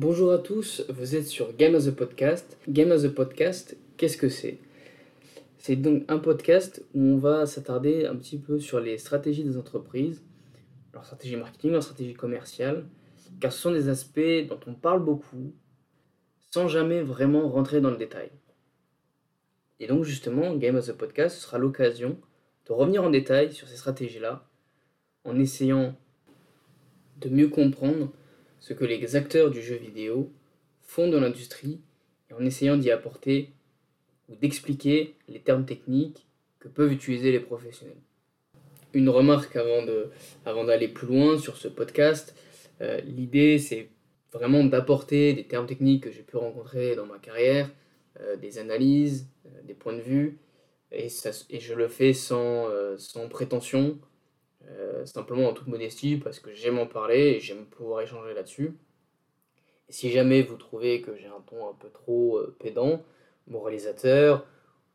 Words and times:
Bonjour 0.00 0.30
à 0.30 0.38
tous, 0.38 0.84
vous 0.90 1.16
êtes 1.16 1.26
sur 1.26 1.56
Game 1.56 1.74
as 1.74 1.88
a 1.88 1.90
Podcast. 1.90 2.56
Game 2.68 2.92
as 2.92 3.04
a 3.04 3.08
Podcast, 3.08 3.76
qu'est-ce 3.96 4.16
que 4.16 4.28
c'est? 4.28 4.60
C'est 5.58 5.74
donc 5.74 6.04
un 6.06 6.20
podcast 6.20 6.84
où 6.94 7.00
on 7.00 7.16
va 7.16 7.46
s'attarder 7.46 8.06
un 8.06 8.14
petit 8.14 8.38
peu 8.38 8.60
sur 8.60 8.78
les 8.78 8.96
stratégies 8.96 9.42
des 9.42 9.56
entreprises, 9.56 10.22
leur 10.94 11.04
stratégie 11.04 11.34
marketing, 11.34 11.72
leur 11.72 11.82
stratégie 11.82 12.14
commerciale, 12.14 12.86
car 13.40 13.52
ce 13.52 13.60
sont 13.60 13.72
des 13.72 13.88
aspects 13.88 14.46
dont 14.48 14.60
on 14.68 14.74
parle 14.74 15.02
beaucoup 15.02 15.52
sans 16.52 16.68
jamais 16.68 17.02
vraiment 17.02 17.48
rentrer 17.48 17.80
dans 17.80 17.90
le 17.90 17.96
détail. 17.96 18.30
Et 19.80 19.88
donc 19.88 20.04
justement, 20.04 20.54
Game 20.54 20.76
as 20.76 20.90
a 20.90 20.92
Podcast, 20.92 21.38
sera 21.38 21.58
l'occasion 21.58 22.20
de 22.68 22.72
revenir 22.72 23.02
en 23.02 23.10
détail 23.10 23.52
sur 23.52 23.66
ces 23.66 23.76
stratégies-là, 23.76 24.48
en 25.24 25.40
essayant 25.40 25.96
de 27.20 27.30
mieux 27.30 27.48
comprendre 27.48 28.12
ce 28.60 28.72
que 28.72 28.84
les 28.84 29.16
acteurs 29.16 29.50
du 29.50 29.62
jeu 29.62 29.76
vidéo 29.76 30.32
font 30.82 31.08
dans 31.08 31.20
l'industrie 31.20 31.80
en 32.32 32.44
essayant 32.44 32.76
d'y 32.76 32.90
apporter 32.90 33.52
ou 34.28 34.36
d'expliquer 34.36 35.14
les 35.28 35.40
termes 35.40 35.64
techniques 35.64 36.26
que 36.58 36.68
peuvent 36.68 36.92
utiliser 36.92 37.32
les 37.32 37.40
professionnels. 37.40 37.96
Une 38.94 39.08
remarque 39.08 39.56
avant, 39.56 39.84
avant 40.44 40.64
d'aller 40.64 40.88
plus 40.88 41.06
loin 41.06 41.38
sur 41.38 41.56
ce 41.56 41.68
podcast, 41.68 42.34
euh, 42.80 43.00
l'idée 43.02 43.58
c'est 43.58 43.88
vraiment 44.32 44.64
d'apporter 44.64 45.32
des 45.34 45.44
termes 45.44 45.66
techniques 45.66 46.04
que 46.04 46.10
j'ai 46.10 46.22
pu 46.22 46.36
rencontrer 46.36 46.96
dans 46.96 47.06
ma 47.06 47.18
carrière, 47.18 47.70
euh, 48.20 48.36
des 48.36 48.58
analyses, 48.58 49.28
euh, 49.46 49.62
des 49.64 49.74
points 49.74 49.94
de 49.94 50.00
vue, 50.00 50.38
et, 50.90 51.08
et 51.50 51.60
je 51.60 51.74
le 51.74 51.88
fais 51.88 52.14
sans, 52.14 52.66
sans 52.96 53.28
prétention, 53.28 53.98
euh, 54.76 55.06
simplement 55.06 55.48
en 55.48 55.54
toute 55.54 55.68
modestie 55.68 56.16
parce 56.16 56.40
que 56.40 56.52
j'aime 56.52 56.78
en 56.78 56.86
parler 56.86 57.34
et 57.36 57.40
j'aime 57.40 57.64
pouvoir 57.64 58.02
échanger 58.02 58.34
là-dessus. 58.34 58.76
Si 59.88 60.10
jamais 60.10 60.42
vous 60.42 60.56
trouvez 60.56 61.00
que 61.00 61.16
j'ai 61.16 61.26
un 61.26 61.40
ton 61.46 61.70
un 61.70 61.74
peu 61.74 61.88
trop 61.88 62.36
euh, 62.36 62.54
pédant, 62.58 63.02
moralisateur 63.46 64.46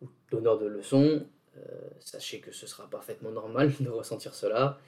ou 0.01 0.09
donneur 0.29 0.59
de 0.59 0.67
leçons, 0.67 1.25
euh, 1.57 1.61
sachez 1.99 2.39
que 2.39 2.51
ce 2.51 2.67
sera 2.67 2.87
parfaitement 2.87 3.31
normal 3.31 3.71
de 3.79 3.89
ressentir 3.89 4.35
cela. 4.35 4.79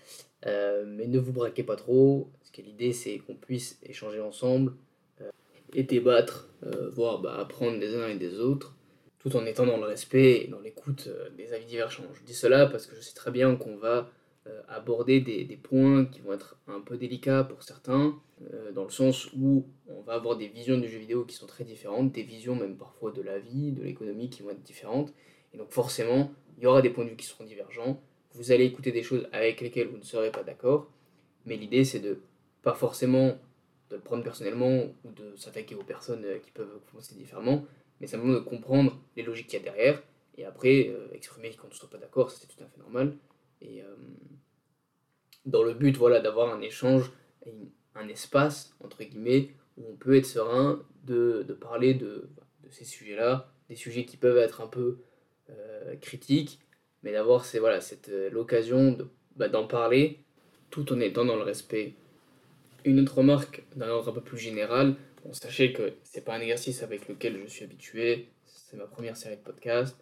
mais 0.46 1.08
ne 1.08 1.18
vous 1.18 1.34
braquez 1.34 1.64
pas 1.64 1.76
trop, 1.76 2.30
parce 2.40 2.52
que 2.52 2.62
l'idée 2.62 2.94
c'est 2.94 3.18
qu'on 3.18 3.36
puisse 3.36 3.80
échanger 3.82 4.22
ensemble 4.22 4.74
et 5.74 5.84
débattre, 5.84 6.48
voire 6.92 7.20
bah, 7.20 7.38
apprendre 7.40 7.80
des 7.80 7.96
uns 7.96 8.08
et 8.08 8.18
des 8.18 8.40
autres, 8.40 8.76
tout 9.18 9.36
en 9.36 9.46
étant 9.48 9.66
dans 9.66 9.78
le 9.78 9.86
respect 9.86 10.44
et 10.44 10.48
dans 10.48 10.60
l'écoute 10.60 11.10
des 11.36 11.54
avis 11.54 11.66
divergents. 11.66 12.04
Je 12.14 12.24
dis 12.24 12.36
cela 12.36 12.68
parce 12.68 12.86
que 12.86 12.96
je 12.96 13.02
sais 13.02 13.16
très 13.16 13.32
bien 13.32 13.56
qu'on 13.56 13.78
va 13.78 14.12
euh, 14.48 14.62
aborder 14.68 15.22
des, 15.22 15.58
points 15.58 16.06
qui 16.06 16.22
vont 16.22 16.34
être 16.34 16.60
un 16.68 16.80
peu 16.80 16.98
délicats 16.98 17.44
pour 17.44 17.64
certains, 17.64 18.16
euh, 18.54 18.72
dans 18.74 18.84
le 18.84 18.92
sens 18.92 19.34
où 19.34 19.66
on 19.88 20.02
va 20.02 20.14
avoir 20.14 20.38
des 20.38 20.48
visions 20.48 20.78
du 20.78 20.88
jeu 20.88 21.00
vidéo 21.00 21.26
qui 21.26 21.36
sont 21.36 21.48
très 21.48 21.64
différentes, 21.64 22.12
des 22.12 22.22
visions 22.22 22.56
même 22.56 22.78
parfois 22.78 23.12
de 23.12 23.24
la 23.24 23.40
vie, 23.40 23.72
de 23.72 23.82
l'économie 23.82 24.30
qui 24.30 24.44
vont 24.44 24.52
être 24.52 24.62
différentes. 24.62 25.12
Et 25.52 25.58
donc 25.58 25.72
forcément, 25.72 26.32
il 26.60 26.64
y 26.64 26.68
aura 26.68 26.84
des 26.84 26.92
points 26.92 27.06
de 27.06 27.10
vue 27.10 27.16
qui 27.16 27.26
seront 27.26 27.44
divergents. 27.44 28.00
Vous 28.34 28.52
allez 28.52 28.66
écouter 28.66 28.92
des 28.92 29.02
choses 29.02 29.28
avec 29.32 29.62
lesquelles 29.62 29.88
vous 29.88 29.98
ne 29.98 30.04
serez 30.04 30.32
pas 30.32 30.44
d'accord. 30.44 30.92
Mais 31.48 31.58
l'idée, 31.58 31.84
c'est 31.84 32.00
de 32.00 32.20
pas 32.62 32.76
forcément 32.76 33.40
de 33.90 33.96
le 33.96 34.02
prendre 34.02 34.24
personnellement 34.24 34.84
ou 35.06 35.12
de 35.12 35.36
s'attaquer 35.38 35.74
aux 35.74 35.84
personnes 35.84 36.24
euh, 36.24 36.38
qui 36.38 36.52
peuvent 36.52 36.82
penser 36.94 37.16
différemment, 37.16 37.66
mais 38.00 38.06
simplement 38.06 38.34
de 38.34 38.40
comprendre 38.40 38.96
les 39.16 39.24
logiques 39.24 39.48
qu'il 39.48 39.58
y 39.58 39.62
a 39.64 39.66
derrière. 39.66 40.04
Et 40.38 40.46
après, 40.46 40.94
exprimer 41.14 41.52
quand 41.60 41.68
ne 41.68 41.74
soit 41.74 41.90
pas 41.90 41.98
d'accord, 41.98 42.30
c'est 42.30 42.46
tout 42.46 42.62
à 42.64 42.68
fait 42.68 42.80
normal. 42.80 43.16
Et 43.62 43.82
euh, 43.82 43.96
dans 45.46 45.64
le 45.64 45.74
but 45.74 45.98
voilà, 45.98 46.20
d'avoir 46.20 46.54
un 46.54 46.62
échange, 46.62 47.12
un 47.96 48.08
espace, 48.08 48.76
entre 48.84 49.04
guillemets, 49.04 49.52
où 49.78 49.84
on 49.92 49.96
peut 49.96 50.16
être 50.16 50.26
serein 50.26 50.84
de, 51.06 51.44
de 51.48 51.54
parler 51.54 51.94
de, 51.94 52.30
de 52.64 52.70
ces 52.70 52.86
sujets-là, 52.86 53.52
des 53.70 53.76
sujets 53.76 54.06
qui 54.06 54.18
peuvent 54.18 54.38
être 54.38 54.62
un 54.62 54.68
peu 54.68 55.00
euh, 55.50 55.96
critiques, 55.98 56.60
mais 57.04 57.12
d'avoir 57.12 57.46
voilà, 57.60 57.82
cette 57.82 58.10
euh, 58.10 58.30
l'occasion 58.30 58.98
bah, 59.36 59.48
d'en 59.48 59.68
parler 59.68 60.20
tout 60.72 60.92
en 60.92 61.00
étant 61.00 61.26
dans 61.26 61.36
le 61.36 61.44
respect. 61.44 61.94
Une 62.84 63.00
autre 63.00 63.20
remarque 63.20 63.64
d'un 63.76 63.90
ordre 63.90 64.10
un 64.10 64.14
peu 64.14 64.22
plus 64.22 64.38
général, 64.38 64.96
sachez 65.32 65.74
que 65.74 65.94
c'est 66.04 66.24
pas 66.24 66.36
un 66.36 66.42
exercice 66.42 66.84
avec 66.84 67.08
lequel 67.08 67.40
je 67.44 67.48
suis 67.48 67.64
habitué, 67.64 68.30
c'est 68.46 68.78
ma 68.78 68.86
première 68.86 69.18
série 69.18 69.38
de 69.38 69.42
podcasts 69.42 69.98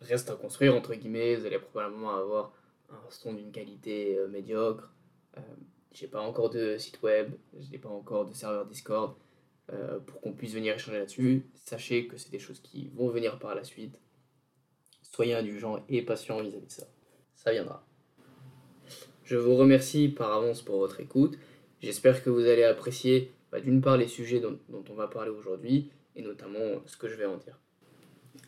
reste 0.00 0.30
à 0.30 0.34
construire, 0.34 0.74
entre 0.74 0.94
guillemets. 0.94 1.36
Vous 1.36 1.46
allez 1.46 1.58
probablement 1.58 2.16
avoir 2.16 2.52
un 2.90 3.10
son 3.10 3.34
d'une 3.34 3.52
qualité 3.52 4.18
euh, 4.18 4.28
médiocre. 4.28 4.92
Euh, 5.36 5.40
j'ai 5.92 6.06
pas 6.06 6.20
encore 6.20 6.50
de 6.50 6.76
site 6.78 7.02
web, 7.02 7.32
je 7.58 7.70
n'ai 7.70 7.78
pas 7.78 7.88
encore 7.88 8.26
de 8.26 8.32
serveur 8.32 8.66
Discord 8.66 9.16
euh, 9.72 9.98
pour 9.98 10.20
qu'on 10.20 10.32
puisse 10.32 10.52
venir 10.52 10.74
échanger 10.74 10.98
là-dessus. 10.98 11.46
Sachez 11.54 12.06
que 12.06 12.16
c'est 12.16 12.30
des 12.30 12.38
choses 12.38 12.60
qui 12.60 12.88
vont 12.94 13.08
venir 13.08 13.38
par 13.38 13.54
la 13.54 13.64
suite. 13.64 13.98
Soyez 15.02 15.34
indulgents 15.34 15.82
et 15.88 16.02
patients 16.02 16.40
vis-à-vis 16.40 16.66
de 16.66 16.70
ça. 16.72 16.86
Ça 17.34 17.52
viendra. 17.52 17.84
Je 19.24 19.36
vous 19.36 19.56
remercie 19.56 20.08
par 20.08 20.32
avance 20.32 20.62
pour 20.62 20.78
votre 20.78 21.00
écoute. 21.00 21.38
J'espère 21.80 22.22
que 22.22 22.30
vous 22.30 22.46
allez 22.46 22.64
apprécier 22.64 23.32
bah, 23.50 23.60
d'une 23.60 23.80
part 23.80 23.96
les 23.96 24.08
sujets 24.08 24.40
dont 24.40 24.84
on 24.88 24.94
va 24.94 25.08
parler 25.08 25.30
aujourd'hui 25.30 25.90
et 26.16 26.22
notamment 26.22 26.82
ce 26.86 26.96
que 26.96 27.08
je 27.08 27.14
vais 27.14 27.26
en 27.26 27.36
dire. 27.36 27.58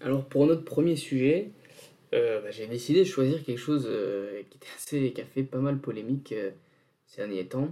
Alors 0.00 0.24
pour 0.24 0.46
notre 0.46 0.64
premier 0.64 0.96
sujet, 0.96 1.52
euh, 2.12 2.40
bah, 2.40 2.50
j'ai 2.50 2.66
décidé 2.66 3.00
de 3.00 3.04
choisir 3.04 3.44
quelque 3.44 3.58
chose 3.58 3.86
euh, 3.88 4.42
qui, 4.50 4.56
était 4.56 4.66
assez, 4.74 5.12
qui 5.12 5.20
a 5.20 5.24
fait 5.24 5.44
pas 5.44 5.58
mal 5.58 5.78
polémique 5.78 6.32
euh, 6.32 6.50
ces 7.06 7.18
derniers 7.18 7.46
temps. 7.46 7.68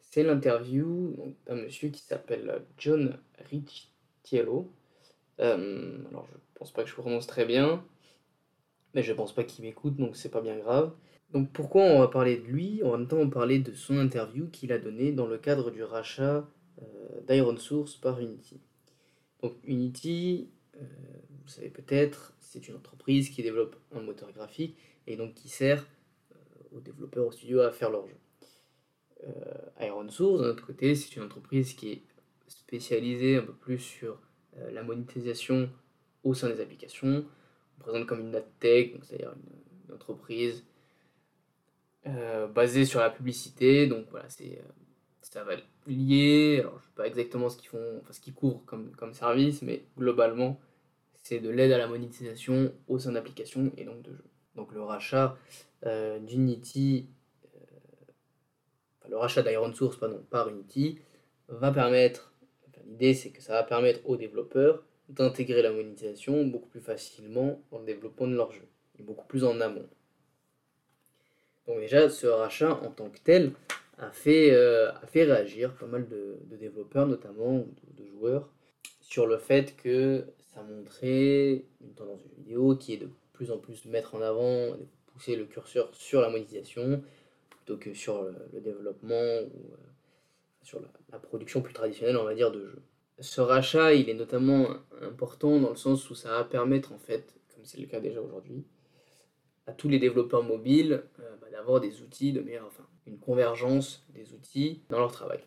C'est 0.00 0.22
l'interview 0.22 1.34
d'un 1.46 1.56
monsieur 1.56 1.88
qui 1.88 2.00
s'appelle 2.00 2.62
John 2.78 3.18
Ricciello. 3.50 4.70
alors 5.38 6.26
je 6.30 6.38
pense 6.54 6.72
pas 6.72 6.84
que 6.84 6.88
je 6.88 6.94
prononce 6.94 7.26
très 7.26 7.44
bien, 7.44 7.84
mais 8.94 9.02
je 9.02 9.12
pense 9.12 9.34
pas 9.34 9.42
qu'il 9.42 9.64
m'écoute, 9.64 9.96
donc 9.96 10.16
c'est 10.16 10.30
pas 10.30 10.40
bien 10.40 10.56
grave. 10.56 10.92
Donc 11.32 11.50
pourquoi 11.52 11.82
on 11.82 11.98
va 11.98 12.06
parler 12.06 12.36
de 12.36 12.44
lui? 12.44 12.80
En 12.84 12.96
même 12.96 13.08
temps, 13.08 13.16
on 13.16 13.24
va 13.24 13.30
parler 13.30 13.58
de 13.58 13.72
son 13.72 13.98
interview 13.98 14.48
qu'il 14.50 14.72
a 14.72 14.78
donné 14.78 15.10
dans 15.10 15.26
le 15.26 15.36
cadre 15.36 15.72
du 15.72 15.82
rachat 15.82 16.48
d'Iron 17.26 17.56
Source 17.56 17.96
par 17.96 18.20
Unity. 18.20 18.60
Donc 19.42 19.54
Unity, 19.64 20.48
vous 21.44 21.48
savez 21.48 21.68
peut-être, 21.68 22.32
c'est 22.40 22.68
une 22.68 22.76
entreprise 22.76 23.28
qui 23.30 23.42
développe 23.42 23.76
un 23.94 24.00
moteur 24.00 24.32
graphique 24.32 24.76
et 25.06 25.16
donc 25.16 25.34
qui 25.34 25.48
sert 25.48 25.86
euh, 26.32 26.76
aux 26.76 26.80
développeurs, 26.80 27.26
aux 27.26 27.32
studios 27.32 27.60
à 27.60 27.70
faire 27.70 27.90
leur 27.90 28.06
jeu. 28.06 28.16
Euh, 29.26 29.86
Iron 29.86 30.08
Source, 30.08 30.40
d'un 30.40 30.48
autre 30.48 30.66
côté, 30.66 30.94
c'est 30.94 31.16
une 31.16 31.24
entreprise 31.24 31.74
qui 31.74 31.92
est 31.92 32.02
spécialisée 32.46 33.36
un 33.36 33.42
peu 33.42 33.52
plus 33.52 33.78
sur 33.78 34.20
euh, 34.56 34.70
la 34.70 34.82
monétisation 34.82 35.70
au 36.22 36.32
sein 36.32 36.48
des 36.48 36.60
applications. 36.60 37.26
On 37.78 37.82
présente 37.82 38.06
comme 38.06 38.20
une 38.20 38.42
tech, 38.60 38.92
c'est-à-dire 39.02 39.32
une, 39.32 39.94
entreprise 39.94 40.64
basée 42.54 42.84
sur 42.84 43.00
la 43.00 43.10
publicité. 43.10 43.86
Donc 43.86 44.06
voilà, 44.10 44.28
c'est 44.28 44.60
ça 45.32 45.44
va 45.44 45.54
lier. 45.86 46.58
Alors 46.60 46.78
je 46.78 46.84
sais 46.84 46.92
pas 46.94 47.06
exactement 47.06 47.48
ce 47.48 47.56
qu'ils 47.56 47.68
font, 47.68 47.98
enfin 48.00 48.12
ce 48.12 48.20
qu'ils 48.20 48.34
couvrent 48.34 48.64
comme, 48.66 48.90
comme 48.92 49.14
service, 49.14 49.62
mais 49.62 49.84
globalement 49.96 50.60
c'est 51.22 51.40
de 51.40 51.48
l'aide 51.48 51.72
à 51.72 51.78
la 51.78 51.86
monétisation 51.86 52.72
au 52.86 52.98
sein 52.98 53.12
d'applications 53.12 53.72
et 53.76 53.84
donc 53.84 54.02
de 54.02 54.12
jeux. 54.12 54.24
Donc 54.56 54.72
le 54.72 54.82
rachat 54.82 55.36
euh, 55.86 56.18
d'Unity, 56.18 57.08
euh, 57.54 59.08
le 59.08 59.16
rachat 59.16 59.42
d'Iron 59.42 59.72
Source 59.72 59.96
pardon, 59.96 60.22
par 60.30 60.48
Unity 60.48 60.98
va 61.48 61.72
permettre, 61.72 62.32
l'idée 62.86 63.14
c'est 63.14 63.30
que 63.30 63.42
ça 63.42 63.54
va 63.54 63.62
permettre 63.62 64.00
aux 64.04 64.16
développeurs 64.16 64.84
d'intégrer 65.08 65.62
la 65.62 65.72
monétisation 65.72 66.46
beaucoup 66.46 66.68
plus 66.68 66.80
facilement 66.80 67.60
dans 67.70 67.78
le 67.78 67.84
développement 67.84 68.26
de 68.26 68.34
leur 68.34 68.52
jeu 68.52 68.66
et 68.98 69.02
beaucoup 69.02 69.26
plus 69.26 69.44
en 69.44 69.60
amont. 69.60 69.88
Donc 71.66 71.80
déjà 71.80 72.10
ce 72.10 72.26
rachat 72.26 72.74
en 72.82 72.90
tant 72.90 73.08
que 73.08 73.18
tel 73.18 73.52
a 73.98 74.10
fait, 74.10 74.52
euh, 74.52 74.92
a 74.92 75.06
fait 75.06 75.24
réagir 75.24 75.74
pas 75.74 75.86
mal 75.86 76.08
de, 76.08 76.38
développeurs 76.56 77.06
notamment, 77.06 77.58
de, 77.58 78.02
de 78.02 78.06
joueurs, 78.08 78.50
sur 79.00 79.26
le 79.26 79.38
fait 79.38 79.76
que 79.76 80.24
ça 80.54 80.62
montrait 80.62 81.64
une 81.80 81.94
tendance 81.94 82.22
de 82.24 82.34
vidéo 82.36 82.76
qui 82.76 82.94
est 82.94 82.98
de 82.98 83.08
plus 83.32 83.50
en 83.50 83.58
plus 83.58 83.84
mettre 83.86 84.14
en 84.14 84.22
avant, 84.22 84.70
de 84.70 84.86
pousser 85.06 85.36
le 85.36 85.44
curseur 85.44 85.90
sur 85.92 86.20
la 86.20 86.30
monétisation 86.30 87.02
plutôt 87.50 87.76
que 87.76 87.94
sur 87.94 88.22
le, 88.22 88.60
développement 88.60 89.14
ou 89.14 89.72
euh, 89.72 89.76
sur 90.62 90.80
la, 91.10 91.18
production 91.18 91.62
plus 91.62 91.74
traditionnelle, 91.74 92.16
on 92.16 92.24
va 92.24 92.34
dire, 92.34 92.50
de 92.50 92.66
jeux. 92.66 92.82
Ce 93.20 93.40
rachat, 93.40 93.94
il 93.94 94.08
est 94.08 94.14
notamment 94.14 94.68
important 95.00 95.60
dans 95.60 95.70
le 95.70 95.76
sens 95.76 96.10
où 96.10 96.14
ça 96.14 96.30
va 96.30 96.44
permettre, 96.44 96.92
en 96.92 96.98
fait, 96.98 97.34
comme 97.54 97.64
c'est 97.64 97.78
le 97.78 97.86
cas 97.86 98.00
déjà 98.00 98.20
aujourd'hui, 98.20 98.64
à 99.66 99.72
tous 99.72 99.88
les 99.88 99.98
développeurs 99.98 100.42
mobiles 100.42 101.04
euh, 101.20 101.36
bah, 101.40 101.48
d'avoir 101.50 101.80
des 101.80 102.02
outils 102.02 102.32
de 102.32 102.40
meilleure, 102.40 102.66
enfin, 102.66 102.86
une 103.06 103.18
convergence 103.18 104.04
des 104.14 104.32
outils 104.32 104.82
dans 104.88 104.98
leur 104.98 105.12
travail. 105.12 105.40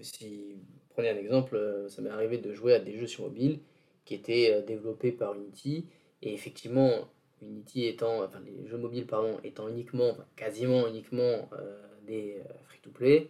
Si 0.00 0.58
prenez 0.90 1.10
un 1.10 1.16
exemple, 1.16 1.56
euh, 1.56 1.88
ça 1.88 2.02
m'est 2.02 2.10
arrivé 2.10 2.38
de 2.38 2.52
jouer 2.52 2.74
à 2.74 2.80
des 2.80 2.98
jeux 2.98 3.06
sur 3.06 3.24
mobile 3.24 3.60
qui 4.04 4.14
était 4.14 4.52
euh, 4.52 4.62
développé 4.62 5.12
par 5.12 5.34
Unity. 5.34 5.86
Et 6.22 6.32
effectivement, 6.32 7.08
Unity 7.42 7.86
étant, 7.86 8.22
enfin 8.22 8.40
les 8.44 8.66
jeux 8.66 8.78
mobiles 8.78 9.06
pardon, 9.06 9.38
étant 9.44 9.68
uniquement, 9.68 10.16
quasiment 10.36 10.86
uniquement 10.86 11.48
euh, 11.52 11.82
des 12.06 12.42
free-to-play, 12.66 13.28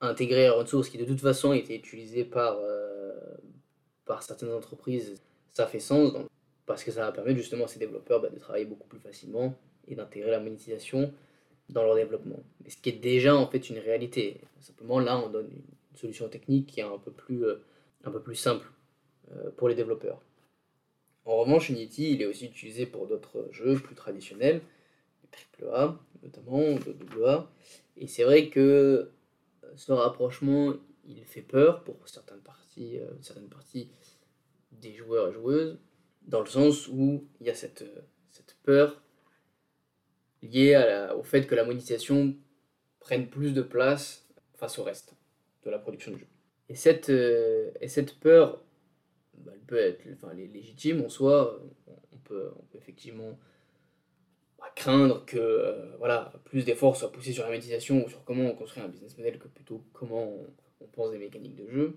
intégrer 0.00 0.46
un 0.46 0.66
source 0.66 0.88
qui 0.88 0.98
de 0.98 1.04
toute 1.04 1.20
façon 1.20 1.52
était 1.52 1.76
utilisé 1.76 2.24
par, 2.24 2.58
par 4.04 4.22
certaines 4.22 4.52
entreprises, 4.52 5.14
ça 5.50 5.66
fait 5.66 5.78
sens 5.78 6.12
parce 6.66 6.84
que 6.84 6.90
ça 6.90 7.02
va 7.02 7.12
permettre 7.12 7.36
justement 7.36 7.64
à 7.64 7.68
ces 7.68 7.78
développeurs 7.78 8.20
bah, 8.20 8.28
de 8.28 8.38
travailler 8.38 8.64
beaucoup 8.64 8.88
plus 8.88 8.98
facilement 8.98 9.54
et 9.88 9.94
d'intégrer 9.94 10.30
la 10.30 10.40
monétisation 10.40 11.12
dans 11.70 11.84
leur 11.84 11.94
développement. 11.94 12.42
Mais 12.62 12.70
ce 12.70 12.76
qui 12.76 12.90
est 12.90 13.00
déjà 13.00 13.34
en 13.36 13.46
fait 13.46 13.70
une 13.70 13.78
réalité. 13.78 14.40
Simplement 14.60 15.00
là, 15.00 15.18
on 15.18 15.28
donne 15.28 15.48
une 15.50 15.96
solution 15.96 16.28
technique 16.28 16.66
qui 16.66 16.80
est 16.80 16.84
un 16.84 16.98
peu 16.98 17.10
plus, 17.10 17.44
euh, 17.44 17.56
un 18.04 18.10
peu 18.10 18.20
plus 18.20 18.36
simple 18.36 18.66
euh, 19.32 19.50
pour 19.56 19.68
les 19.68 19.74
développeurs. 19.74 20.20
En 21.24 21.36
revanche, 21.36 21.68
Unity, 21.68 22.12
il 22.12 22.22
est 22.22 22.26
aussi 22.26 22.46
utilisé 22.46 22.86
pour 22.86 23.06
d'autres 23.06 23.46
jeux 23.52 23.74
plus 23.74 23.94
traditionnels, 23.94 24.62
AAA 25.62 25.98
notamment, 26.22 26.78
AA. 27.24 27.50
Et 27.96 28.06
c'est 28.06 28.24
vrai 28.24 28.48
que 28.48 29.10
ce 29.76 29.92
rapprochement, 29.92 30.74
il 31.06 31.24
fait 31.24 31.42
peur 31.42 31.82
pour 31.84 31.96
certaines 32.08 32.40
parties, 32.40 32.98
euh, 32.98 33.10
certaines 33.22 33.48
parties 33.48 33.90
des 34.72 34.94
joueurs 34.94 35.28
et 35.28 35.32
joueuses, 35.32 35.78
dans 36.22 36.40
le 36.40 36.46
sens 36.46 36.88
où 36.88 37.24
il 37.40 37.46
y 37.46 37.50
a 37.50 37.54
cette, 37.54 37.84
cette 38.30 38.56
peur 38.62 39.02
lié 40.42 41.08
au 41.16 41.22
fait 41.22 41.46
que 41.46 41.54
la 41.54 41.64
monétisation 41.64 42.34
prenne 43.00 43.28
plus 43.28 43.52
de 43.52 43.62
place 43.62 44.26
face 44.54 44.78
au 44.78 44.84
reste 44.84 45.14
de 45.64 45.70
la 45.70 45.78
production 45.78 46.12
du 46.12 46.18
jeu. 46.18 46.26
Et 46.68 46.74
cette, 46.76 47.10
euh, 47.10 47.72
et 47.80 47.88
cette 47.88 48.20
peur, 48.20 48.62
bah, 49.38 49.52
elle 49.54 49.60
peut 49.60 49.78
être 49.78 50.06
enfin, 50.14 50.32
légitime 50.34 51.02
en 51.04 51.08
soi. 51.08 51.60
On 52.12 52.16
peut, 52.18 52.52
on 52.56 52.62
peut 52.66 52.78
effectivement 52.78 53.38
bah, 54.58 54.70
craindre 54.76 55.24
que 55.26 55.36
euh, 55.36 55.96
voilà, 55.98 56.32
plus 56.44 56.64
d'efforts 56.64 56.96
soient 56.96 57.10
poussés 57.10 57.32
sur 57.32 57.42
la 57.42 57.48
monétisation 57.48 58.06
ou 58.06 58.08
sur 58.08 58.22
comment 58.24 58.44
on 58.44 58.54
construit 58.54 58.82
un 58.82 58.88
business 58.88 59.18
model 59.18 59.38
que 59.38 59.48
plutôt 59.48 59.82
comment 59.92 60.32
on, 60.80 60.86
pense 60.92 61.10
des 61.10 61.18
mécaniques 61.18 61.56
de 61.56 61.68
jeu. 61.70 61.96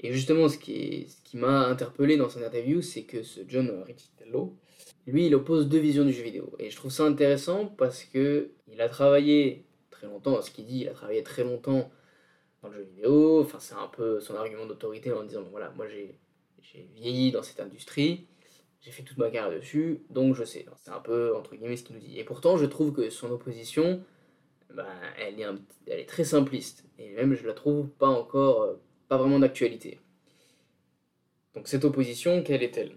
Et 0.00 0.12
justement, 0.12 0.48
ce 0.48 0.58
qui, 0.58 1.06
qui 1.24 1.36
m'a 1.36 1.66
interpellé 1.66 2.16
dans 2.16 2.28
son 2.28 2.42
interview, 2.42 2.82
c'est 2.82 3.04
que 3.04 3.22
ce 3.22 3.40
John 3.46 3.82
Riccitello, 3.86 4.56
lui, 5.06 5.26
il 5.26 5.34
oppose 5.34 5.68
deux 5.68 5.78
visions 5.78 6.04
du 6.04 6.12
jeu 6.12 6.22
vidéo. 6.22 6.52
Et 6.58 6.70
je 6.70 6.76
trouve 6.76 6.90
ça 6.90 7.04
intéressant 7.04 7.66
parce 7.66 8.04
que 8.04 8.50
il 8.68 8.80
a 8.80 8.88
travaillé 8.88 9.64
très 9.90 10.06
longtemps, 10.06 10.42
ce 10.42 10.50
qu'il 10.50 10.66
dit, 10.66 10.80
il 10.80 10.88
a 10.88 10.92
travaillé 10.92 11.22
très 11.22 11.44
longtemps 11.44 11.90
dans 12.62 12.68
le 12.68 12.74
jeu 12.74 12.82
vidéo. 12.82 13.40
Enfin, 13.40 13.58
c'est 13.60 13.74
un 13.74 13.88
peu 13.88 14.20
son 14.20 14.34
argument 14.34 14.66
d'autorité 14.66 15.12
en 15.12 15.22
disant 15.22 15.42
voilà, 15.50 15.70
moi 15.76 15.86
j'ai 15.88 16.18
vieilli 16.94 17.30
dans 17.30 17.42
cette 17.42 17.60
industrie, 17.60 18.26
j'ai 18.82 18.90
fait 18.90 19.02
toute 19.02 19.16
ma 19.18 19.30
carrière 19.30 19.58
dessus, 19.58 20.02
donc 20.10 20.34
je 20.34 20.44
sais. 20.44 20.66
C'est 20.76 20.90
un 20.90 21.00
peu 21.00 21.34
entre 21.34 21.54
guillemets 21.56 21.76
ce 21.76 21.84
qu'il 21.84 21.96
nous 21.96 22.02
dit. 22.02 22.18
Et 22.18 22.24
pourtant, 22.24 22.56
je 22.56 22.66
trouve 22.66 22.92
que 22.92 23.08
son 23.10 23.30
opposition, 23.30 24.02
ben, 24.74 24.86
elle, 25.18 25.40
est 25.40 25.46
elle 25.86 26.00
est 26.00 26.08
très 26.08 26.24
simpliste. 26.24 26.84
Et 26.98 27.12
même, 27.14 27.34
je 27.34 27.46
la 27.46 27.54
trouve 27.54 27.88
pas 27.88 28.08
encore, 28.08 28.62
euh, 28.62 28.74
pas 29.08 29.16
vraiment 29.16 29.38
d'actualité. 29.38 30.00
Donc, 31.54 31.68
cette 31.68 31.84
opposition, 31.84 32.42
quelle 32.42 32.62
est-elle? 32.62 32.92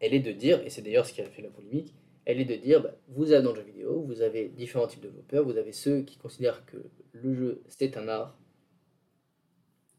Elle 0.00 0.14
est 0.14 0.20
de 0.20 0.32
dire, 0.32 0.62
et 0.64 0.70
c'est 0.70 0.82
d'ailleurs 0.82 1.06
ce 1.06 1.12
qui 1.12 1.20
a 1.20 1.24
fait 1.24 1.42
la 1.42 1.48
polémique, 1.48 1.94
elle 2.24 2.40
est 2.40 2.44
de 2.44 2.56
dire, 2.56 2.82
bah, 2.82 2.94
vous 3.08 3.32
avez 3.32 3.42
dans 3.42 3.52
le 3.52 3.56
jeu 3.56 3.66
vidéo, 3.66 4.02
vous 4.02 4.20
avez 4.20 4.48
différents 4.48 4.86
types 4.86 5.00
de 5.00 5.08
développeurs, 5.08 5.44
vous 5.44 5.56
avez 5.56 5.72
ceux 5.72 6.02
qui 6.02 6.18
considèrent 6.18 6.66
que 6.66 6.76
le 7.12 7.34
jeu 7.34 7.62
c'est 7.68 7.96
un 7.96 8.08
art, 8.08 8.38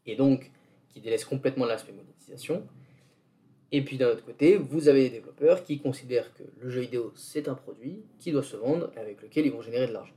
et 0.06 0.14
donc 0.14 0.50
qui 0.90 1.00
délaissent 1.00 1.24
complètement 1.24 1.64
l'aspect 1.64 1.92
monétisation, 1.92 2.66
et 3.70 3.84
puis 3.84 3.98
d'un 3.98 4.08
autre 4.08 4.24
côté, 4.24 4.56
vous 4.56 4.88
avez 4.88 5.04
des 5.04 5.16
développeurs 5.16 5.62
qui 5.62 5.78
considèrent 5.78 6.32
que 6.34 6.42
le 6.60 6.70
jeu 6.70 6.80
vidéo 6.80 7.12
c'est 7.16 7.48
un 7.48 7.54
produit 7.54 8.02
qui 8.18 8.32
doit 8.32 8.42
se 8.42 8.56
vendre 8.56 8.90
et 8.96 8.98
avec 8.98 9.20
lequel 9.22 9.46
ils 9.46 9.52
vont 9.52 9.62
générer 9.62 9.86
de 9.86 9.92
l'argent. 9.92 10.14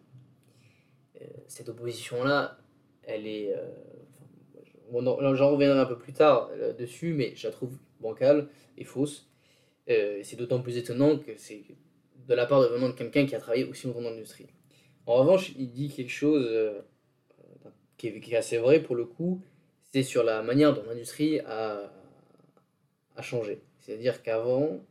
Euh, 1.21 1.25
cette 1.47 1.69
opposition-là, 1.69 2.57
elle 3.03 3.27
est... 3.27 3.53
Euh, 3.53 3.69
j'en 4.93 5.51
reviendrai 5.51 5.79
un 5.79 5.85
peu 5.85 5.97
plus 5.97 6.13
tard 6.13 6.49
euh, 6.53 6.73
dessus, 6.73 7.13
mais 7.13 7.33
je 7.35 7.47
la 7.47 7.53
trouve 7.53 7.77
bancale 7.99 8.47
et 8.77 8.85
fausse 8.85 9.30
euh, 9.89 10.19
c'est 10.23 10.35
d'autant 10.35 10.61
plus 10.61 10.77
étonnant 10.77 11.17
que 11.17 11.31
c'est 11.37 11.63
de 12.27 12.33
la 12.33 12.45
part 12.45 12.61
de 12.61 12.67
venant 12.67 12.89
de 12.89 12.93
quelqu'un 12.93 13.25
qui 13.25 13.35
a 13.35 13.39
travaillé 13.39 13.65
aussi 13.65 13.87
longtemps 13.87 14.01
dans 14.01 14.11
l'industrie. 14.11 14.47
En 15.05 15.15
revanche, 15.15 15.51
il 15.57 15.71
dit 15.71 15.89
quelque 15.89 16.11
chose 16.11 16.45
euh, 16.47 16.81
qui, 17.97 18.07
est, 18.07 18.35
assez 18.35 18.57
vrai 18.57 18.81
pour 18.81 18.95
le 18.95 19.05
coup, 19.05 19.41
c'est 19.91 20.03
sur 20.03 20.23
la 20.23 20.43
manière 20.43 20.73
dont 20.73 20.83
l'industrie 20.87 21.39
a, 21.41 21.91
a 23.15 23.21
changé. 23.21 23.61
C'est-à-dire 23.79 24.21
qu'avant, 24.21 24.85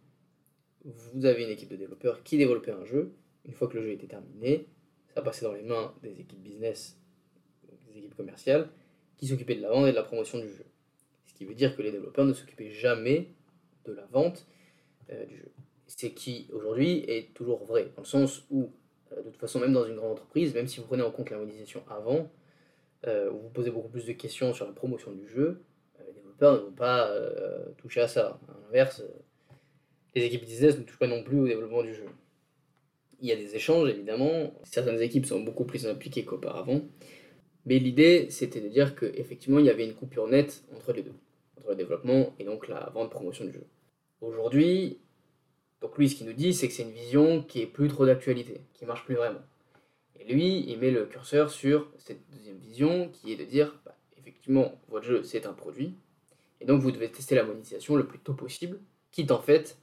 vous 0.85 1.25
avez 1.25 1.45
une 1.45 1.51
équipe 1.51 1.71
de 1.71 1.77
développeurs 1.77 2.23
qui 2.23 2.39
développait 2.39 2.73
un 2.73 2.85
jeu. 2.85 3.15
Une 3.45 3.55
fois 3.55 3.69
que 3.69 3.77
le 3.77 3.83
jeu 3.83 3.93
était 3.93 4.07
terminé, 4.07 4.67
ça 5.15 5.23
passait 5.23 5.45
dans 5.45 5.53
les 5.53 5.63
mains 5.63 5.95
des 6.03 6.21
équipes 6.21 6.43
business, 6.43 6.99
des 7.93 7.99
équipes 7.99 8.17
commerciales, 8.17 8.69
qui 9.17 9.27
s'occupaient 9.27 9.55
de 9.55 9.63
la 9.63 9.71
vente 9.71 9.87
et 9.87 9.91
de 9.91 9.97
la 9.97 10.03
promotion 10.03 10.39
du 10.39 10.49
jeu. 10.49 10.65
Ce 11.27 11.35
qui 11.35 11.45
veut 11.45 11.55
dire 11.55 11.77
que 11.77 11.83
les 11.83 11.93
développeurs 11.93 12.25
ne 12.25 12.33
s'occupaient 12.33 12.71
jamais 12.71 13.29
de 13.85 13.93
la 13.93 14.07
vente 14.07 14.47
euh, 15.13 15.25
du 15.27 15.37
jeu. 15.37 15.51
C'est 15.87 16.13
qui 16.13 16.49
aujourd'hui 16.53 17.05
est 17.09 17.35
toujours 17.35 17.65
vrai, 17.65 17.91
dans 17.97 18.03
le 18.03 18.07
sens 18.07 18.45
où, 18.51 18.71
euh, 19.13 19.23
de 19.23 19.31
toute 19.31 19.41
façon, 19.41 19.59
même 19.59 19.73
dans 19.73 19.85
une 19.85 19.97
grande 19.97 20.13
entreprise, 20.13 20.55
même 20.55 20.69
si 20.69 20.79
vous 20.79 20.87
prenez 20.87 21.03
en 21.03 21.11
compte 21.11 21.31
la 21.31 21.39
avant, 21.89 22.31
euh, 23.07 23.31
vous 23.31 23.49
posez 23.49 23.71
beaucoup 23.71 23.89
plus 23.89 24.07
de 24.07 24.13
questions 24.13 24.55
sur 24.55 24.67
la 24.67 24.73
promotion 24.73 25.13
du 25.13 25.27
jeu, 25.27 25.63
les 26.07 26.13
développeurs 26.13 26.55
ne 26.55 26.59
vont 26.59 26.73
pas 26.73 27.13
toucher 27.79 28.01
à 28.03 28.09
ça. 28.09 28.41
À 28.49 28.53
l'inverse, 28.65 29.03
les 30.15 30.25
équipes 30.25 30.45
business 30.45 30.79
ne 30.79 30.85
touchent 30.85 30.99
pas 30.99 31.07
non 31.07 31.23
plus 31.23 31.41
au 31.41 31.47
développement 31.47 31.83
du 31.83 31.95
jeu. 31.95 32.07
Il 33.21 33.29
y 33.29 33.33
a 33.33 33.37
des 33.37 33.55
échanges, 33.55 33.89
évidemment. 33.89 34.55
Certaines 34.65 35.01
équipes 35.01 35.27
sont 35.27 35.41
beaucoup 35.41 35.65
plus 35.65 35.87
impliquées 35.87 36.25
qu'auparavant. 36.25 36.83
Mais 37.67 37.79
l'idée, 37.79 38.29
c'était 38.31 38.61
de 38.61 38.69
dire 38.69 38.95
qu'effectivement, 38.95 39.59
il 39.59 39.67
y 39.67 39.71
avait 39.71 39.85
une 39.85 39.95
coupure 39.95 40.27
nette 40.29 40.65
entre 40.75 40.93
les 40.93 41.03
deux, 41.03 41.15
entre 41.59 41.71
le 41.71 41.77
développement 41.77 42.35
et 42.39 42.45
donc 42.45 42.69
la 42.69 42.91
vente 42.95 43.11
promotion 43.11 43.45
du 43.45 43.53
jeu. 43.53 43.67
Aujourd'hui, 44.21 44.99
donc 45.81 45.97
lui, 45.97 46.09
ce 46.09 46.15
qu'il 46.15 46.27
nous 46.27 46.33
dit, 46.33 46.53
c'est 46.53 46.69
que 46.69 46.75
c'est 46.75 46.83
une 46.83 46.91
vision 46.91 47.43
qui 47.43 47.63
est 47.63 47.67
plus 47.67 47.89
trop 47.89 48.05
d'actualité, 48.05 48.61
qui 48.75 48.85
marche 48.85 49.05
plus 49.05 49.15
vraiment. 49.15 49.41
Et 50.19 50.31
lui, 50.31 50.71
il 50.71 50.79
met 50.79 50.91
le 50.91 51.07
curseur 51.07 51.51
sur 51.51 51.91
cette 51.99 52.21
deuxième 52.31 52.59
vision, 52.59 53.09
qui 53.09 53.33
est 53.33 53.37
de 53.37 53.45
dire, 53.45 53.81
bah, 53.85 53.97
effectivement, 54.19 54.79
votre 54.89 55.07
jeu, 55.07 55.23
c'est 55.23 55.47
un 55.47 55.55
produit, 55.55 55.95
et 56.61 56.67
donc 56.67 56.83
vous 56.83 56.91
devez 56.91 57.11
tester 57.11 57.35
la 57.35 57.45
monétisation 57.45 57.97
le 57.97 58.07
plus 58.07 58.19
tôt 58.19 58.35
possible, 58.35 58.79
quitte 59.11 59.31
en 59.31 59.41
fait 59.41 59.79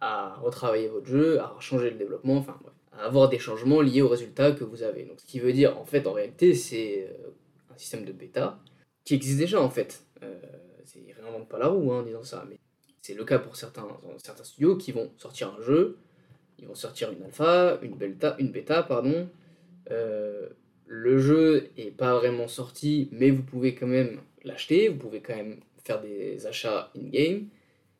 à 0.00 0.36
retravailler 0.36 0.88
votre 0.88 1.06
jeu, 1.06 1.40
à 1.40 1.56
changer 1.58 1.90
le 1.90 1.96
développement, 1.96 2.36
enfin 2.36 2.58
bref, 2.62 2.74
à 2.92 3.06
avoir 3.06 3.28
des 3.28 3.38
changements 3.38 3.80
liés 3.80 4.02
aux 4.02 4.08
résultats 4.08 4.52
que 4.52 4.64
vous 4.64 4.82
avez. 4.82 5.04
Donc 5.04 5.20
ce 5.20 5.26
qui 5.26 5.40
veut 5.40 5.52
dire, 5.52 5.78
en 5.78 5.84
fait, 5.84 6.06
en 6.06 6.12
réalité, 6.12 6.54
c'est 6.54 7.08
euh, 7.10 7.30
un 7.74 7.78
système 7.78 8.04
de 8.04 8.12
bêta 8.12 8.60
qui 9.04 9.14
existe 9.14 9.38
déjà 9.38 9.60
en 9.60 9.70
fait. 9.70 10.04
Euh, 10.22 10.38
il 10.94 11.12
réinvente 11.12 11.48
pas 11.48 11.58
la 11.58 11.68
roue 11.68 11.92
hein, 11.92 12.00
en 12.00 12.02
disant 12.02 12.22
ça, 12.22 12.44
mais 12.48 12.58
c'est 13.02 13.14
le 13.14 13.24
cas 13.24 13.38
pour 13.38 13.56
certains, 13.56 13.86
studios 14.42 14.76
qui 14.76 14.92
vont 14.92 15.10
sortir 15.16 15.54
un 15.58 15.62
jeu, 15.62 15.98
ils 16.58 16.66
vont 16.66 16.74
sortir 16.74 17.10
une 17.12 17.22
alpha, 17.22 17.78
une 17.82 17.94
bêta, 17.94 18.36
une 18.38 18.50
bêta 18.50 18.82
pardon. 18.82 19.28
Euh, 19.90 20.48
le 20.86 21.18
jeu 21.18 21.70
est 21.76 21.90
pas 21.90 22.14
vraiment 22.14 22.48
sorti, 22.48 23.08
mais 23.12 23.30
vous 23.30 23.42
pouvez 23.42 23.74
quand 23.74 23.86
même 23.86 24.20
l'acheter, 24.42 24.88
vous 24.88 24.96
pouvez 24.96 25.20
quand 25.20 25.36
même 25.36 25.60
faire 25.84 26.00
des 26.00 26.46
achats 26.46 26.90
in-game. 26.96 27.48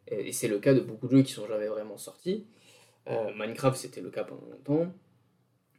Et 0.09 0.33
c'est 0.33 0.49
le 0.49 0.59
cas 0.59 0.75
de 0.75 0.81
beaucoup 0.81 1.07
de 1.07 1.17
jeux 1.17 1.23
qui 1.23 1.33
sont 1.33 1.47
jamais 1.47 1.67
vraiment 1.67 1.99
sortis. 1.99 2.47
Euh, 3.09 3.33
Minecraft, 3.37 3.77
c'était 3.77 4.01
le 4.01 4.11
cas 4.11 4.25
pendant 4.25 4.47
longtemps. 4.47 4.93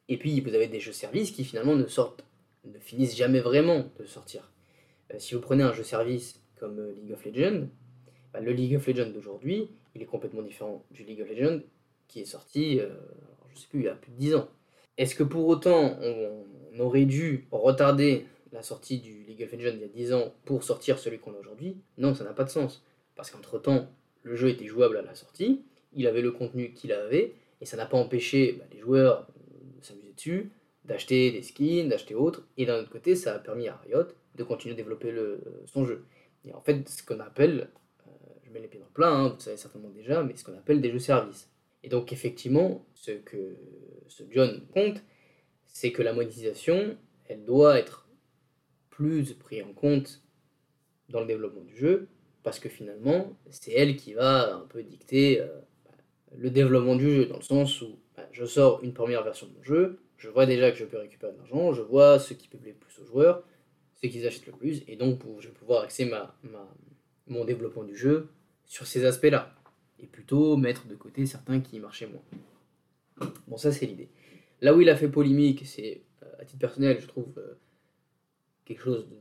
Et 0.07 0.17
puis, 0.17 0.39
vous 0.41 0.53
avez 0.53 0.67
des 0.67 0.79
jeux 0.79 0.91
services 0.91 1.31
qui 1.31 1.43
finalement 1.43 1.75
ne 1.75 1.87
sortent, 1.87 2.23
ne 2.65 2.79
finissent 2.79 3.15
jamais 3.15 3.39
vraiment 3.39 3.91
de 3.99 4.05
sortir. 4.05 4.51
Euh, 5.13 5.19
si 5.19 5.33
vous 5.33 5.41
prenez 5.41 5.63
un 5.63 5.73
jeu 5.73 5.83
service 5.83 6.41
comme 6.59 6.79
League 6.91 7.11
of 7.11 7.25
Legends, 7.25 7.67
bah, 8.33 8.39
le 8.39 8.51
League 8.51 8.75
of 8.75 8.87
Legends 8.87 9.11
d'aujourd'hui, 9.11 9.69
il 9.95 10.01
est 10.01 10.05
complètement 10.05 10.41
différent 10.41 10.83
du 10.91 11.03
League 11.03 11.21
of 11.21 11.29
Legends 11.29 11.61
qui 12.07 12.21
est 12.21 12.25
sorti, 12.25 12.79
euh, 12.79 12.89
je 13.53 13.59
sais 13.59 13.67
plus, 13.69 13.79
il 13.79 13.85
y 13.85 13.89
a 13.89 13.95
plus 13.95 14.11
de 14.11 14.17
10 14.17 14.35
ans. 14.35 14.49
Est-ce 14.97 15.15
que 15.15 15.23
pour 15.23 15.47
autant 15.47 15.97
on, 16.01 16.45
aurait 16.79 17.05
dû 17.05 17.47
retarder 17.51 18.25
la 18.53 18.61
sortie 18.61 18.99
du 18.99 19.23
League 19.23 19.43
of 19.43 19.51
Legends 19.51 19.75
il 19.75 19.81
y 19.81 19.83
a 19.83 19.87
10 19.87 20.13
ans 20.13 20.33
pour 20.45 20.63
sortir 20.63 20.97
celui 20.97 21.19
qu'on 21.19 21.33
a 21.33 21.37
aujourd'hui? 21.37 21.77
Non, 21.97 22.13
ça 22.15 22.23
n'a 22.23 22.33
pas 22.33 22.45
de 22.45 22.49
sens. 22.49 22.83
Parce 23.15 23.31
qu'entre-temps, 23.31 23.89
le 24.23 24.35
jeu 24.35 24.49
était 24.49 24.65
jouable 24.65 24.97
à 24.97 25.01
la 25.01 25.13
sortie, 25.15 25.61
il 25.93 26.07
avait 26.07 26.21
le 26.21 26.31
contenu 26.31 26.71
qu'il 26.73 26.93
avait, 26.93 27.33
et 27.59 27.65
ça 27.65 27.75
n'a 27.75 27.85
pas 27.85 27.97
empêché 27.97 28.53
bah, 28.53 28.65
les 28.71 28.79
joueurs 28.79 29.27
de 29.77 29.83
s'amuser 29.83 30.13
dessus, 30.13 30.51
d'acheter 30.85 31.31
des 31.31 31.41
skins, 31.41 31.89
d'acheter 31.89 32.15
autres, 32.15 32.47
et 32.57 32.65
d'un 32.65 32.79
autre 32.79 32.89
côté, 32.89 33.15
ça 33.15 33.35
a 33.35 33.39
permis 33.39 33.67
à 33.67 33.75
Riot 33.77 34.07
de 34.35 34.43
continuer 34.43 34.73
à 34.73 34.77
développer 34.77 35.11
le, 35.11 35.41
son 35.65 35.85
jeu. 35.85 36.05
Et 36.45 36.53
en 36.53 36.61
fait, 36.61 36.87
ce 36.87 37.03
qu'on 37.03 37.19
appelle 37.19 37.69
je 38.49 38.53
mets 38.53 38.61
les 38.61 38.67
pieds 38.67 38.79
dans 38.79 38.87
le 38.87 38.91
plat, 38.91 39.09
hein, 39.09 39.29
vous 39.29 39.39
savez 39.39 39.57
certainement 39.57 39.89
déjà, 39.89 40.23
mais 40.23 40.35
ce 40.35 40.43
qu'on 40.43 40.57
appelle 40.57 40.81
des 40.81 40.91
jeux 40.91 40.99
services. 40.99 41.49
Et 41.83 41.89
donc 41.89 42.11
effectivement, 42.11 42.85
ce 42.95 43.11
que 43.11 43.55
ce 44.07 44.23
John 44.31 44.65
compte, 44.73 45.03
c'est 45.67 45.91
que 45.91 46.01
la 46.01 46.13
monétisation, 46.13 46.97
elle 47.27 47.45
doit 47.45 47.77
être 47.77 48.09
plus 48.89 49.33
prise 49.33 49.63
en 49.63 49.73
compte 49.73 50.23
dans 51.09 51.21
le 51.21 51.27
développement 51.27 51.61
du 51.61 51.77
jeu, 51.77 52.07
parce 52.43 52.59
que 52.59 52.69
finalement, 52.69 53.33
c'est 53.49 53.71
elle 53.71 53.95
qui 53.95 54.13
va 54.13 54.55
un 54.55 54.65
peu 54.67 54.83
dicter 54.83 55.39
euh, 55.39 55.47
le 56.35 56.49
développement 56.49 56.95
du 56.95 57.09
jeu, 57.09 57.25
dans 57.25 57.37
le 57.37 57.43
sens 57.43 57.81
où 57.81 57.99
bah, 58.17 58.27
je 58.31 58.45
sors 58.45 58.83
une 58.83 58.93
première 58.93 59.23
version 59.23 59.47
de 59.47 59.53
mon 59.53 59.63
jeu, 59.63 59.99
je 60.17 60.27
vois 60.27 60.45
déjà 60.45 60.71
que 60.71 60.77
je 60.77 60.85
peux 60.85 60.97
récupérer 60.97 61.31
de 61.33 61.37
l'argent, 61.37 61.71
je 61.73 61.81
vois 61.81 62.19
ce 62.19 62.33
qui 62.33 62.47
peut 62.47 62.57
plaire 62.57 62.75
plus 62.75 62.99
aux 63.01 63.05
joueurs, 63.05 63.43
c'est 63.95 64.09
qu'ils 64.09 64.25
achètent 64.25 64.47
le 64.47 64.53
plus, 64.53 64.83
et 64.87 64.95
donc 64.95 65.21
je 65.39 65.47
vais 65.47 65.53
pouvoir 65.53 65.83
axer 65.83 66.05
ma, 66.05 66.35
mon 67.27 67.45
développement 67.45 67.83
du 67.83 67.95
jeu 67.95 68.27
sur 68.69 68.87
ces 68.87 69.03
aspects-là, 69.03 69.53
et 69.99 70.05
plutôt 70.05 70.55
mettre 70.55 70.87
de 70.87 70.95
côté 70.95 71.25
certains 71.25 71.59
qui 71.59 71.81
marchaient 71.81 72.07
moins. 72.07 73.29
Bon, 73.49 73.57
ça 73.57 73.73
c'est 73.73 73.85
l'idée. 73.85 74.07
Là 74.61 74.73
où 74.73 74.79
il 74.79 74.89
a 74.89 74.95
fait 74.95 75.09
polémique, 75.09 75.65
c'est 75.65 76.03
à 76.39 76.45
titre 76.45 76.59
personnel, 76.59 76.99
je 77.01 77.07
trouve 77.07 77.33
quelque 78.63 78.81
chose 78.81 79.09
de, 79.09 79.17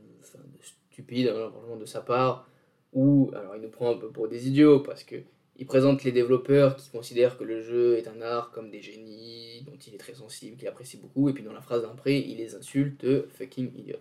stupide, 0.91 1.33
de 1.81 1.85
sa 1.85 2.01
part, 2.01 2.49
ou 2.93 3.33
alors 3.35 3.57
il 3.57 3.63
nous 3.63 3.71
prend 3.71 3.91
un 3.91 3.99
peu 3.99 4.11
pour 4.11 4.29
des 4.29 4.47
idiots 4.47 4.81
parce 4.81 5.03
que 5.03 5.17
il 5.61 5.67
présente 5.67 6.05
les 6.05 6.13
développeurs 6.13 6.77
qui 6.77 6.89
considèrent 6.91 7.37
que 7.37 7.43
le 7.43 7.61
jeu 7.61 7.99
est 7.99 8.07
un 8.07 8.21
art 8.23 8.53
comme 8.53 8.71
des 8.71 8.81
génies, 8.81 9.63
dont 9.67 9.77
il 9.77 9.95
est 9.95 9.99
très 9.99 10.15
sensible, 10.15 10.57
qu'il 10.57 10.69
apprécie 10.69 10.99
beaucoup, 10.99 11.29
et 11.29 11.33
puis 11.33 11.43
dans 11.43 11.53
la 11.53 11.61
phrase 11.61 11.83
d'après, 11.83 12.21
il 12.21 12.37
les 12.37 12.55
insulte 12.55 13.27
fucking 13.29 13.77
idiots. 13.77 13.97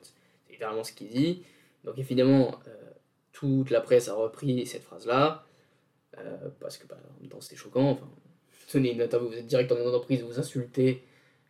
C'est 0.45 0.53
littéralement 0.53 0.83
ce 0.83 0.93
qu'il 0.93 1.07
dit. 1.07 1.41
Donc 1.83 1.97
évidemment, 1.97 2.59
euh, 2.67 2.91
toute 3.39 3.69
la 3.69 3.81
presse 3.81 4.07
a 4.07 4.13
repris 4.15 4.65
cette 4.65 4.83
phrase-là, 4.83 5.45
euh, 6.17 6.49
parce 6.59 6.77
que 6.77 6.87
bah, 6.87 6.97
en 7.17 7.21
même 7.21 7.29
temps 7.29 7.41
c'était 7.41 7.55
choquant. 7.55 7.91
Enfin, 7.91 8.09
une 8.75 9.01
interview, 9.01 9.29
vous 9.29 9.37
êtes 9.37 9.47
directeur 9.47 9.77
d'une 9.77 9.87
entreprise, 9.87 10.23
vous 10.23 10.39
insultez 10.39 11.03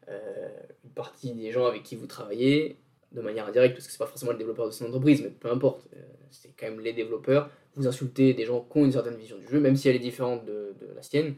euh, 0.10 0.50
une 0.84 0.92
partie 0.92 1.34
des 1.34 1.52
gens 1.52 1.66
avec 1.66 1.84
qui 1.84 1.96
vous 1.96 2.08
travaillez, 2.08 2.78
de 3.12 3.22
manière 3.22 3.48
indirecte, 3.48 3.76
parce 3.76 3.88
que 3.88 3.92
c'est 3.92 3.98
pas 3.98 4.08
forcément 4.08 4.34
le 4.34 4.38
développeur 4.38 4.68
de 4.68 4.72
son 4.72 4.86
entreprise, 4.86 5.22
mais 5.22 5.30
peu 5.30 5.50
importe, 5.50 5.88
c'est 6.30 6.52
quand 6.58 6.68
même 6.68 6.82
les 6.82 6.94
développeurs 6.94 7.50
vous 7.78 7.88
insultez 7.88 8.34
des 8.34 8.46
gens 8.46 8.62
qui 8.62 8.78
ont 8.80 8.86
une 8.86 8.92
certaine 8.92 9.16
vision 9.16 9.38
du 9.38 9.48
jeu, 9.48 9.60
même 9.60 9.76
si 9.76 9.88
elle 9.88 9.96
est 9.96 10.00
différente 10.00 10.44
de, 10.46 10.74
la 10.96 11.04
sienne, 11.04 11.36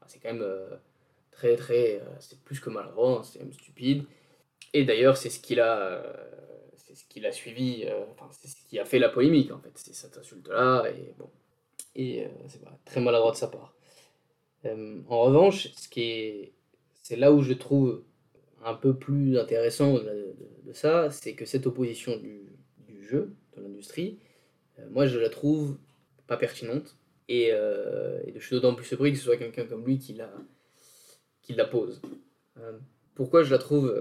bah, 0.00 0.06
c'est 0.08 0.18
quand 0.20 0.32
même 0.32 0.42
euh, 0.42 0.66
très 1.30 1.54
très. 1.54 1.96
Euh, 1.96 2.04
c'est 2.18 2.38
plus 2.40 2.60
que 2.60 2.70
maladroit, 2.70 3.18
hein, 3.18 3.22
c'est 3.22 3.38
même 3.40 3.52
stupide. 3.52 4.04
Et 4.72 4.84
d'ailleurs, 4.84 5.16
c'est 5.16 5.28
ce 5.30 5.38
qu'il 5.38 5.60
a. 5.60 6.02
Euh, 6.92 6.94
c'est 6.94 6.94
ce 6.94 7.04
qu'il 7.08 7.26
a 7.26 7.32
suivi, 7.32 7.86
enfin, 8.12 8.28
c'est 8.32 8.48
ce 8.48 8.56
qui 8.68 8.78
a 8.78 8.84
fait 8.84 8.98
la 8.98 9.08
polémique 9.08 9.50
en 9.52 9.58
fait, 9.58 9.72
c'est 9.74 9.94
cette 9.94 10.18
insulte-là, 10.18 10.84
et 10.90 11.14
bon. 11.18 11.30
Et 11.94 12.26
c'est 12.48 12.60
très 12.86 13.00
maladroit 13.02 13.32
de 13.32 13.36
sa 13.36 13.48
part. 13.48 13.74
en 14.64 15.22
revanche, 15.22 15.68
ce 15.74 15.88
qui 15.88 16.02
est. 16.02 16.52
C'est 17.02 17.16
là 17.16 17.32
où 17.32 17.42
je 17.42 17.52
trouve 17.52 18.02
un 18.64 18.74
peu 18.74 18.94
plus 18.94 19.38
intéressant 19.38 19.94
de, 19.94 20.34
ça, 20.72 21.10
c'est 21.10 21.34
que 21.34 21.44
cette 21.44 21.66
opposition 21.66 22.16
du, 22.16 22.48
jeu, 23.02 23.34
de 23.56 23.62
l'industrie, 23.62 24.18
euh, 24.78 24.86
moi, 24.90 25.06
je 25.06 25.18
la 25.18 25.28
trouve 25.28 25.76
pas 26.26 26.36
pertinente. 26.36 26.96
Et, 27.28 27.50
euh, 27.52 28.20
et 28.26 28.32
je 28.34 28.44
suis 28.44 28.56
d'autant 28.56 28.74
plus 28.74 28.84
surpris 28.86 29.12
que 29.12 29.18
ce 29.18 29.24
soit 29.24 29.36
quelqu'un 29.36 29.64
comme 29.64 29.84
lui 29.84 29.98
qui 29.98 30.14
la, 30.14 30.32
qui 31.42 31.52
la 31.52 31.64
pose. 31.64 32.00
Euh, 32.58 32.78
pourquoi 33.14 33.42
je 33.42 33.50
la 33.50 33.58
trouve 33.58 33.94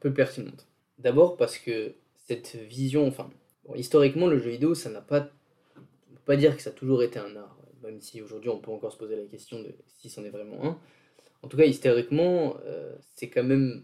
peu 0.00 0.12
pertinente? 0.12 0.66
D'abord 0.98 1.36
parce 1.36 1.58
que 1.58 1.94
cette 2.30 2.54
vision, 2.54 3.08
enfin, 3.08 3.28
historiquement, 3.74 4.28
le 4.28 4.38
jeu 4.38 4.50
vidéo, 4.50 4.76
ça 4.76 4.88
n'a 4.88 5.00
pas. 5.00 5.28
On 5.76 6.14
peut 6.14 6.20
pas 6.26 6.36
dire 6.36 6.56
que 6.56 6.62
ça 6.62 6.70
a 6.70 6.72
toujours 6.72 7.02
été 7.02 7.18
un 7.18 7.34
art, 7.34 7.58
même 7.82 8.00
si 8.00 8.22
aujourd'hui 8.22 8.50
on 8.50 8.60
peut 8.60 8.70
encore 8.70 8.92
se 8.92 8.98
poser 8.98 9.16
la 9.16 9.24
question 9.24 9.60
de 9.60 9.74
si 9.96 10.08
c'en 10.08 10.24
est 10.24 10.30
vraiment 10.30 10.64
un. 10.64 10.78
En 11.42 11.48
tout 11.48 11.56
cas, 11.56 11.64
historiquement, 11.64 12.56
c'est 13.14 13.30
quand 13.30 13.42
même, 13.42 13.82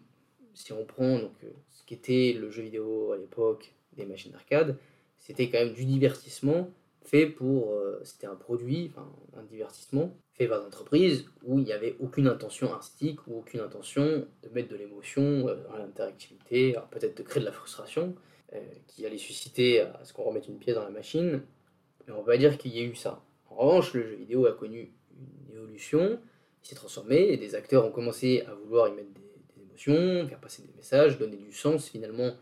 si 0.54 0.72
on 0.72 0.84
prend 0.84 1.18
donc, 1.18 1.32
ce 1.72 1.84
qu'était 1.86 2.36
le 2.38 2.50
jeu 2.50 2.62
vidéo 2.62 3.12
à 3.12 3.16
l'époque 3.16 3.72
des 3.96 4.04
machines 4.04 4.30
d'arcade, 4.30 4.76
c'était 5.18 5.48
quand 5.48 5.58
même 5.58 5.72
du 5.72 5.84
divertissement 5.84 6.70
fait 7.02 7.26
pour. 7.26 7.72
Euh, 7.72 8.00
c'était 8.04 8.26
un 8.26 8.36
produit, 8.36 8.92
enfin, 8.92 9.10
un 9.36 9.42
divertissement 9.42 10.16
fait 10.34 10.46
par 10.46 10.60
l'entreprise 10.62 11.26
où 11.44 11.58
il 11.58 11.64
n'y 11.64 11.72
avait 11.72 11.96
aucune 11.98 12.28
intention 12.28 12.72
artistique 12.72 13.26
ou 13.26 13.38
aucune 13.38 13.60
intention 13.60 14.26
de 14.42 14.48
mettre 14.50 14.68
de 14.68 14.76
l'émotion 14.76 15.48
euh, 15.48 15.56
dans 15.68 15.78
l'interactivité, 15.78 16.76
peut-être 16.90 17.16
de 17.16 17.22
créer 17.22 17.40
de 17.40 17.46
la 17.46 17.52
frustration 17.52 18.14
euh, 18.14 18.36
qui 18.86 19.04
allait 19.04 19.18
susciter 19.18 19.80
à 19.80 20.04
ce 20.04 20.12
qu'on 20.12 20.22
remette 20.22 20.48
une 20.48 20.58
pièce 20.58 20.76
dans 20.76 20.84
la 20.84 20.90
machine. 20.90 21.42
Mais 22.06 22.12
on 22.14 22.22
va 22.22 22.36
dire 22.36 22.56
qu'il 22.58 22.74
y 22.76 22.80
a 22.80 22.82
eu 22.82 22.94
ça. 22.94 23.22
En 23.50 23.56
revanche, 23.56 23.92
le 23.94 24.02
jeu 24.02 24.14
vidéo 24.14 24.46
a 24.46 24.52
connu 24.52 24.92
une 25.48 25.56
évolution, 25.56 26.18
il 26.62 26.68
s'est 26.68 26.74
transformé 26.74 27.16
et 27.16 27.36
des 27.36 27.54
acteurs 27.54 27.84
ont 27.84 27.90
commencé 27.90 28.42
à 28.42 28.54
vouloir 28.54 28.88
y 28.88 28.92
mettre 28.92 29.12
des, 29.12 29.20
des 29.56 29.62
émotions, 29.62 30.28
faire 30.28 30.40
passer 30.40 30.62
des 30.62 30.72
messages, 30.76 31.18
donner 31.18 31.36
du 31.36 31.52
sens 31.52 31.88
finalement 31.88 32.32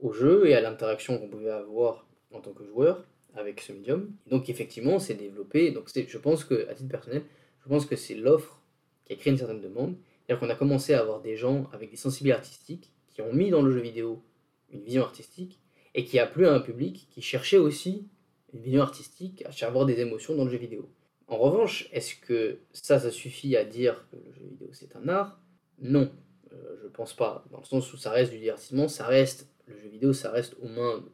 au 0.00 0.12
jeu 0.12 0.48
et 0.48 0.54
à 0.54 0.60
l'interaction 0.60 1.18
qu'on 1.18 1.28
pouvait 1.28 1.50
avoir 1.50 2.06
en 2.32 2.40
tant 2.40 2.52
que 2.52 2.64
joueur 2.64 3.04
avec 3.34 3.60
ce 3.60 3.72
médium. 3.72 4.12
donc 4.26 4.48
effectivement, 4.48 4.98
c'est 4.98 5.14
développé. 5.14 5.70
Donc 5.70 5.88
je 5.94 6.18
pense 6.18 6.44
que, 6.44 6.68
à 6.68 6.74
titre 6.74 6.88
personnel, 6.88 7.22
je 7.62 7.68
pense 7.68 7.86
que 7.86 7.96
c'est 7.96 8.14
l'offre 8.14 8.60
qui 9.04 9.12
a 9.12 9.16
créé 9.16 9.32
une 9.32 9.38
certaine 9.38 9.60
demande. 9.60 9.96
C'est-à-dire 10.26 10.40
qu'on 10.40 10.50
a 10.50 10.56
commencé 10.56 10.94
à 10.94 11.00
avoir 11.00 11.20
des 11.20 11.36
gens 11.36 11.68
avec 11.72 11.90
des 11.90 11.96
sensibilités 11.96 12.36
artistiques 12.36 12.90
qui 13.08 13.22
ont 13.22 13.32
mis 13.32 13.50
dans 13.50 13.62
le 13.62 13.70
jeu 13.70 13.80
vidéo 13.80 14.22
une 14.72 14.82
vision 14.82 15.02
artistique 15.02 15.60
et 15.94 16.04
qui 16.04 16.18
a 16.18 16.26
plu 16.26 16.46
à 16.46 16.54
un 16.54 16.60
public 16.60 17.08
qui 17.10 17.22
cherchait 17.22 17.58
aussi 17.58 18.08
une 18.52 18.60
vision 18.60 18.82
artistique, 18.82 19.44
à 19.44 19.66
avoir 19.66 19.86
des 19.86 20.00
émotions 20.00 20.34
dans 20.34 20.44
le 20.44 20.50
jeu 20.50 20.58
vidéo. 20.58 20.88
En 21.28 21.38
revanche, 21.38 21.88
est-ce 21.92 22.16
que 22.16 22.58
ça, 22.72 22.98
ça 22.98 23.10
suffit 23.10 23.56
à 23.56 23.64
dire 23.64 24.04
que 24.10 24.16
le 24.16 24.32
jeu 24.32 24.44
vidéo 24.48 24.68
c'est 24.72 24.96
un 24.96 25.08
art? 25.08 25.40
Non, 25.78 26.10
euh, 26.52 26.76
je 26.82 26.88
pense 26.88 27.14
pas. 27.14 27.44
Dans 27.52 27.58
le 27.58 27.64
sens 27.64 27.92
où 27.92 27.96
ça 27.96 28.10
reste 28.10 28.32
du 28.32 28.38
divertissement, 28.38 28.88
ça 28.88 29.06
reste 29.06 29.48
le 29.66 29.78
jeu 29.78 29.88
vidéo, 29.88 30.12
ça 30.12 30.30
reste 30.30 30.56
aux 30.60 30.68
mains 30.68 31.04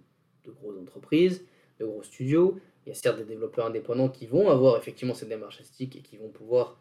de 0.44 0.50
grosses 0.50 0.78
entreprises, 0.78 1.44
de 1.78 1.84
gros 1.84 2.02
studios. 2.02 2.58
Il 2.84 2.90
y 2.90 2.92
a 2.92 2.94
certes 2.94 3.18
des 3.18 3.24
développeurs 3.24 3.66
indépendants 3.66 4.08
qui 4.08 4.26
vont 4.26 4.48
avoir 4.48 4.78
effectivement 4.78 5.14
cette 5.14 5.28
démarche 5.28 5.56
artistique 5.56 5.96
et 5.96 6.00
qui 6.00 6.16
vont 6.16 6.30
pouvoir 6.30 6.80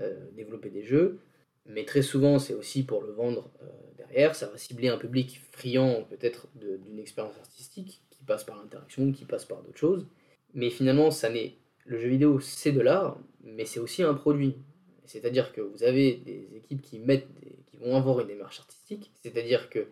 euh, 0.00 0.30
développer 0.32 0.70
des 0.70 0.82
jeux, 0.82 1.20
mais 1.66 1.84
très 1.84 2.02
souvent 2.02 2.38
c'est 2.38 2.54
aussi 2.54 2.82
pour 2.82 3.02
le 3.02 3.12
vendre 3.12 3.50
euh, 3.62 3.66
derrière. 3.96 4.34
Ça 4.34 4.46
va 4.46 4.58
cibler 4.58 4.88
un 4.88 4.98
public 4.98 5.40
friand 5.52 6.04
peut-être 6.10 6.48
d'une 6.54 6.98
expérience 6.98 7.38
artistique 7.38 8.02
qui 8.10 8.24
passe 8.24 8.44
par 8.44 8.56
l'interaction, 8.56 9.12
qui 9.12 9.24
passe 9.24 9.44
par 9.44 9.62
d'autres 9.62 9.78
choses. 9.78 10.06
Mais 10.54 10.70
finalement, 10.70 11.10
ça 11.10 11.30
n'est 11.30 11.56
le 11.84 11.98
jeu 11.98 12.08
vidéo, 12.08 12.40
c'est 12.40 12.72
de 12.72 12.80
l'art, 12.80 13.18
mais 13.42 13.64
c'est 13.64 13.80
aussi 13.80 14.02
un 14.02 14.14
produit. 14.14 14.56
C'est-à-dire 15.04 15.52
que 15.52 15.60
vous 15.60 15.82
avez 15.82 16.14
des 16.14 16.56
équipes 16.56 16.82
qui 16.82 16.98
mettent, 16.98 17.26
qui 17.66 17.76
vont 17.76 17.96
avoir 17.96 18.20
une 18.20 18.28
démarche 18.28 18.60
artistique. 18.60 19.10
C'est-à-dire 19.22 19.68
que 19.68 19.88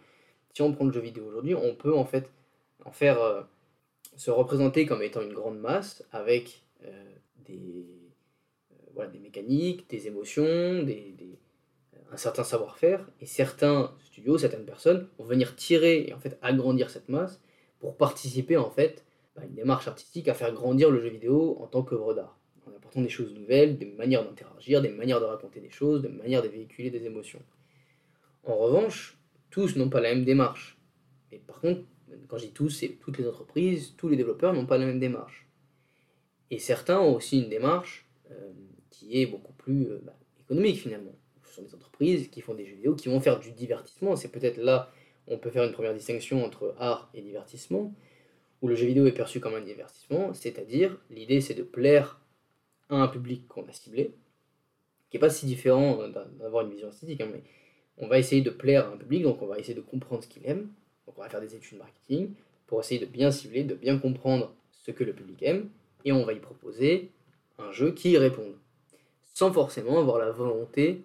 si 0.55 0.63
on 0.63 0.73
prend 0.73 0.85
le 0.85 0.93
jeu 0.93 1.01
vidéo 1.01 1.27
aujourd'hui, 1.27 1.55
on 1.55 1.75
peut 1.75 1.95
en 1.95 2.05
fait 2.05 2.31
en 2.85 2.93
faire 2.93 3.21
euh, 3.21 3.43
se 4.17 4.31
représenter 4.31 4.87
comme 4.87 5.03
étant 5.03 5.23
une 5.23 5.33
grande 5.33 5.59
masse 5.59 6.05
avec 6.13 6.63
euh, 6.85 7.05
des, 7.47 7.87
voilà, 8.95 9.11
des 9.11 9.19
mécaniques, 9.19 9.89
des 9.91 10.07
émotions, 10.07 10.83
des, 10.83 11.15
un 12.13 12.17
certain 12.17 12.45
savoir-faire. 12.45 13.09
Et 13.21 13.27
certains 13.27 13.95
studios, 14.05 14.39
certaines 14.39 14.65
personnes 14.65 15.09
vont 15.19 15.25
venir 15.25 15.57
tirer 15.57 16.07
et 16.09 16.15
en 16.15 16.21
fait 16.21 16.39
agrandir 16.43 16.91
cette 16.91 17.09
masse 17.09 17.41
pour 17.79 17.97
participer 17.97 18.57
en 18.57 18.71
fait 18.71 19.05
à 19.37 19.45
une 19.45 19.55
démarche 19.55 19.89
artistique 19.89 20.29
à 20.29 20.35
faire 20.35 20.53
grandir 20.53 20.91
le 20.91 21.01
jeu 21.01 21.09
vidéo 21.09 21.57
en 21.61 21.67
tant 21.67 21.83
qu'œuvre 21.83 22.15
d'art. 22.15 22.39
En 22.67 22.77
apportant 22.77 23.01
des 23.01 23.09
choses 23.09 23.33
nouvelles, 23.35 23.79
des 23.79 23.87
manières 23.87 24.25
d'interagir, 24.25 24.83
des 24.83 24.91
manières 24.91 25.21
de 25.21 25.25
raconter 25.25 25.61
des 25.61 25.71
choses, 25.71 26.03
des 26.03 26.09
manières 26.09 26.43
de 26.43 26.49
véhiculer 26.49 26.91
des 26.91 27.05
émotions. 27.07 27.43
En 28.45 28.57
revanche, 28.57 29.19
tous 29.51 29.77
n'ont 29.77 29.89
pas 29.89 30.01
la 30.01 30.15
même 30.15 30.25
démarche. 30.25 30.79
Mais 31.31 31.39
par 31.39 31.61
contre, 31.61 31.83
quand 32.29 32.39
je 32.39 32.47
dis 32.47 32.53
tous, 32.53 32.71
c'est 32.71 32.89
toutes 33.01 33.19
les 33.19 33.27
entreprises, 33.27 33.95
tous 33.97 34.09
les 34.09 34.17
développeurs 34.17 34.53
n'ont 34.53 34.67
pas 34.67 34.79
la 34.79 34.87
même 34.87 35.01
démarche. 35.01 35.49
Et 36.51 36.59
certains 36.59 36.99
ont 37.01 37.15
aussi 37.15 37.41
une 37.43 37.49
démarche 37.49 38.09
euh, 38.31 38.53
qui 38.91 39.21
est 39.21 39.27
beaucoup 39.27 39.53
plus 39.53 39.87
euh, 39.87 40.01
bah, 40.05 40.17
économique 40.41 40.79
finalement. 40.81 41.15
Ce 41.51 41.57
sont 41.57 41.63
des 41.63 41.75
entreprises 41.75 42.29
qui 42.29 42.41
font 42.41 42.55
des 42.55 42.65
jeux 42.65 42.77
vidéo, 42.77 42.95
qui 42.95 43.09
vont 43.09 43.21
faire 43.21 43.39
du 43.39 43.51
divertissement. 43.53 44.17
C'est 44.17 44.31
peut-être 44.31 44.57
là 44.57 44.91
on 45.31 45.39
peut 45.39 45.51
faire 45.51 45.65
une 45.65 45.73
première 45.73 45.95
distinction 45.95 46.45
entre 46.45 46.75
art 46.79 47.09
et 47.15 47.23
divertissement, 47.23 47.95
où 48.63 48.69
le 48.69 48.75
jeu 48.75 48.87
vidéo 48.87 49.07
est 49.07 49.13
perçu 49.13 49.41
comme 49.41 49.55
un 49.55 49.61
divertissement, 49.61 50.35
c'est-à-dire 50.35 50.99
l'idée 51.09 51.41
c'est 51.41 51.55
de 51.55 51.63
plaire 51.63 52.21
à 52.89 52.97
un 52.97 53.09
public 53.09 53.47
qu'on 53.49 53.67
a 53.67 53.73
ciblé, 53.73 54.13
qui 55.09 55.17
n'est 55.17 55.21
pas 55.21 55.31
si 55.31 55.47
différent 55.47 56.09
d'avoir 56.39 56.67
une 56.67 56.73
vision 56.73 56.89
esthétique, 56.89 57.21
hein, 57.21 57.29
mais 57.33 57.43
on 57.99 58.09
va 58.09 58.19
essayer 58.19 58.43
de 58.43 58.51
plaire 58.51 58.89
à 58.89 58.93
un 58.93 58.97
public, 58.97 59.23
donc 59.23 59.41
on 59.41 59.47
va 59.47 59.59
essayer 59.59 59.75
de 59.75 59.81
comprendre 59.81 60.23
ce 60.23 60.29
qu'il 60.29 60.45
aime, 60.47 60.69
donc 61.07 61.17
on 61.17 61.23
va 61.23 61.29
faire 61.29 61.41
des 61.41 61.55
études 61.55 61.79
marketing 61.79 62.33
pour 62.67 62.81
essayer 62.81 63.01
de 63.01 63.07
bien 63.07 63.31
cibler, 63.31 63.63
de 63.65 63.75
bien 63.75 63.99
comprendre 63.99 64.53
ce 64.73 64.91
que 64.91 65.05
le 65.05 65.13
public 65.13 65.43
aime, 65.43 65.71
et 66.05 66.13
on 66.13 66.25
va 66.25 66.33
y 66.33 66.41
proposer 66.41 67.11
un 67.59 67.71
jeu 67.71 67.93
qui 67.93 68.13
y 68.13 68.19
réponde. 68.19 68.55
Sans 69.35 69.53
forcément 69.53 70.01
avoir 70.01 70.19
la 70.19 70.31
volonté 70.31 71.05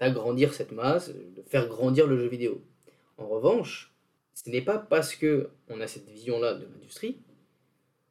d'agrandir 0.00 0.54
cette 0.54 0.72
masse, 0.72 1.10
de 1.10 1.42
faire 1.42 1.68
grandir 1.68 2.06
le 2.06 2.18
jeu 2.18 2.28
vidéo. 2.28 2.62
En 3.18 3.26
revanche, 3.26 3.94
ce 4.34 4.50
n'est 4.50 4.62
pas 4.62 4.78
parce 4.78 5.14
que 5.14 5.50
on 5.68 5.80
a 5.80 5.86
cette 5.86 6.08
vision-là 6.08 6.54
de 6.54 6.66
l'industrie 6.66 7.18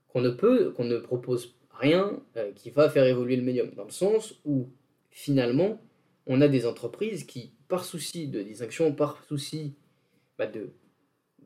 qu'on 0.07 0.21
ne 0.21 0.29
peut, 0.29 0.71
qu'on 0.71 0.85
ne 0.85 0.97
propose 0.97 1.55
rien 1.71 2.19
euh, 2.37 2.51
qui 2.53 2.69
va 2.69 2.89
faire 2.89 3.05
évoluer 3.05 3.35
le 3.35 3.43
médium. 3.43 3.69
Dans 3.75 3.83
le 3.83 3.91
sens 3.91 4.39
où, 4.45 4.69
finalement, 5.11 5.81
on 6.25 6.41
a 6.41 6.47
des 6.47 6.65
entreprises 6.65 7.25
qui, 7.25 7.51
par 7.67 7.85
souci 7.85 8.27
de 8.27 8.41
distinction, 8.41 8.93
par 8.93 9.23
souci 9.25 9.75
bah, 10.37 10.47
de 10.47 10.71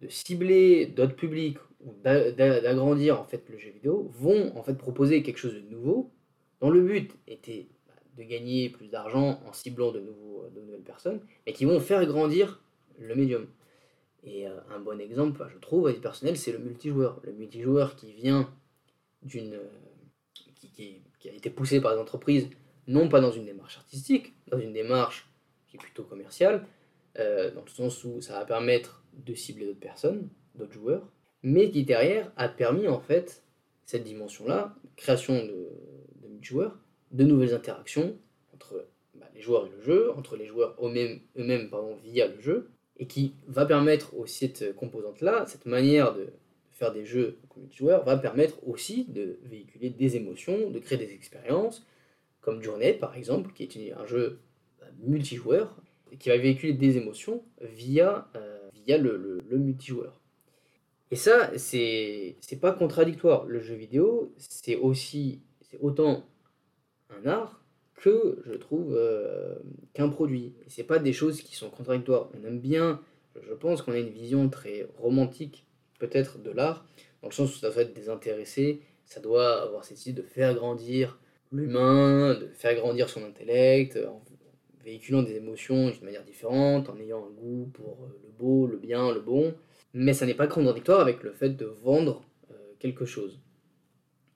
cibler 0.08 0.86
d'autres 0.86 1.16
publics 1.16 1.58
ou 1.82 1.94
d'agrandir 2.04 3.20
en 3.20 3.26
fait 3.26 3.44
le 3.50 3.58
jeu 3.58 3.70
vidéo 3.72 4.10
vont 4.14 4.56
en 4.58 4.64
fait 4.64 4.76
proposer 4.76 5.24
quelque 5.24 5.38
chose 5.38 5.56
de 5.56 5.62
nouveau 5.62 6.12
dont 6.62 6.70
le 6.70 6.82
but 6.82 7.16
était 7.28 7.68
de 8.20 8.24
gagner 8.26 8.70
plus 8.70 8.90
d'argent 8.90 9.42
en 9.48 9.54
ciblant 9.54 9.92
de, 9.92 10.02
nouveaux, 10.02 10.46
de 10.54 10.60
nouvelles 10.60 10.84
personnes 10.84 11.22
et 11.46 11.54
qui 11.54 11.66
vont 11.66 11.80
faire 11.80 12.06
grandir 12.06 12.62
le 13.00 13.16
médium. 13.16 13.48
Et 14.24 14.46
euh, 14.48 14.60
un 14.70 14.80
bon 14.80 15.00
exemple, 15.00 15.48
je 15.50 15.58
trouve, 15.60 15.88
à 15.88 15.94
personnel, 15.94 16.38
c'est 16.38 16.52
le 16.52 16.60
multijoueur. 16.60 17.22
Le 17.24 17.32
multijoueur 17.32 17.96
qui 17.96 18.12
vient 18.12 18.54
d'une. 19.22 19.54
euh, 19.54 19.70
qui, 20.56 21.30
a 21.30 21.34
été 21.34 21.50
poussé 21.50 21.82
par 21.82 21.94
des 21.94 22.00
entreprises, 22.00 22.50
non 22.88 23.08
pas 23.08 23.22
dans 23.22 23.32
une 23.32 23.46
démarche 23.46 23.78
artistique, 23.78 24.34
dans 24.48 24.60
une 24.60 24.74
démarche 24.74 25.30
qui 25.68 25.78
est 25.78 25.80
plutôt 25.80 26.04
commerciale, 26.04 26.66
euh, 27.18 27.52
dans 27.52 27.64
le 27.64 27.70
sens 27.70 28.04
où 28.04 28.22
ça 28.22 28.34
va 28.34 28.46
permettre 28.46 29.04
de 29.14 29.34
cibler 29.34 29.66
d'autres 29.66 29.80
personnes, 29.80 30.30
d'autres 30.56 30.74
joueurs, 30.74 31.08
mais 31.44 31.72
qui 31.72 31.84
derrière 31.84 32.32
a 32.38 32.48
permis 32.50 32.88
en 32.88 33.00
fait 33.00 33.44
cette 33.86 34.04
dimension-là, 34.04 34.76
création 34.96 35.46
de, 35.46 35.70
de 36.22 36.28
multijoueurs, 36.30 36.78
de 37.12 37.24
nouvelles 37.24 37.54
interactions 37.54 38.18
entre 38.54 38.86
bah, 39.16 39.28
les 39.36 39.42
joueurs 39.42 39.68
et 39.68 39.70
le 39.70 39.82
jeu, 39.82 40.12
entre 40.12 40.36
les 40.36 40.46
joueurs 40.46 40.76
eux-mêmes 40.84 41.70
pardon, 41.70 41.96
via 42.04 42.28
le 42.28 42.40
jeu, 42.42 42.70
et 42.98 43.08
qui 43.08 43.34
va 43.48 43.66
permettre 43.66 44.14
aussi 44.18 44.40
cette 44.48 44.76
composante-là, 44.76 45.46
cette 45.48 45.66
manière 45.66 46.14
de 46.14 46.28
faire 46.72 46.92
des 46.94 47.06
jeux 47.06 47.38
comme 47.50 47.64
multijoueur, 47.64 48.04
va 48.06 48.18
permettre 48.18 48.66
aussi 48.68 49.06
de 49.06 49.40
véhiculer 49.44 49.90
des 49.90 50.16
émotions, 50.16 50.70
de 50.70 50.80
créer 50.80 50.98
des 50.98 51.14
expériences, 51.14 51.86
comme 52.42 52.62
Journey 52.62 52.94
par 52.94 53.16
exemple, 53.16 53.52
qui 53.54 53.64
est 53.64 53.94
un 53.94 54.06
jeu 54.06 54.40
bah, 54.80 54.88
multijoueur, 55.04 55.76
qui 56.20 56.30
va 56.30 56.38
véhiculer 56.38 56.74
des 56.74 56.98
émotions 56.98 57.44
via, 57.62 58.28
euh, 58.36 58.68
via 58.74 58.98
le, 58.98 59.16
le- 59.18 59.40
le 59.48 59.58
multijoueur. 59.58 60.20
Et 61.12 61.16
ça, 61.16 61.52
c'est 61.58 62.36
c'est 62.42 62.60
pas 62.60 62.72
contradictoire. 62.72 63.46
Le 63.46 63.60
jeu 63.62 63.76
vidéo, 63.76 64.32
c'est 64.38 64.76
aussi, 64.76 65.42
c'est 65.62 65.78
autant 65.82 66.24
un 67.10 67.28
art 67.28 67.64
que 67.96 68.42
je 68.46 68.54
trouve 68.54 68.96
euh, 68.96 69.56
qu'un 69.94 70.10
produit. 70.10 70.54
Et 70.66 70.70
c'est 70.70 70.84
pas 70.84 71.00
des 71.00 71.14
choses 71.14 71.42
qui 71.42 71.56
sont 71.56 71.70
contradictoires. 71.70 72.30
On 72.34 72.46
aime 72.46 72.60
bien, 72.60 73.02
je 73.42 73.54
pense 73.54 73.82
qu'on 73.82 73.92
a 73.92 74.00
une 74.00 74.10
vision 74.10 74.50
très 74.50 74.88
romantique 74.98 75.66
peut-être 76.00 76.42
de 76.42 76.52
l'art, 76.52 76.86
dans 77.22 77.28
le 77.28 77.34
sens 77.34 77.54
où 77.56 77.60
ça 77.60 77.70
doit 77.70 77.82
être 77.82 77.94
désintéressé, 77.94 78.82
ça 79.06 79.20
doit 79.20 79.62
avoir 79.62 79.84
cette 79.84 80.06
idée 80.06 80.22
de 80.22 80.26
faire 80.26 80.56
grandir 80.56 81.20
l'humain, 81.52 82.36
de 82.36 82.48
faire 82.48 82.76
grandir 82.76 83.10
son 83.10 83.24
intellect, 83.24 83.98
en 83.98 84.24
véhiculant 84.84 85.22
des 85.22 85.36
émotions 85.36 85.90
d'une 85.90 86.06
manière 86.06 86.24
différente, 86.24 86.90
en 86.90 86.98
ayant 87.00 87.26
un 87.26 87.32
goût 87.32 87.70
pour 87.74 88.04
euh, 88.04 88.20
le 88.24 88.30
beau, 88.38 88.66
le 88.66 88.78
bien, 88.78 89.14
le 89.14 89.20
bon. 89.20 89.54
Mais 89.94 90.14
ça 90.14 90.26
n'est 90.26 90.36
pas 90.36 90.48
contradictoire 90.48 91.02
avec 91.02 91.24
le 91.24 91.32
fait 91.32 91.50
de 91.50 91.66
vendre 91.66 92.24
euh, 92.52 92.56
quelque 92.80 93.06
chose. 93.06 93.42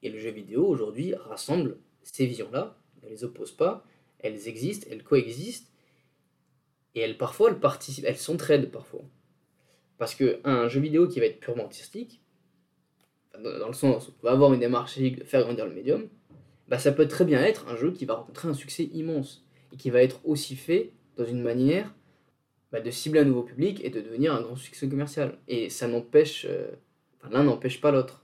Et 0.02 0.10
le 0.10 0.18
jeu 0.18 0.30
vidéo 0.30 0.66
aujourd'hui 0.66 1.14
rassemble 1.14 1.78
ces 2.04 2.26
visions-là, 2.26 2.76
ne 3.02 3.08
les 3.08 3.24
oppose 3.24 3.52
pas, 3.52 3.84
elles 4.18 4.48
existent, 4.48 4.86
elles 4.90 5.02
coexistent, 5.02 5.70
et 6.94 7.00
elles 7.00 7.18
parfois 7.18 7.50
elles 7.50 7.60
participent, 7.60 8.04
elles 8.06 8.16
s'entraident 8.16 8.70
parfois. 8.70 9.02
Parce 9.98 10.14
que 10.14 10.40
un 10.44 10.68
jeu 10.68 10.80
vidéo 10.80 11.08
qui 11.08 11.20
va 11.20 11.26
être 11.26 11.40
purement 11.40 11.64
artistique, 11.64 12.20
dans 13.42 13.66
le 13.66 13.74
sens 13.74 14.08
où 14.08 14.12
on 14.22 14.26
va 14.26 14.32
avoir 14.32 14.52
une 14.52 14.60
démarche 14.60 14.98
de 14.98 15.24
faire 15.24 15.42
grandir 15.42 15.66
le 15.66 15.74
médium, 15.74 16.08
bah 16.68 16.78
ça 16.78 16.92
peut 16.92 17.08
très 17.08 17.24
bien 17.24 17.42
être 17.42 17.68
un 17.68 17.76
jeu 17.76 17.92
qui 17.92 18.04
va 18.04 18.14
rencontrer 18.14 18.48
un 18.48 18.54
succès 18.54 18.84
immense 18.92 19.44
et 19.72 19.76
qui 19.76 19.90
va 19.90 20.02
être 20.02 20.20
aussi 20.24 20.56
fait 20.56 20.92
dans 21.16 21.24
une 21.24 21.42
manière 21.42 21.94
bah, 22.72 22.80
de 22.80 22.90
cibler 22.90 23.20
un 23.20 23.24
nouveau 23.24 23.42
public 23.42 23.80
et 23.84 23.90
de 23.90 24.00
devenir 24.00 24.34
un 24.34 24.40
grand 24.40 24.56
succès 24.56 24.88
commercial. 24.88 25.38
Et 25.46 25.68
ça 25.68 25.86
n'empêche, 25.86 26.46
euh, 26.48 26.70
l'un 27.30 27.44
n'empêche 27.44 27.80
pas 27.80 27.90
l'autre. 27.90 28.23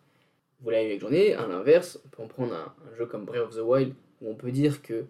Vous 0.63 0.71
l'avez 0.71 0.87
avec 0.87 1.01
Journée, 1.01 1.35
à 1.35 1.47
l'inverse, 1.47 1.99
on 2.05 2.09
peut 2.09 2.23
en 2.23 2.29
prendre 2.29 2.55
un, 2.55 2.97
jeu 2.97 3.07
comme 3.07 3.25
Breath 3.25 3.43
of 3.43 3.57
the 3.57 3.61
Wild 3.61 3.95
où 4.21 4.31
on 4.31 4.35
peut 4.35 4.53
dire 4.53 4.83
que 4.83 5.07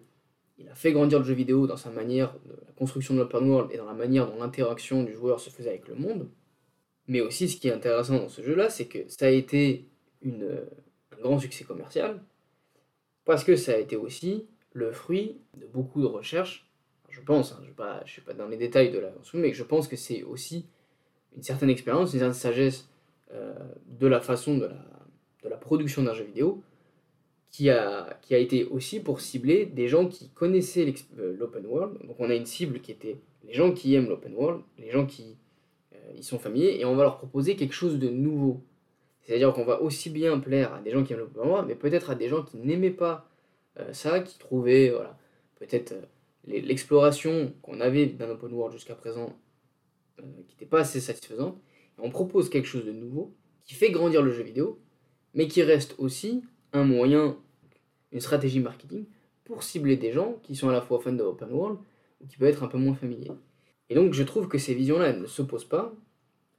il 0.57 0.69
a 0.69 0.75
fait 0.75 0.91
grandir 0.91 1.19
le 1.19 1.25
jeu 1.25 1.33
vidéo 1.33 1.65
dans 1.65 1.75
sa 1.75 1.89
manière 1.89 2.33
de 2.45 2.51
la 2.51 2.71
construction 2.77 3.15
de 3.15 3.19
l'open 3.19 3.49
world 3.49 3.71
et 3.73 3.77
dans 3.77 3.85
la 3.85 3.93
manière 3.93 4.27
dont 4.27 4.37
l'interaction 4.39 5.03
du 5.03 5.13
joueur 5.13 5.39
se 5.39 5.49
faisait 5.49 5.69
avec 5.69 5.87
le 5.87 5.95
monde. 5.95 6.29
Mais 7.07 7.19
aussi, 7.19 7.49
ce 7.49 7.57
qui 7.57 7.67
est 7.67 7.73
intéressant 7.73 8.17
dans 8.17 8.29
ce 8.29 8.43
jeu-là, 8.43 8.69
c'est 8.69 8.85
que 8.85 8.99
ça 9.07 9.25
a 9.25 9.29
été 9.29 9.87
un 10.23 11.21
grand 11.21 11.39
succès 11.39 11.63
commercial 11.63 12.21
parce 13.25 13.43
que 13.43 13.55
ça 13.55 13.73
a 13.73 13.77
été 13.77 13.95
aussi 13.95 14.45
le 14.73 14.91
fruit 14.91 15.37
de 15.57 15.65
beaucoup 15.65 16.01
de 16.01 16.07
recherches. 16.07 16.67
Je 17.09 17.21
pense, 17.21 17.51
hein, 17.51 17.57
je 17.63 17.69
ne 17.69 18.07
suis 18.07 18.21
pas 18.21 18.33
dans 18.33 18.47
les 18.47 18.57
détails 18.57 18.91
de 18.91 18.99
la 18.99 19.11
mais 19.33 19.53
je 19.53 19.63
pense 19.63 19.87
que 19.87 19.95
c'est 19.95 20.23
aussi 20.23 20.65
une 21.35 21.43
certaine 21.43 21.69
expérience, 21.69 22.13
une 22.13 22.19
certaine 22.19 22.33
sagesse 22.33 22.87
euh, 23.33 23.53
de 23.87 24.07
la 24.07 24.21
façon 24.21 24.57
de 24.57 24.65
la, 24.65 24.85
de 25.43 25.49
la 25.49 25.57
production 25.57 26.03
d'un 26.03 26.13
jeu 26.13 26.23
vidéo 26.23 26.61
qui 27.49 27.69
a, 27.69 28.17
qui 28.21 28.33
a 28.33 28.37
été 28.37 28.65
aussi 28.65 28.99
pour 28.99 29.19
cibler 29.19 29.65
des 29.65 29.87
gens 29.87 30.07
qui 30.07 30.29
connaissaient 30.29 30.93
euh, 31.19 31.35
l'open 31.37 31.65
world. 31.65 31.97
Donc 32.07 32.15
on 32.19 32.29
a 32.29 32.35
une 32.35 32.45
cible 32.45 32.79
qui 32.79 32.91
était 32.91 33.17
les 33.43 33.53
gens 33.53 33.71
qui 33.73 33.93
aiment 33.95 34.07
l'open 34.07 34.33
world, 34.33 34.61
les 34.77 34.89
gens 34.89 35.05
qui 35.05 35.37
euh, 35.93 35.97
y 36.17 36.23
sont 36.23 36.39
familiers, 36.39 36.77
et 36.79 36.85
on 36.85 36.95
va 36.95 37.03
leur 37.03 37.17
proposer 37.17 37.55
quelque 37.55 37.73
chose 37.73 37.99
de 37.99 38.09
nouveau. 38.09 38.61
C'est-à-dire 39.21 39.53
qu'on 39.53 39.65
va 39.65 39.81
aussi 39.81 40.09
bien 40.09 40.39
plaire 40.39 40.73
à 40.73 40.81
des 40.81 40.91
gens 40.91 41.03
qui 41.03 41.13
aiment 41.13 41.19
l'open 41.19 41.43
world, 41.43 41.67
mais 41.67 41.75
peut-être 41.75 42.09
à 42.09 42.15
des 42.15 42.29
gens 42.29 42.43
qui 42.43 42.57
n'aimaient 42.57 42.89
pas 42.89 43.29
euh, 43.79 43.93
ça, 43.93 44.19
qui 44.19 44.37
trouvaient 44.37 44.89
voilà, 44.89 45.17
peut-être 45.59 45.93
euh, 45.93 46.05
l'exploration 46.45 47.53
qu'on 47.61 47.79
avait 47.81 48.07
d'un 48.07 48.29
open 48.29 48.51
world 48.53 48.73
jusqu'à 48.73 48.95
présent 48.95 49.37
qui 50.17 50.53
n'était 50.53 50.65
pas 50.65 50.81
assez 50.81 50.99
satisfaisante. 50.99 51.57
Et 51.97 52.01
on 52.01 52.09
propose 52.09 52.49
quelque 52.49 52.67
chose 52.67 52.85
de 52.85 52.91
nouveau 52.91 53.33
qui 53.65 53.73
fait 53.73 53.91
grandir 53.91 54.21
le 54.21 54.31
jeu 54.31 54.43
vidéo, 54.43 54.79
mais 55.33 55.47
qui 55.47 55.63
reste 55.63 55.95
aussi 55.97 56.43
un 56.73 56.83
moyen, 56.83 57.37
une 58.11 58.19
stratégie 58.19 58.59
marketing 58.59 59.05
pour 59.43 59.63
cibler 59.63 59.97
des 59.97 60.11
gens 60.11 60.39
qui 60.43 60.55
sont 60.55 60.69
à 60.69 60.73
la 60.73 60.81
fois 60.81 60.99
fans 60.99 61.13
de 61.13 61.23
open 61.23 61.51
world 61.51 61.79
ou 62.21 62.27
qui 62.27 62.37
peuvent 62.37 62.49
être 62.49 62.63
un 62.63 62.67
peu 62.67 62.77
moins 62.77 62.95
familiers. 62.95 63.31
Et 63.89 63.95
donc 63.95 64.13
je 64.13 64.23
trouve 64.23 64.47
que 64.47 64.57
ces 64.57 64.73
visions-là 64.73 65.13
ne 65.13 65.25
s'opposent 65.25 65.65
pas, 65.65 65.93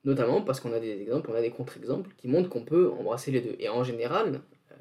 notamment 0.05 0.43
parce 0.43 0.61
qu'on 0.61 0.73
a 0.73 0.81
des 0.81 1.01
exemples, 1.01 1.31
on 1.31 1.35
a 1.35 1.41
des 1.41 1.51
contre-exemples 1.51 2.11
qui 2.17 2.29
montrent 2.29 2.49
qu'on 2.49 2.65
peut 2.65 2.91
embrasser 2.91 3.31
les 3.31 3.41
deux. 3.41 3.57
Et 3.59 3.69
en 3.69 3.85
général, 3.85 4.43
euh, 4.71 4.75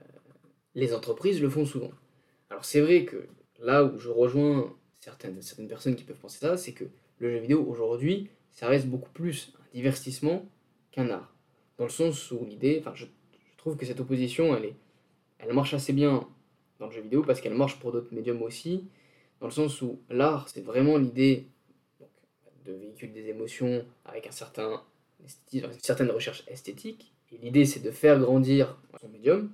les 0.76 0.94
entreprises 0.94 1.42
le 1.42 1.50
font 1.50 1.66
souvent. 1.66 1.92
Alors 2.50 2.66
c'est 2.66 2.82
vrai 2.82 3.06
que 3.06 3.28
là 3.60 3.86
où 3.86 3.98
je 3.98 4.10
rejoins 4.10 4.74
certaines, 5.00 5.42
certaines 5.42 5.68
personnes 5.68 5.96
qui 5.96 6.04
peuvent 6.04 6.20
penser 6.20 6.40
ça, 6.40 6.58
c'est 6.58 6.74
que 6.74 6.86
le 7.20 7.32
jeu 7.32 7.38
vidéo 7.38 7.66
aujourd'hui, 7.66 8.30
ça 8.52 8.68
reste 8.68 8.88
beaucoup 8.88 9.12
plus 9.12 9.54
un 9.60 9.74
divertissement 9.74 10.46
qu'un 10.92 11.10
art. 11.10 11.34
Dans 11.78 11.86
le 11.86 11.90
sens 11.90 12.32
où 12.32 12.46
l'idée, 12.46 12.78
enfin 12.80 12.92
je 12.96 13.06
trouve 13.62 13.78
que 13.78 13.86
cette 13.86 14.00
opposition, 14.00 14.56
elle, 14.56 14.66
est, 14.66 14.76
elle 15.40 15.54
marche 15.54 15.74
assez 15.74 15.94
bien 15.94 16.28
dans 16.80 16.88
le 16.88 16.92
jeu 16.92 17.02
vidéo 17.02 17.24
parce 17.24 17.42
qu'elle 17.42 17.54
marche 17.54 17.80
pour 17.80 17.92
d'autres 17.92 18.14
médiums 18.14 18.42
aussi, 18.42 18.88
dans 19.40 19.48
le 19.48 19.52
sens 19.52 19.82
où 19.82 20.00
l'art, 20.10 20.50
c'est 20.50 20.62
vraiment 20.62 20.98
l'idée 20.98 21.48
de 22.66 22.74
véhiculer 22.74 23.14
des 23.14 23.30
émotions 23.30 23.86
avec 24.06 24.28
un 24.28 24.32
certain, 24.32 24.84
une 25.54 25.72
certaine 25.80 26.10
recherche 26.10 26.44
esthétique, 26.48 27.14
et 27.32 27.38
l'idée 27.38 27.66
c'est 27.66 27.80
de 27.80 27.92
faire 27.92 28.20
grandir 28.20 28.78
son 29.00 29.10
médium. 29.10 29.52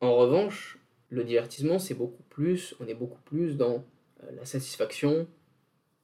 En 0.00 0.16
revanche, 0.16 0.78
le 1.10 1.24
divertissement, 1.24 1.78
c'est 1.78 1.94
beaucoup 1.94 2.22
plus, 2.24 2.74
on 2.80 2.86
est 2.86 2.94
beaucoup 2.94 3.20
plus 3.24 3.56
dans 3.56 3.84
euh, 4.22 4.30
la 4.36 4.44
satisfaction 4.44 5.26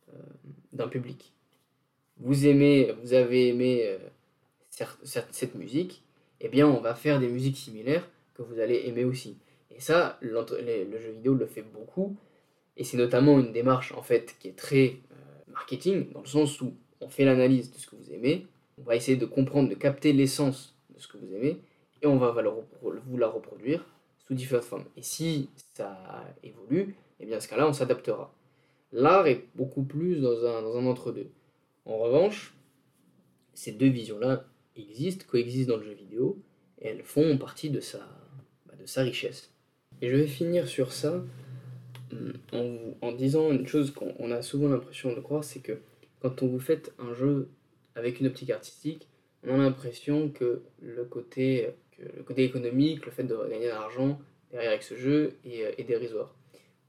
euh, 0.08 0.12
d'un 0.72 0.88
public. 0.88 1.32
Vous 2.18 2.46
aimez, 2.46 2.92
vous 3.02 3.12
avez 3.12 3.48
aimé 3.48 3.82
euh, 3.84 3.98
cette 5.02 5.54
musique, 5.56 6.04
eh 6.40 6.48
bien 6.48 6.66
on 6.66 6.80
va 6.80 6.94
faire 6.94 7.20
des 7.20 7.28
musiques 7.28 7.56
similaires 7.56 8.08
que 8.34 8.42
vous 8.42 8.58
allez 8.58 8.82
aimer 8.86 9.04
aussi. 9.04 9.38
Et 9.70 9.80
ça, 9.80 10.18
le 10.20 10.34
jeu 10.98 11.10
vidéo 11.12 11.34
le 11.34 11.46
fait 11.46 11.62
beaucoup, 11.62 12.16
et 12.76 12.84
c'est 12.84 12.96
notamment 12.96 13.38
une 13.38 13.52
démarche 13.52 13.92
en 13.92 14.02
fait 14.02 14.36
qui 14.38 14.48
est 14.48 14.56
très 14.56 14.96
euh, 15.12 15.52
marketing, 15.52 16.12
dans 16.12 16.20
le 16.20 16.26
sens 16.26 16.60
où 16.60 16.74
on 17.00 17.08
fait 17.08 17.24
l'analyse 17.24 17.70
de 17.70 17.78
ce 17.78 17.86
que 17.86 17.96
vous 17.96 18.12
aimez, 18.12 18.46
on 18.78 18.82
va 18.82 18.96
essayer 18.96 19.16
de 19.16 19.26
comprendre, 19.26 19.68
de 19.68 19.74
capter 19.74 20.12
l'essence 20.12 20.76
de 20.94 20.98
ce 20.98 21.08
que 21.08 21.18
vous 21.18 21.34
aimez, 21.34 21.60
et 22.02 22.06
on 22.06 22.16
va 22.16 22.30
vous 22.32 23.16
la 23.16 23.28
reproduire 23.28 23.84
sous 24.26 24.34
différentes 24.34 24.64
formes. 24.64 24.86
Et 24.96 25.02
si 25.02 25.50
ça 25.74 26.24
évolue, 26.42 26.94
eh 27.20 27.26
bien 27.26 27.36
à 27.36 27.40
ce 27.40 27.48
cas-là, 27.48 27.68
on 27.68 27.72
s'adaptera. 27.72 28.32
L'art 28.92 29.26
est 29.26 29.44
beaucoup 29.54 29.82
plus 29.82 30.20
dans 30.20 30.44
un, 30.46 30.62
dans 30.62 30.76
un 30.76 30.86
entre-deux. 30.86 31.30
En 31.84 31.98
revanche, 31.98 32.54
ces 33.54 33.72
deux 33.72 33.88
visions-là 33.88 34.44
existent, 34.76 35.24
coexistent 35.28 35.68
dans 35.70 35.76
le 35.76 35.84
jeu 35.84 35.94
vidéo, 35.94 36.38
et 36.80 36.88
elles 36.88 37.02
font 37.02 37.36
partie 37.38 37.70
de 37.70 37.80
sa, 37.80 37.98
bah, 38.66 38.74
de 38.80 38.86
sa 38.86 39.02
richesse. 39.02 39.52
Et 40.02 40.08
je 40.08 40.16
vais 40.16 40.26
finir 40.26 40.66
sur 40.68 40.92
ça 40.92 41.22
hum, 42.12 42.32
en, 42.52 42.64
vous- 42.64 42.96
en 43.00 43.12
disant 43.12 43.50
une 43.52 43.66
chose 43.66 43.90
qu'on 43.90 44.14
on 44.18 44.30
a 44.30 44.42
souvent 44.42 44.68
l'impression 44.68 45.14
de 45.14 45.20
croire, 45.20 45.44
c'est 45.44 45.60
que 45.60 45.78
quand 46.20 46.42
on 46.42 46.46
vous 46.48 46.60
fait 46.60 46.92
un 46.98 47.12
jeu 47.14 47.48
avec 47.94 48.20
une 48.20 48.26
optique 48.26 48.50
artistique, 48.50 49.08
on 49.46 49.54
a 49.54 49.58
l'impression 49.58 50.28
que 50.28 50.62
le 50.80 51.04
côté, 51.04 51.70
que 51.92 52.02
le 52.16 52.22
côté 52.22 52.44
économique, 52.44 53.06
le 53.06 53.12
fait 53.12 53.24
de 53.24 53.36
gagner 53.48 53.66
de 53.66 53.70
l'argent 53.70 54.20
derrière 54.50 54.70
avec 54.70 54.82
ce 54.82 54.96
jeu 54.96 55.36
est, 55.44 55.64
euh, 55.64 55.84
dérisoire. 55.86 56.34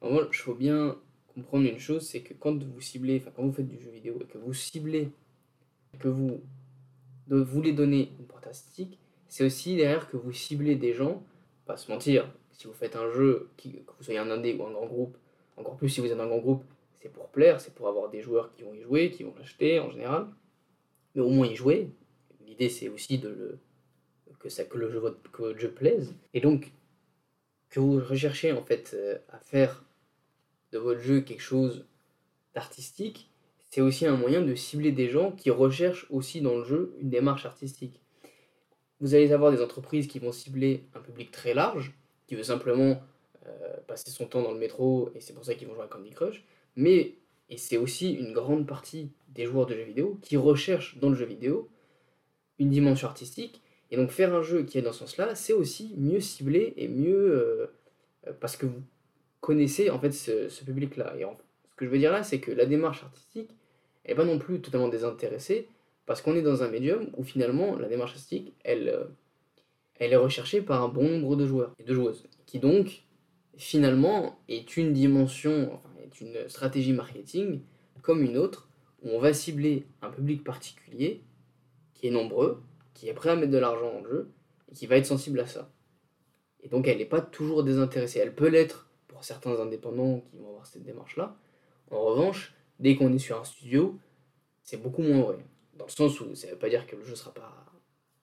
En 0.01 0.09
il 0.17 0.33
faut 0.33 0.55
bien 0.55 0.97
comprendre 1.33 1.67
une 1.69 1.79
chose, 1.79 2.05
c'est 2.07 2.21
que 2.21 2.33
quand 2.33 2.61
vous 2.61 2.81
ciblez, 2.81 3.17
enfin 3.21 3.31
quand 3.35 3.43
vous 3.43 3.53
faites 3.53 3.69
du 3.69 3.79
jeu 3.79 3.89
vidéo 3.91 4.17
et 4.19 4.25
que 4.25 4.37
vous 4.37 4.53
ciblez, 4.53 5.09
que 5.99 6.07
vous 6.07 6.41
de- 7.31 7.41
voulez 7.41 7.73
donner 7.73 8.11
une 8.19 8.25
porte 8.25 8.45
artistique, 8.45 8.99
c'est 9.27 9.45
aussi 9.45 9.75
derrière 9.75 10.07
que 10.09 10.17
vous 10.17 10.31
ciblez 10.33 10.75
des 10.75 10.93
gens, 10.93 11.23
pas 11.65 11.77
se 11.77 11.89
mentir, 11.91 12.31
si 12.51 12.67
vous 12.67 12.73
faites 12.73 12.95
un 12.95 13.09
jeu, 13.11 13.49
que 13.57 13.69
vous 13.69 14.03
soyez 14.03 14.19
un 14.19 14.29
indé 14.29 14.53
ou 14.53 14.63
un 14.65 14.71
grand 14.71 14.85
groupe, 14.85 15.17
encore 15.57 15.77
plus 15.77 15.89
si 15.89 16.01
vous 16.01 16.07
êtes 16.07 16.19
un 16.19 16.27
grand 16.27 16.39
groupe, 16.39 16.63
c'est 17.01 17.09
pour 17.11 17.29
plaire, 17.29 17.59
c'est 17.59 17.73
pour 17.73 17.87
avoir 17.87 18.09
des 18.09 18.21
joueurs 18.21 18.53
qui 18.53 18.63
vont 18.63 18.73
y 18.73 18.81
jouer, 18.81 19.09
qui 19.09 19.23
vont 19.23 19.33
l'acheter 19.39 19.79
en 19.79 19.89
général, 19.89 20.27
mais 21.15 21.21
au 21.21 21.29
moins 21.29 21.47
y 21.47 21.55
jouer, 21.55 21.89
l'idée 22.45 22.69
c'est 22.69 22.89
aussi 22.89 23.17
de 23.17 23.29
le, 23.29 23.59
que, 24.39 24.49
ça, 24.49 24.65
que, 24.65 24.77
le 24.77 24.91
jeu, 24.91 25.01
que 25.31 25.41
votre 25.41 25.59
jeu 25.59 25.71
plaise. 25.71 26.13
Et 26.33 26.41
donc, 26.41 26.71
que 27.69 27.79
vous 27.79 27.99
recherchez 27.99 28.51
en 28.51 28.63
fait 28.63 28.91
euh, 28.93 29.17
à 29.29 29.39
faire 29.39 29.83
de 30.71 30.77
votre 30.77 30.99
jeu 30.99 31.21
quelque 31.21 31.41
chose 31.41 31.85
d'artistique, 32.53 33.30
c'est 33.71 33.79
aussi 33.79 34.05
un 34.05 34.17
moyen 34.17 34.41
de 34.41 34.53
cibler 34.53 34.91
des 34.91 35.07
gens 35.07 35.31
qui 35.31 35.49
recherchent 35.49 36.05
aussi 36.09 36.41
dans 36.41 36.57
le 36.57 36.65
jeu 36.65 36.93
une 36.99 37.09
démarche 37.09 37.45
artistique. 37.45 38.01
Vous 38.99 39.15
allez 39.15 39.31
avoir 39.31 39.49
des 39.49 39.61
entreprises 39.61 40.07
qui 40.07 40.19
vont 40.19 40.33
cibler 40.33 40.83
un 40.93 40.99
public 40.99 41.31
très 41.31 41.53
large, 41.53 41.93
qui 42.27 42.35
veut 42.35 42.43
simplement 42.43 43.01
euh, 43.47 43.77
passer 43.87 44.11
son 44.11 44.25
temps 44.25 44.41
dans 44.41 44.51
le 44.51 44.59
métro, 44.59 45.09
et 45.15 45.21
c'est 45.21 45.33
pour 45.33 45.45
ça 45.45 45.55
qu'ils 45.55 45.69
vont 45.69 45.73
jouer 45.73 45.85
à 45.85 45.87
Candy 45.87 46.09
Crush, 46.09 46.43
mais, 46.75 47.15
et 47.49 47.57
c'est 47.57 47.77
aussi 47.77 48.11
une 48.11 48.33
grande 48.33 48.67
partie 48.67 49.09
des 49.29 49.45
joueurs 49.45 49.67
de 49.67 49.73
jeux 49.73 49.83
vidéo 49.83 50.19
qui 50.21 50.35
recherchent 50.35 50.97
dans 50.97 51.09
le 51.09 51.15
jeu 51.15 51.25
vidéo 51.25 51.69
une 52.59 52.69
dimension 52.69 53.07
artistique, 53.07 53.61
et 53.89 53.95
donc 53.95 54.11
faire 54.11 54.35
un 54.35 54.43
jeu 54.43 54.63
qui 54.63 54.79
est 54.79 54.81
dans 54.81 54.91
ce 54.91 54.99
sens-là, 54.99 55.33
c'est 55.33 55.53
aussi 55.53 55.95
mieux 55.97 56.19
ciblé 56.19 56.73
et 56.75 56.89
mieux... 56.89 57.15
Euh, 57.15 57.67
euh, 58.27 58.33
parce 58.37 58.57
que 58.57 58.65
vous 58.65 58.81
connaissez 59.39 59.89
en 59.89 59.97
fait 59.97 60.11
ce, 60.11 60.63
public-là. 60.65 61.15
Et 61.17 61.21
ce 61.21 61.75
que 61.77 61.85
je 61.85 61.89
veux 61.89 61.97
dire 61.97 62.11
là, 62.11 62.21
c'est 62.21 62.39
que 62.39 62.51
la 62.51 62.65
démarche 62.65 63.03
artistique 63.03 63.49
n'est 64.11 64.15
pas 64.15 64.25
non 64.25 64.39
plus 64.39 64.61
totalement 64.61 64.89
désintéressée, 64.89 65.67
parce 66.05 66.21
qu'on 66.21 66.35
est 66.35 66.41
dans 66.41 66.63
un 66.63 66.67
médium 66.67 67.09
où 67.17 67.23
finalement 67.23 67.75
la 67.77 67.87
démarche 67.87 68.11
artistique, 68.11 68.53
elle, 68.63 68.89
euh, 68.89 69.05
elle 69.95 70.13
est 70.13 70.17
recherchée 70.17 70.61
par 70.61 70.83
un 70.83 70.87
bon 70.87 71.07
nombre 71.07 71.35
de 71.35 71.45
joueurs 71.45 71.73
et 71.79 71.83
de 71.83 71.93
joueuses, 71.93 72.27
qui 72.45 72.59
donc 72.59 73.03
finalement 73.57 74.39
est 74.49 74.77
une 74.77 74.93
dimension, 74.93 75.73
enfin 75.73 75.89
est 76.03 76.21
une 76.21 76.49
stratégie 76.49 76.93
marketing 76.93 77.61
comme 78.01 78.21
une 78.23 78.37
autre, 78.37 78.67
où 79.03 79.09
on 79.09 79.19
va 79.19 79.33
cibler 79.33 79.85
un 80.01 80.09
public 80.09 80.43
particulier 80.43 81.21
qui 81.93 82.07
est 82.07 82.11
nombreux, 82.11 82.61
qui 82.93 83.07
est 83.09 83.13
prêt 83.13 83.29
à 83.29 83.35
mettre 83.35 83.51
de 83.51 83.57
l'argent 83.57 84.01
le 84.03 84.09
jeu, 84.09 84.31
et 84.71 84.75
qui 84.75 84.87
va 84.87 84.97
être 84.97 85.05
sensible 85.05 85.39
à 85.39 85.47
ça. 85.47 85.71
Et 86.63 86.67
donc 86.67 86.87
elle 86.87 86.97
n'est 86.97 87.05
pas 87.05 87.21
toujours 87.21 87.63
désintéressée. 87.63 88.19
Elle 88.19 88.35
peut 88.35 88.47
l'être 88.47 88.89
pour 89.07 89.23
certains 89.23 89.59
indépendants 89.59 90.21
qui 90.29 90.37
vont 90.37 90.49
avoir 90.49 90.65
cette 90.65 90.83
démarche-là. 90.83 91.35
En 91.89 92.03
revanche, 92.03 92.53
dès 92.81 92.95
qu'on 92.95 93.13
est 93.13 93.19
sur 93.19 93.39
un 93.39 93.43
studio, 93.45 93.97
c'est 94.63 94.81
beaucoup 94.81 95.01
moins 95.01 95.21
vrai. 95.21 95.37
Dans 95.77 95.85
le 95.85 95.91
sens 95.91 96.19
où 96.19 96.35
ça 96.35 96.47
ne 96.47 96.53
veut 96.53 96.59
pas 96.59 96.69
dire 96.69 96.85
que 96.85 96.95
le 96.95 97.03
jeu 97.03 97.15
sera 97.15 97.33
pas 97.33 97.61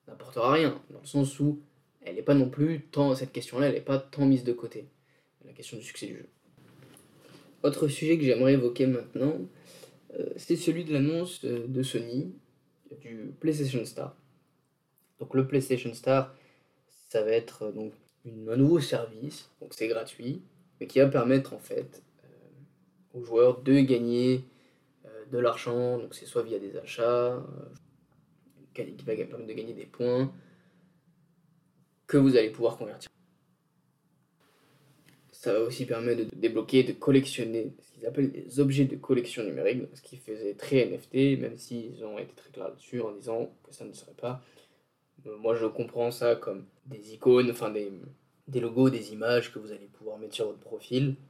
n'apportera 0.07 0.53
rien. 0.53 0.81
Dans 0.89 0.99
le 0.99 1.07
sens 1.07 1.39
où 1.39 1.61
elle 2.01 2.15
n'est 2.15 2.21
pas 2.21 2.33
non 2.33 2.49
plus 2.49 2.81
tant 2.91 3.15
cette 3.15 3.31
question-là, 3.31 3.67
elle 3.67 3.75
n'est 3.75 3.81
pas 3.81 3.99
tant 3.99 4.25
mise 4.25 4.43
de 4.43 4.53
côté. 4.53 4.87
La 5.45 5.53
question 5.53 5.77
du 5.77 5.83
succès 5.83 6.07
du 6.07 6.17
jeu. 6.17 6.29
Autre 7.63 7.87
sujet 7.87 8.17
que 8.17 8.23
j'aimerais 8.23 8.53
évoquer 8.53 8.87
maintenant, 8.87 9.35
euh, 10.17 10.29
c'est 10.37 10.55
celui 10.55 10.85
de 10.85 10.93
l'annonce 10.93 11.43
euh, 11.45 11.67
de 11.67 11.83
Sony 11.83 12.33
du 13.01 13.33
PlayStation 13.39 13.83
Star. 13.85 14.15
Donc 15.19 15.33
le 15.33 15.47
PlayStation 15.47 15.93
Star, 15.93 16.33
ça 17.09 17.23
va 17.23 17.31
être 17.31 17.63
euh, 17.63 17.71
donc 17.71 17.93
un 18.25 18.55
nouveau 18.55 18.79
service, 18.79 19.49
donc 19.61 19.73
c'est 19.73 19.87
gratuit, 19.87 20.41
mais 20.79 20.87
qui 20.87 20.99
va 20.99 21.07
permettre 21.07 21.53
en 21.53 21.59
fait 21.59 22.01
aux 23.13 23.23
joueurs 23.23 23.61
de 23.61 23.79
gagner 23.79 24.45
de 25.31 25.37
l'argent, 25.37 25.97
donc 25.97 26.15
c'est 26.15 26.25
soit 26.25 26.43
via 26.43 26.59
des 26.59 26.77
achats, 26.77 27.43
qui 28.73 29.05
va 29.05 29.15
permettre 29.15 29.45
de 29.45 29.53
gagner 29.53 29.73
des 29.73 29.85
points, 29.85 30.31
que 32.07 32.17
vous 32.17 32.35
allez 32.35 32.49
pouvoir 32.49 32.77
convertir. 32.77 33.09
Ça 35.31 35.53
va 35.53 35.61
aussi 35.61 35.85
permettre 35.85 36.25
de 36.25 36.35
débloquer, 36.35 36.83
de 36.83 36.91
collectionner 36.91 37.73
ce 37.79 37.91
qu'ils 37.91 38.05
appellent 38.05 38.31
des 38.31 38.59
objets 38.59 38.85
de 38.85 38.97
collection 38.97 39.43
numérique, 39.43 39.83
ce 39.93 40.01
qui 40.01 40.17
faisait 40.17 40.53
très 40.55 40.85
NFT, 40.85 41.39
même 41.39 41.57
s'ils 41.57 42.03
ont 42.03 42.19
été 42.19 42.33
très 42.33 42.49
clairs 42.49 42.73
dessus 42.73 42.99
en 42.99 43.13
disant 43.13 43.49
que 43.63 43.73
ça 43.73 43.85
ne 43.85 43.93
serait 43.93 44.15
pas. 44.19 44.41
Euh, 45.25 45.37
moi, 45.37 45.55
je 45.55 45.65
comprends 45.65 46.11
ça 46.11 46.35
comme 46.35 46.65
des 46.87 47.13
icônes, 47.13 47.51
enfin 47.51 47.69
des, 47.69 47.89
des 48.49 48.59
logos, 48.59 48.89
des 48.89 49.13
images 49.13 49.53
que 49.53 49.59
vous 49.59 49.71
allez 49.71 49.87
pouvoir 49.87 50.17
mettre 50.17 50.35
sur 50.35 50.47
votre 50.47 50.59
profil 50.59 51.15
euh, 51.15 51.28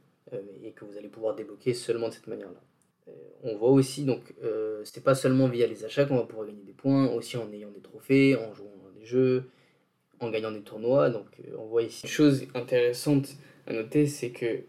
et 0.62 0.72
que 0.72 0.84
vous 0.84 0.96
allez 0.96 1.08
pouvoir 1.08 1.34
débloquer 1.34 1.74
seulement 1.74 2.08
de 2.08 2.14
cette 2.14 2.28
manière-là. 2.28 2.60
Euh, 3.08 3.12
on 3.42 3.56
voit 3.56 3.70
aussi, 3.70 4.04
donc, 4.04 4.34
euh, 4.42 4.82
c'est 4.84 5.02
pas 5.02 5.14
seulement 5.14 5.48
via 5.48 5.66
les 5.66 5.84
achats 5.84 6.04
qu'on 6.04 6.16
va 6.16 6.24
pouvoir 6.24 6.46
gagner 6.46 6.62
des 6.62 6.72
points, 6.72 7.08
aussi 7.10 7.36
en 7.36 7.50
ayant 7.52 7.70
des 7.70 7.80
trophées, 7.80 8.36
en 8.36 8.54
jouant 8.54 8.70
à 8.88 8.98
des 8.98 9.04
jeux, 9.04 9.44
en 10.20 10.30
gagnant 10.30 10.52
des 10.52 10.62
tournois. 10.62 11.10
Donc, 11.10 11.26
on 11.58 11.66
voit 11.66 11.82
ici 11.82 12.02
une 12.04 12.10
chose 12.10 12.46
intéressante 12.54 13.30
à 13.66 13.72
noter, 13.72 14.06
c'est 14.06 14.30
que 14.30 14.62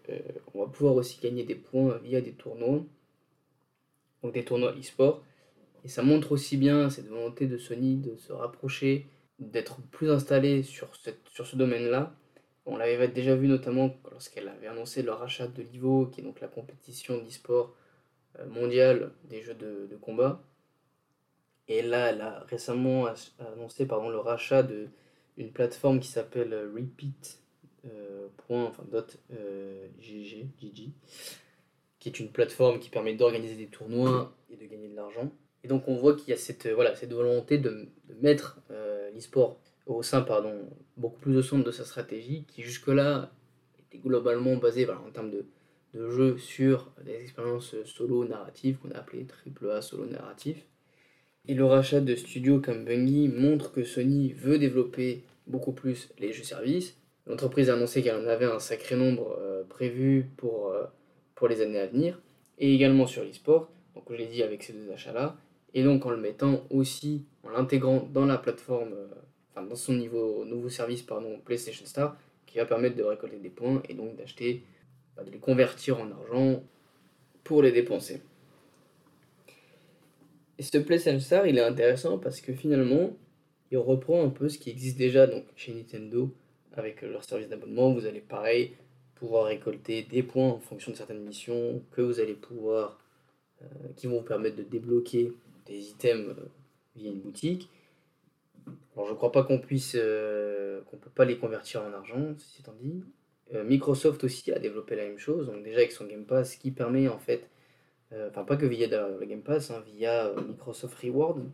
on 0.54 0.64
va 0.64 0.68
pouvoir 0.68 0.96
aussi 0.96 1.20
gagner 1.22 1.44
des 1.44 1.56
points 1.56 1.98
via 2.04 2.22
des 2.22 2.34
tournois, 2.34 2.84
donc 4.24 4.34
des 4.34 4.44
tournois 4.44 4.74
e-sport. 4.78 5.24
Et 5.84 5.88
ça 5.88 6.04
montre 6.04 6.32
aussi 6.32 6.58
bien 6.58 6.90
cette 6.90 7.08
volonté 7.08 7.48
de 7.48 7.58
Sony 7.58 7.98
de 7.98 8.16
se 8.18 8.32
rapprocher, 8.32 9.08
d'être 9.40 9.82
plus 9.92 10.12
installé 10.12 10.62
sur, 10.62 10.96
cette, 10.96 11.28
sur 11.30 11.48
ce 11.48 11.56
domaine-là. 11.56 12.14
On 12.66 12.78
l'avait 12.78 13.08
déjà 13.08 13.36
vu 13.36 13.48
notamment 13.48 13.96
lorsqu'elle 14.12 14.48
avait 14.48 14.68
annoncé 14.68 15.02
leur 15.02 15.20
rachat 15.20 15.48
de 15.48 15.64
l'IVO, 15.64 16.08
qui 16.08 16.22
est 16.22 16.24
donc 16.24 16.42
la 16.42 16.48
compétition 16.48 17.18
d'e-sport 17.18 17.76
euh, 18.40 18.46
mondiale 18.48 19.12
des 19.26 19.42
jeux 19.42 19.56
de, 19.56 19.98
combat. 20.00 20.44
Et 21.68 21.82
là, 21.82 22.10
elle 22.10 22.22
a 22.22 22.40
récemment 22.48 23.08
annoncé 23.40 23.86
pardon, 23.86 24.10
le 24.10 24.20
rachat 24.20 24.64
d'une 24.64 25.52
plateforme 25.54 26.00
qui 26.00 26.10
s'appelle 26.10 26.54
Repeat. 26.76 27.42
Euh, 27.86 28.28
enfin, 28.50 28.84
dot, 28.92 29.18
euh, 29.34 29.88
GG, 30.00 30.48
qui 30.58 32.10
est 32.10 32.20
une 32.20 32.32
plateforme 32.32 32.80
qui 32.80 32.90
permet 32.90 33.16
d'organiser 33.16 33.56
des 33.56 33.68
tournois 33.68 34.36
et 34.50 34.58
de 34.58 34.66
gagner 34.66 34.90
de 34.90 34.96
l'argent. 34.96 35.32
Et 35.64 35.68
donc 35.68 35.88
on 35.88 35.96
voit 35.96 36.16
qu'il 36.16 36.30
y 36.30 36.34
a 36.34 36.38
cette, 36.38 36.68
voilà, 36.68 36.96
cette 36.96 37.14
volonté 37.14 37.58
de, 37.58 37.88
de 38.10 38.14
mettre 38.22 38.60
euh, 38.72 39.10
l'e-sport 39.12 39.60
au 39.96 40.04
sein 40.04 40.22
pardon, 40.22 40.54
beaucoup 40.98 41.20
plus 41.20 41.38
au 41.38 41.42
centre 41.42 41.64
de 41.64 41.72
sa 41.72 41.86
stratégie, 41.86 42.46
qui 42.48 42.62
jusque-là 42.62 43.32
était 43.80 44.00
globalement 44.00 44.56
basée 44.58 44.86
voilà, 44.86 45.02
en 45.02 45.12
termes 45.12 45.32
de, 45.32 45.46
de 45.94 46.10
jeu 46.10 46.38
sur 46.38 46.92
des 47.06 47.22
expériences 47.22 47.76
solo 47.86 48.26
narratives 48.26 48.78
qu'on 48.78 48.92
a 48.92 48.98
appelées 48.98 49.26
AAA 49.62 49.82
solo 49.82 50.06
narratif. 50.06 50.66
Et 51.48 51.56
le 51.56 51.66
rachat 51.66 52.02
de 52.02 52.16
studios 52.16 52.60
comme 52.60 52.86
Bungie 52.86 53.28
montre 53.28 53.72
que 53.72 53.84
Sony 53.84 54.34
veut 54.34 54.60
développer 54.60 55.24
beaucoup 55.48 55.72
plus 55.72 56.10
les 56.20 56.34
jeux 56.34 56.44
services. 56.44 56.98
L'entreprise 57.26 57.70
a 57.70 57.74
annoncé 57.74 58.04
qu'elle 58.04 58.16
en 58.16 58.28
avait 58.28 58.46
un 58.46 58.60
sacré 58.60 58.96
nombre 58.96 59.38
euh, 59.40 59.64
prévu 59.64 60.30
pour, 60.38 60.70
euh, 60.70 60.86
pour 61.36 61.48
les 61.48 61.62
années 61.62 61.80
à 61.80 61.88
venir, 61.88 62.20
et 62.58 62.74
également 62.74 63.08
sur 63.08 63.24
l'e-sport, 63.24 63.72
donc 63.96 64.06
je 64.10 64.16
l'ai 64.16 64.28
dit 64.28 64.44
avec 64.44 64.64
ces 64.64 64.74
deux 64.74 64.92
achats-là, 64.92 65.38
et 65.74 65.84
donc 65.84 66.06
en 66.06 66.12
le 66.12 66.18
mettant 66.18 66.64
aussi, 66.70 67.26
en 67.44 67.50
l'intégrant 67.50 68.08
dans 68.12 68.26
la 68.26 68.38
plateforme, 68.38 68.94
euh, 68.94 69.08
enfin 69.52 69.66
dans 69.66 69.76
son 69.76 69.94
niveau, 69.94 70.46
nouveau 70.46 70.70
service 70.70 71.02
pardon, 71.02 71.40
PlayStation 71.44 71.86
Star, 71.86 72.18
qui 72.46 72.58
va 72.58 72.66
permettre 72.66 72.96
de 72.96 73.04
récolter 73.04 73.38
des 73.38 73.50
points 73.50 73.82
et 73.90 73.94
donc 73.94 74.16
d'acheter 74.16 74.64
de 75.26 75.32
les 75.32 75.40
convertir 75.40 76.00
en 76.00 76.10
argent 76.12 76.64
pour 77.44 77.62
les 77.62 77.72
dépenser. 77.72 78.22
Et 80.58 80.64
ce 80.64 80.78
PlayStation 80.78 81.20
Star, 81.20 81.48
il 81.48 81.58
est 81.58 81.64
intéressant 81.64 82.18
parce 82.18 82.42
que 82.42 82.54
finalement, 82.54 83.12
il 83.72 83.78
reprend 83.78 84.24
un 84.24 84.30
peu 84.30 84.50
ce 84.50 84.58
qui 84.58 84.70
existe 84.70 84.98
déjà 84.98 85.28
donc, 85.28 85.46
chez 85.56 85.74
Nintendo 85.74 86.30
avec 86.74 87.02
leur 87.02 87.24
service 87.24 87.50
d'abonnement. 87.50 87.94
Vous 87.94 88.06
allez 88.06 88.20
pareil 88.20 88.74
pouvoir 89.16 89.46
récolter 89.46 90.04
des 90.04 90.24
points 90.24 90.50
en 90.50 90.60
fonction 90.60 90.92
de 90.92 90.98
certaines 90.98 91.24
missions 91.24 91.82
que 91.92 92.02
vous 92.02 92.20
allez 92.20 92.34
pouvoir, 92.34 93.00
euh, 93.62 93.66
qui 93.96 94.08
vont 94.08 94.18
vous 94.20 94.26
permettre 94.26 94.58
de 94.58 94.64
débloquer 94.64 95.32
des 95.66 95.90
items 95.90 96.30
euh, 96.30 96.50
via 96.96 97.10
une 97.10 97.20
boutique. 97.20 97.70
Alors 98.96 99.08
je 99.08 99.14
crois 99.14 99.32
pas 99.32 99.44
qu'on 99.44 99.60
puisse, 99.60 99.96
euh, 99.98 100.82
qu'on 100.84 100.98
peut 100.98 101.10
pas 101.10 101.26
les 101.26 101.38
convertir 101.38 101.84
en 101.84 101.94
argent, 101.94 102.34
ceci 102.38 102.62
étant 102.62 102.74
dit. 102.80 103.04
Euh, 103.54 103.64
Microsoft 103.64 104.24
aussi 104.24 104.52
a 104.52 104.60
développé 104.60 104.96
la 104.96 105.06
même 105.06 105.18
chose, 105.18 105.48
donc 105.48 105.64
déjà 105.64 105.78
avec 105.78 105.92
son 105.92 106.06
Game 106.06 106.26
Pass 106.26 106.56
qui 106.56 106.72
permet 106.72 107.08
en 107.08 107.20
fait, 107.20 107.50
euh, 108.14 108.30
enfin 108.30 108.44
pas 108.44 108.58
que 108.58 108.66
via 108.66 108.88
le 108.88 109.26
Game 109.26 109.42
Pass, 109.42 109.72
hein, 109.72 109.84
via 109.86 110.32
Microsoft 110.48 110.98
Reward, 111.00 111.50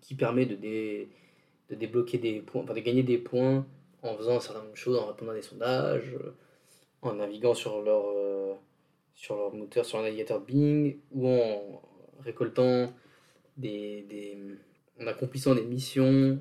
qui 0.00 0.14
permet 0.14 0.46
de, 0.46 0.56
de 0.56 1.74
débloquer 1.74 2.18
des 2.18 2.40
points, 2.40 2.62
enfin 2.62 2.74
de 2.74 2.80
gagner 2.80 3.02
des 3.02 3.18
points 3.18 3.66
en 4.02 4.16
faisant 4.16 4.40
certaines 4.40 4.74
choses, 4.76 4.98
en 4.98 5.06
répondant 5.06 5.32
à 5.32 5.34
des 5.34 5.42
sondages, 5.42 6.16
en 7.02 7.14
naviguant 7.14 7.54
sur 7.54 7.82
leur, 7.82 8.04
sur 9.14 9.36
leur 9.36 9.54
moteur, 9.54 9.84
sur 9.84 9.98
un 9.98 10.02
navigateur 10.02 10.40
Bing, 10.40 10.98
ou 11.12 11.28
en 11.28 11.82
récoltant 12.22 12.92
des, 13.56 14.02
des 14.02 14.38
en 15.00 15.06
accomplissant 15.06 15.54
des 15.54 15.64
missions 15.64 16.40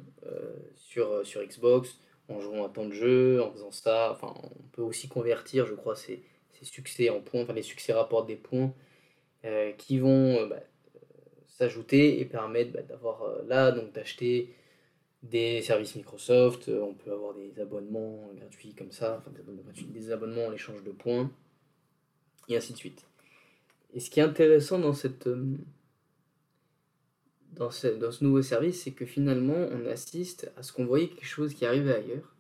sur, 0.76 1.26
sur 1.26 1.44
Xbox 1.44 1.98
en 2.30 2.40
jouant 2.40 2.66
à 2.66 2.70
tant 2.70 2.86
de 2.86 2.94
jeux, 2.94 3.42
en 3.42 3.52
faisant 3.52 3.72
ça. 3.72 4.12
Enfin, 4.12 4.34
on 4.44 4.64
peut 4.72 4.82
aussi 4.82 5.08
convertir, 5.08 5.66
je 5.66 5.74
crois, 5.74 5.96
ces, 5.96 6.24
succès 6.62 7.10
en 7.10 7.20
points. 7.20 7.42
Enfin, 7.44 7.54
les 7.54 7.62
succès 7.62 7.92
rapportent 7.92 8.28
des 8.28 8.38
points 8.38 8.74
euh, 9.44 9.74
qui 9.74 10.00
vont 10.00 10.38
euh, 10.38 10.48
bah, 10.48 10.62
s'ajouter 11.48 12.22
et 12.22 12.26
permettre 12.26 12.72
bah, 12.72 12.82
d'avoir 12.84 13.24
euh, 13.24 13.44
là, 13.48 13.72
donc 13.72 13.92
d'acheter 13.92 14.56
des 15.24 15.62
services 15.62 15.96
Microsoft. 15.96 16.70
on 16.70 16.94
peut 16.94 17.12
avoir 17.12 17.34
des 17.34 17.60
abonnements 17.60 18.30
gratuits 18.36 18.74
comme 18.74 18.92
ça, 18.92 19.18
enfin 19.20 19.32
des 19.32 19.42
abonnements 19.42 19.64
gratuits, 19.64 19.86
des 19.86 20.12
abonnements 20.12 20.46
en 20.46 20.54
échange 20.54 20.84
de 20.84 20.92
points, 20.92 21.30
et 22.48 22.56
ainsi 22.56 22.72
de 22.72 22.78
suite. 22.78 23.06
Et 23.94 24.00
ce 24.00 24.10
qui 24.10 24.22
est 24.22 24.24
intéressant 24.24 24.80
dans 24.80 24.94
cette 24.94 25.30
dans 27.56 27.72
ce, 27.72 27.88
dans 27.88 28.12
ce 28.12 28.24
nouveau 28.24 28.42
service, 28.42 28.84
c'est 28.84 28.92
que 28.92 29.06
finalement, 29.06 29.68
on 29.72 29.86
assiste 29.86 30.52
à 30.58 30.64
ce 30.64 30.74
qu'on 30.74 30.86
voyait 30.86 31.08
quelque 31.08 31.26
chose 31.26 31.54
qui 31.54 31.66
arrivait 31.66 31.96
ailleurs, 31.96 32.36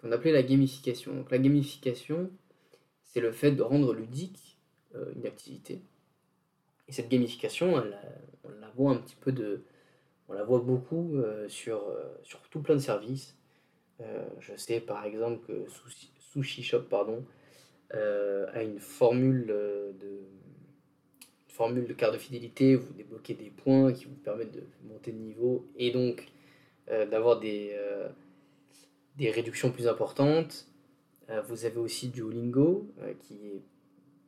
qu'on 0.00 0.12
appelait 0.12 0.32
la 0.32 0.42
gamification. 0.42 1.14
Donc 1.14 1.30
la 1.30 1.38
gamification, 1.38 2.30
c'est 3.02 3.20
le 3.20 3.32
fait 3.32 3.52
de 3.52 3.62
rendre 3.62 3.94
ludique 3.94 4.58
euh, 4.94 5.12
une 5.16 5.26
activité. 5.26 5.82
Et 6.88 6.92
cette 6.92 7.08
gamification, 7.08 7.80
elle, 7.80 7.98
on 8.44 8.50
la 8.60 8.68
voit 8.70 8.92
un 8.92 8.96
petit 8.96 9.16
peu 9.16 9.32
de... 9.32 9.64
On 10.28 10.32
la 10.32 10.44
voit 10.44 10.60
beaucoup 10.60 11.16
euh, 11.16 11.48
sur, 11.48 11.86
euh, 11.88 12.02
sur 12.22 12.40
tout 12.48 12.60
plein 12.60 12.74
de 12.74 12.80
services. 12.80 13.36
je 14.40 14.56
sais 14.56 14.80
par 14.80 15.04
exemple 15.04 15.46
que 15.46 15.66
Sushi 16.18 16.62
Shop 16.62 16.82
pardon, 16.90 17.24
a 17.92 18.62
une 18.62 18.80
formule 18.80 19.46
de 19.46 20.20
formule 21.54 21.86
de 21.86 21.92
carte 21.92 22.14
de 22.14 22.18
fidélité, 22.18 22.74
vous 22.74 22.92
débloquez 22.94 23.34
des 23.34 23.50
points 23.50 23.92
qui 23.92 24.06
vous 24.06 24.16
permettent 24.16 24.52
de 24.52 24.64
monter 24.88 25.12
de 25.12 25.18
niveau 25.18 25.64
et 25.76 25.92
donc 25.92 26.26
euh, 26.90 27.06
d'avoir 27.06 27.38
des, 27.38 27.70
euh, 27.74 28.08
des 29.16 29.30
réductions 29.30 29.70
plus 29.70 29.86
importantes. 29.86 30.66
Euh, 31.30 31.42
vous 31.42 31.64
avez 31.64 31.78
aussi 31.78 32.08
Duolingo 32.08 32.88
qui, 33.20 33.34
est, 33.46 33.62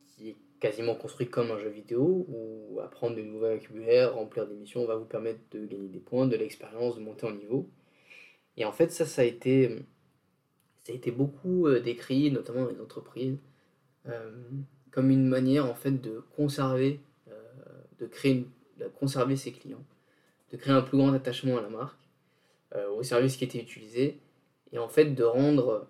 qui 0.07 0.29
est 0.29 0.35
quasiment 0.61 0.95
construit 0.95 1.27
comme 1.27 1.51
un 1.51 1.59
jeu 1.59 1.67
vidéo 1.67 2.25
où 2.29 2.79
apprendre 2.79 3.17
de 3.17 3.21
nouveaux 3.21 3.51
vocabulaires, 3.51 4.15
remplir 4.15 4.47
des 4.47 4.55
missions 4.55 4.85
va 4.85 4.95
vous 4.95 5.05
permettre 5.05 5.41
de 5.51 5.65
gagner 5.65 5.89
des 5.89 5.99
points, 5.99 6.27
de 6.27 6.37
l'expérience, 6.37 6.95
de 6.95 7.01
monter 7.01 7.27
en 7.27 7.31
niveau. 7.31 7.69
Et 8.55 8.63
en 8.63 8.71
fait, 8.71 8.89
ça, 8.89 9.05
ça 9.05 9.23
a 9.23 9.25
été, 9.25 9.77
ça 10.83 10.93
a 10.93 10.95
été 10.95 11.11
beaucoup 11.11 11.69
décrit, 11.83 12.31
notamment 12.31 12.63
dans 12.63 12.71
les 12.71 12.79
entreprises, 12.79 13.37
comme 14.91 15.11
une 15.11 15.27
manière 15.27 15.65
en 15.65 15.75
fait 15.75 15.91
de 15.91 16.23
conserver 16.35 17.01
de 17.99 18.87
conserver 18.99 19.35
ses 19.35 19.51
clients, 19.51 19.83
de 20.51 20.57
créer 20.57 20.73
un 20.73 20.81
plus 20.81 20.97
grand 20.97 21.13
attachement 21.13 21.57
à 21.57 21.61
la 21.61 21.69
marque, 21.69 21.99
euh, 22.75 22.89
au 22.91 23.03
service 23.03 23.37
qui 23.37 23.43
était 23.43 23.59
utilisé, 23.59 24.19
et 24.71 24.77
en 24.77 24.89
fait 24.89 25.13
de 25.13 25.23
rendre 25.23 25.87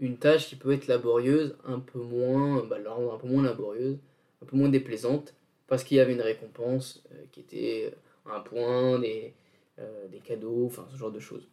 une 0.00 0.18
tâche 0.18 0.48
qui 0.48 0.56
peut 0.56 0.72
être 0.72 0.86
laborieuse 0.86 1.56
un 1.64 1.78
peu 1.78 2.00
moins, 2.00 2.64
bah, 2.64 2.78
la 2.78 2.90
rendre 2.90 3.14
un 3.14 3.18
peu 3.18 3.28
moins 3.28 3.42
laborieuse, 3.42 3.98
un 4.42 4.46
peu 4.46 4.56
moins 4.56 4.68
déplaisante, 4.68 5.34
parce 5.66 5.84
qu'il 5.84 5.96
y 5.96 6.00
avait 6.00 6.12
une 6.12 6.20
récompense 6.20 7.02
euh, 7.12 7.24
qui 7.32 7.40
était 7.40 7.94
un 8.26 8.40
point, 8.40 8.98
des, 8.98 9.34
euh, 9.78 10.08
des 10.08 10.20
cadeaux, 10.20 10.66
enfin 10.66 10.86
ce 10.90 10.96
genre 10.96 11.12
de 11.12 11.20
choses. 11.20 11.48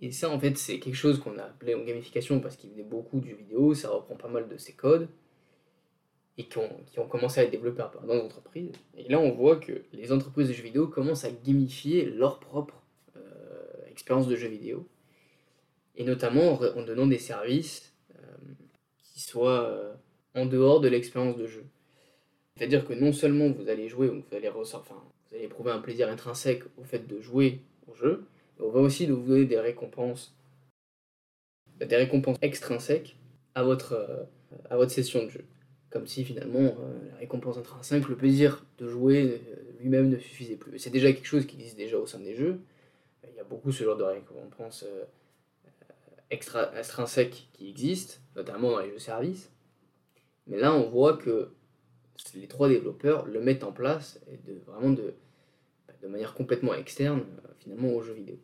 Et 0.00 0.10
ça, 0.10 0.30
en 0.30 0.40
fait, 0.40 0.58
c'est 0.58 0.80
quelque 0.80 0.96
chose 0.96 1.20
qu'on 1.20 1.38
a 1.38 1.44
appelé 1.44 1.74
en 1.74 1.84
gamification 1.84 2.40
parce 2.40 2.56
qu'il 2.56 2.70
venait 2.70 2.82
beaucoup 2.82 3.20
du 3.20 3.34
vidéo, 3.34 3.72
ça 3.74 3.90
reprend 3.90 4.16
pas 4.16 4.28
mal 4.28 4.48
de 4.48 4.56
ses 4.56 4.72
codes 4.72 5.08
qui 6.48 6.58
ont, 6.98 7.06
commencé 7.08 7.40
à 7.40 7.44
être 7.44 7.50
développés 7.50 7.82
dans 8.06 8.14
les 8.14 8.20
entreprises. 8.20 8.72
Et 8.96 9.08
là, 9.08 9.18
on 9.18 9.32
voit 9.32 9.56
que 9.56 9.82
les 9.92 10.12
entreprises 10.12 10.48
de 10.48 10.52
jeux 10.52 10.62
vidéo 10.62 10.86
commencent 10.86 11.24
à 11.24 11.30
gamifier 11.30 12.04
leur 12.04 12.40
propre 12.40 12.82
euh, 13.16 13.20
expérience 13.90 14.28
de 14.28 14.36
jeux 14.36 14.48
vidéo, 14.48 14.86
et 15.96 16.04
notamment 16.04 16.60
en, 16.60 16.82
donnant 16.82 17.06
des 17.06 17.18
services 17.18 17.92
euh, 18.14 18.22
qui 18.98 19.20
soient 19.20 19.64
euh, 19.64 19.92
en 20.34 20.46
dehors 20.46 20.80
de 20.80 20.88
l'expérience 20.88 21.36
de 21.36 21.46
jeu. 21.46 21.64
C'est-à-dire 22.56 22.86
que 22.86 22.92
non 22.92 23.12
seulement 23.12 23.50
vous 23.50 23.68
allez 23.68 23.88
jouer, 23.88 24.08
vous 24.08 24.22
allez, 24.32 24.48
enfin, 24.48 25.02
vous 25.28 25.36
allez 25.36 25.44
éprouver 25.44 25.72
un 25.72 25.80
plaisir 25.80 26.08
intrinsèque 26.08 26.62
au 26.78 26.84
fait 26.84 27.06
de 27.06 27.20
jouer 27.20 27.60
au 27.86 27.94
jeu, 27.94 28.24
mais 28.58 28.66
on 28.66 28.70
va 28.70 28.80
aussi 28.80 29.06
vous 29.06 29.22
donner 29.22 29.46
des 29.46 29.58
récompenses, 29.58 30.34
des 31.80 31.96
récompenses 31.96 32.36
extrinsèques 32.42 33.16
à 33.54 33.62
votre, 33.62 34.26
à 34.70 34.76
votre 34.76 34.90
session 34.90 35.24
de 35.24 35.30
jeu 35.30 35.44
comme 35.92 36.06
si 36.06 36.24
finalement 36.24 36.58
euh, 36.60 37.08
la 37.10 37.16
récompense 37.18 37.58
intrinsèque, 37.58 38.08
le 38.08 38.16
plaisir 38.16 38.64
de 38.78 38.88
jouer 38.88 39.42
euh, 39.46 39.78
lui-même 39.78 40.08
ne 40.08 40.18
suffisait 40.18 40.56
plus. 40.56 40.78
C'est 40.78 40.90
déjà 40.90 41.12
quelque 41.12 41.26
chose 41.26 41.46
qui 41.46 41.56
existe 41.56 41.76
déjà 41.76 41.98
au 41.98 42.06
sein 42.06 42.18
des 42.18 42.34
jeux. 42.34 42.60
Il 43.28 43.36
y 43.36 43.40
a 43.40 43.44
beaucoup 43.44 43.70
ce 43.70 43.84
genre 43.84 43.96
de 43.96 44.02
récompenses 44.02 44.84
euh, 44.88 45.04
extra, 46.30 46.76
extrinsèques 46.78 47.48
qui 47.52 47.68
existent, 47.68 48.14
notamment 48.36 48.70
dans 48.70 48.80
les 48.80 48.90
jeux 48.90 48.98
services. 48.98 49.52
Mais 50.46 50.58
là, 50.58 50.72
on 50.72 50.88
voit 50.88 51.18
que 51.18 51.50
les 52.34 52.48
trois 52.48 52.68
développeurs 52.68 53.26
le 53.26 53.40
mettent 53.40 53.64
en 53.64 53.72
place 53.72 54.18
de, 54.46 54.54
vraiment 54.66 54.90
de, 54.90 55.14
de 56.00 56.08
manière 56.08 56.34
complètement 56.34 56.74
externe 56.74 57.24
finalement 57.58 57.92
aux 57.94 58.02
jeux 58.02 58.14
vidéo. 58.14 58.38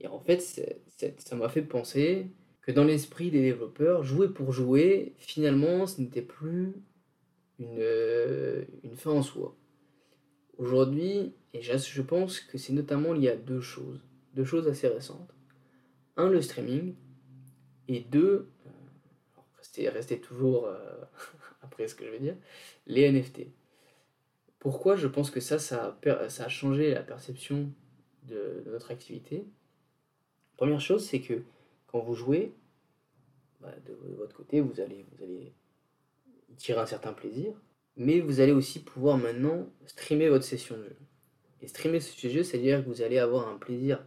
Et 0.00 0.06
en 0.06 0.18
fait, 0.18 0.40
ça 0.40 1.36
m'a 1.36 1.48
fait 1.50 1.62
penser 1.62 2.26
que 2.62 2.72
dans 2.72 2.84
l'esprit 2.84 3.30
des 3.30 3.40
développeurs, 3.40 4.04
jouer 4.04 4.28
pour 4.28 4.52
jouer, 4.52 5.14
finalement, 5.18 5.86
ce 5.86 6.00
n'était 6.00 6.22
plus 6.22 6.74
une, 7.58 7.78
euh, 7.78 8.64
une 8.84 8.96
fin 8.96 9.10
en 9.10 9.22
soi. 9.22 9.56
Aujourd'hui, 10.58 11.34
et 11.54 11.62
je 11.62 12.02
pense 12.02 12.40
que 12.40 12.58
c'est 12.58 12.72
notamment 12.72 13.12
lié 13.12 13.30
à 13.30 13.36
deux 13.36 13.60
choses, 13.60 14.00
deux 14.34 14.44
choses 14.44 14.68
assez 14.68 14.88
récentes. 14.88 15.34
Un, 16.16 16.28
le 16.28 16.42
streaming, 16.42 16.94
et 17.88 18.00
deux, 18.00 18.50
euh, 18.66 19.90
restez, 19.90 20.20
toujours 20.20 20.66
euh, 20.66 21.00
après 21.62 21.88
ce 21.88 21.94
que 21.94 22.04
je 22.04 22.10
vais 22.10 22.20
dire, 22.20 22.36
les 22.86 23.10
NFT. 23.10 23.46
Pourquoi 24.58 24.94
je 24.94 25.08
pense 25.08 25.30
que 25.30 25.40
ça, 25.40 25.58
ça 25.58 25.98
a, 26.04 26.48
changé 26.48 26.92
la 26.92 27.02
perception 27.02 27.72
de 28.24 28.62
notre 28.66 28.90
activité? 28.90 29.46
Première 30.56 30.80
chose, 30.80 31.04
c'est 31.04 31.20
que 31.20 31.42
quand 31.90 32.00
vous 32.00 32.14
jouez, 32.14 32.52
bah, 33.60 33.74
de, 33.86 33.94
votre 34.16 34.34
côté, 34.34 34.60
vous 34.60 34.80
allez, 34.80 35.04
tirer 36.56 36.80
un 36.80 36.86
certain 36.86 37.12
plaisir, 37.12 37.54
mais 37.96 38.20
vous 38.20 38.40
allez 38.40 38.52
aussi 38.52 38.80
pouvoir 38.80 39.18
maintenant 39.18 39.66
streamer 39.86 40.28
votre 40.28 40.44
session 40.44 40.76
de 40.76 40.84
jeu. 40.84 40.96
Et 41.62 41.66
streamer 41.66 42.00
ce 42.00 42.28
jeu, 42.28 42.42
c'est-à-dire 42.42 42.84
que 42.84 42.88
vous 42.88 43.02
allez 43.02 43.18
avoir 43.18 43.48
un 43.48 43.56
plaisir 43.56 44.04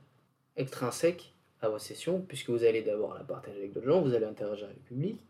extrinsèque 0.56 1.36
à 1.62 1.70
votre 1.70 1.84
session, 1.84 2.22
puisque 2.22 2.50
vous 2.50 2.64
allez 2.64 2.82
d'abord 2.82 3.14
la 3.16 3.24
partager 3.24 3.58
avec 3.58 3.74
d'autres 3.74 3.88
gens, 3.88 4.02
vous 4.02 4.14
allez 4.14 4.26
interagir 4.26 4.66
avec 4.66 4.78
le 4.78 4.84
public, 4.84 5.26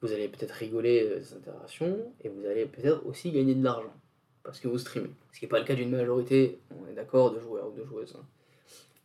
vous 0.00 0.12
allez 0.12 0.28
peut-être 0.28 0.52
rigoler 0.52 1.08
de 1.08 1.20
ces 1.20 1.34
interactions, 1.34 2.12
et 2.22 2.28
vous 2.28 2.46
allez 2.46 2.66
peut-être 2.66 3.04
aussi 3.06 3.32
gagner 3.32 3.54
de 3.54 3.62
l'argent, 3.62 3.94
parce 4.42 4.60
que 4.60 4.68
vous 4.68 4.78
streamez. 4.78 5.10
Ce 5.32 5.38
qui 5.38 5.44
n'est 5.44 5.50
pas 5.50 5.58
le 5.58 5.64
cas 5.64 5.74
d'une 5.74 5.90
majorité, 5.90 6.58
on 6.70 6.88
est 6.88 6.94
d'accord, 6.94 7.32
de 7.32 7.40
joueurs 7.40 7.68
ou 7.68 7.72
de 7.72 7.84
joueuses. 7.84 8.16
Hein. 8.18 8.24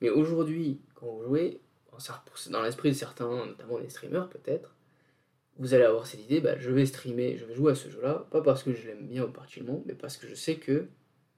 Mais 0.02 0.10
aujourd'hui, 0.10 0.80
quand 0.96 1.08
vous 1.08 1.24
jouez, 1.24 1.60
dans 2.50 2.62
l'esprit 2.62 2.90
de 2.90 2.96
certains, 2.96 3.46
notamment 3.46 3.80
des 3.80 3.90
streamers 3.90 4.30
peut-être, 4.30 4.76
vous 5.58 5.74
allez 5.74 5.84
avoir 5.84 6.08
cette 6.08 6.24
idée, 6.24 6.42
bah, 6.42 6.58
je 6.58 6.72
vais 6.72 6.86
streamer, 6.86 7.38
je 7.38 7.46
vais 7.46 7.54
jouer 7.54 7.74
à 7.74 7.76
ce 7.76 7.90
jeu-là, 7.90 8.28
pas 8.32 8.42
parce 8.42 8.64
que 8.64 8.74
je 8.74 8.88
l'aime 8.88 9.06
bien 9.08 9.26
ou 9.26 9.32
particulièrement, 9.32 9.84
mais 9.86 9.94
parce 9.94 10.18
que 10.18 10.28
je 10.28 10.34
sais 10.34 10.56
que 10.56 10.88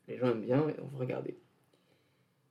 les 0.07 0.17
gens 0.17 0.29
aiment 0.29 0.41
bien 0.41 0.67
et 0.69 0.73
vont 0.73 0.97
regarder. 0.97 1.37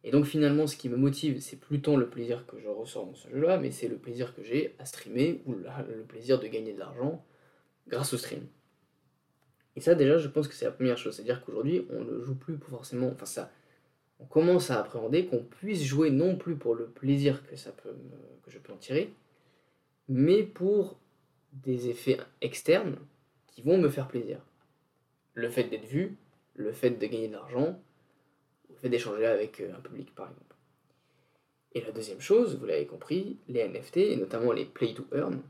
Et 0.05 0.11
donc 0.11 0.25
finalement, 0.25 0.67
ce 0.67 0.77
qui 0.77 0.89
me 0.89 0.97
motive, 0.97 1.41
c'est 1.41 1.57
plus 1.57 1.81
tant 1.81 1.97
le 1.97 2.11
plaisir 2.11 2.47
que 2.47 2.59
je 2.59 2.69
ressens 2.69 3.07
dans 3.07 3.15
ce 3.15 3.29
jeu-là, 3.31 3.59
mais 3.59 3.71
c'est 3.71 3.89
le 3.89 3.97
plaisir 3.97 4.35
que 4.35 4.43
j'ai 4.43 4.75
à 4.79 4.85
streamer 4.85 5.43
ou 5.47 5.55
le 5.55 6.03
plaisir 6.03 6.41
de 6.41 6.47
gagner 6.49 6.73
de 6.73 6.79
l'argent 6.79 7.25
grâce 7.89 8.13
au 8.13 8.19
stream. 8.19 8.47
Et 9.77 9.81
ça 9.81 9.95
déjà, 9.95 10.19
je 10.19 10.29
pense 10.29 10.49
que 10.49 10.55
c'est 10.55 10.65
la 10.65 10.73
première 10.73 10.99
chose, 10.99 11.15
c'est-à-dire 11.15 11.45
qu'aujourd'hui, 11.45 11.87
on 11.91 12.05
ne 12.05 12.21
joue 12.21 12.35
plus 12.35 12.59
forcément, 12.59 13.11
enfin 13.13 13.27
ça, 13.27 13.51
on 14.23 14.27
commence 14.27 14.71
à 14.71 14.79
appréhender 14.79 15.27
qu'on 15.27 15.43
puisse 15.43 15.83
jouer 15.83 16.11
non 16.11 16.37
plus 16.37 16.55
pour 16.55 16.75
le 16.75 16.87
plaisir 16.87 17.43
que, 17.45 17.57
je 17.57 18.59
peux 18.59 18.73
en 18.73 18.77
tirer, 18.77 19.13
mais 20.09 20.43
pour 20.43 20.99
des 21.53 21.89
effets 21.89 22.19
externes 22.41 22.97
qui 23.49 23.63
vont 23.63 23.79
me 23.79 23.89
faire 23.89 24.09
plaisir. 24.09 24.39
Le 25.35 25.49
fait 25.49 25.65
d'être 25.65 25.87
vu, 25.87 26.17
le 26.55 26.73
fait 26.73 26.91
de 26.91 27.07
gagner 27.07 27.29
de 27.29 27.33
l'argent, 27.33 27.81
le 28.71 28.77
fait 28.77 28.89
d'échanger 28.89 29.27
avec 29.27 29.61
euh, 29.61 29.75
un 29.77 29.81
public 29.81 30.15
par 30.15 30.31
exemple. 30.31 30.57
Et 31.75 31.81
la 31.81 31.91
deuxième 31.91 32.21
chose, 32.21 32.59
vous 32.59 32.67
l'avez 32.67 32.87
compris, 32.87 33.39
les 33.49 33.67
NFT, 33.67 33.97
et 33.97 34.17
notamment 34.17 34.53
les 34.53 34.67
play 34.67 34.95
to 34.95 35.05
earn, 35.13 35.41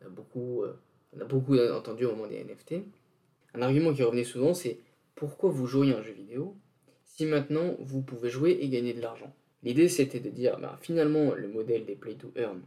on 0.00 0.06
a 0.06 0.08
beaucoup, 0.08 0.62
euh, 0.62 0.78
on 1.16 1.20
a 1.20 1.24
beaucoup 1.24 1.58
entendu 1.58 2.06
au 2.06 2.14
moment 2.14 2.28
des 2.28 2.42
NFT. 2.42 2.76
Un 3.54 3.62
argument 3.62 3.92
qui 3.92 4.02
revenait 4.02 4.24
souvent, 4.24 4.54
c'est 4.54 4.78
pourquoi 5.16 5.50
vous 5.50 5.66
jouez 5.66 5.92
un 5.92 6.02
jeu 6.02 6.12
vidéo 6.12 6.56
si 7.14 7.26
maintenant 7.26 7.76
vous 7.78 8.00
pouvez 8.00 8.30
jouer 8.30 8.58
et 8.60 8.68
gagner 8.68 8.94
de 8.94 9.02
l'argent. 9.02 9.34
L'idée 9.62 9.88
c'était 9.88 10.20
de 10.20 10.30
dire, 10.30 10.58
bah, 10.58 10.78
finalement, 10.80 11.34
le 11.34 11.46
modèle 11.46 11.84
des 11.84 11.94
play 11.94 12.14
to 12.14 12.32
earn, 12.36 12.62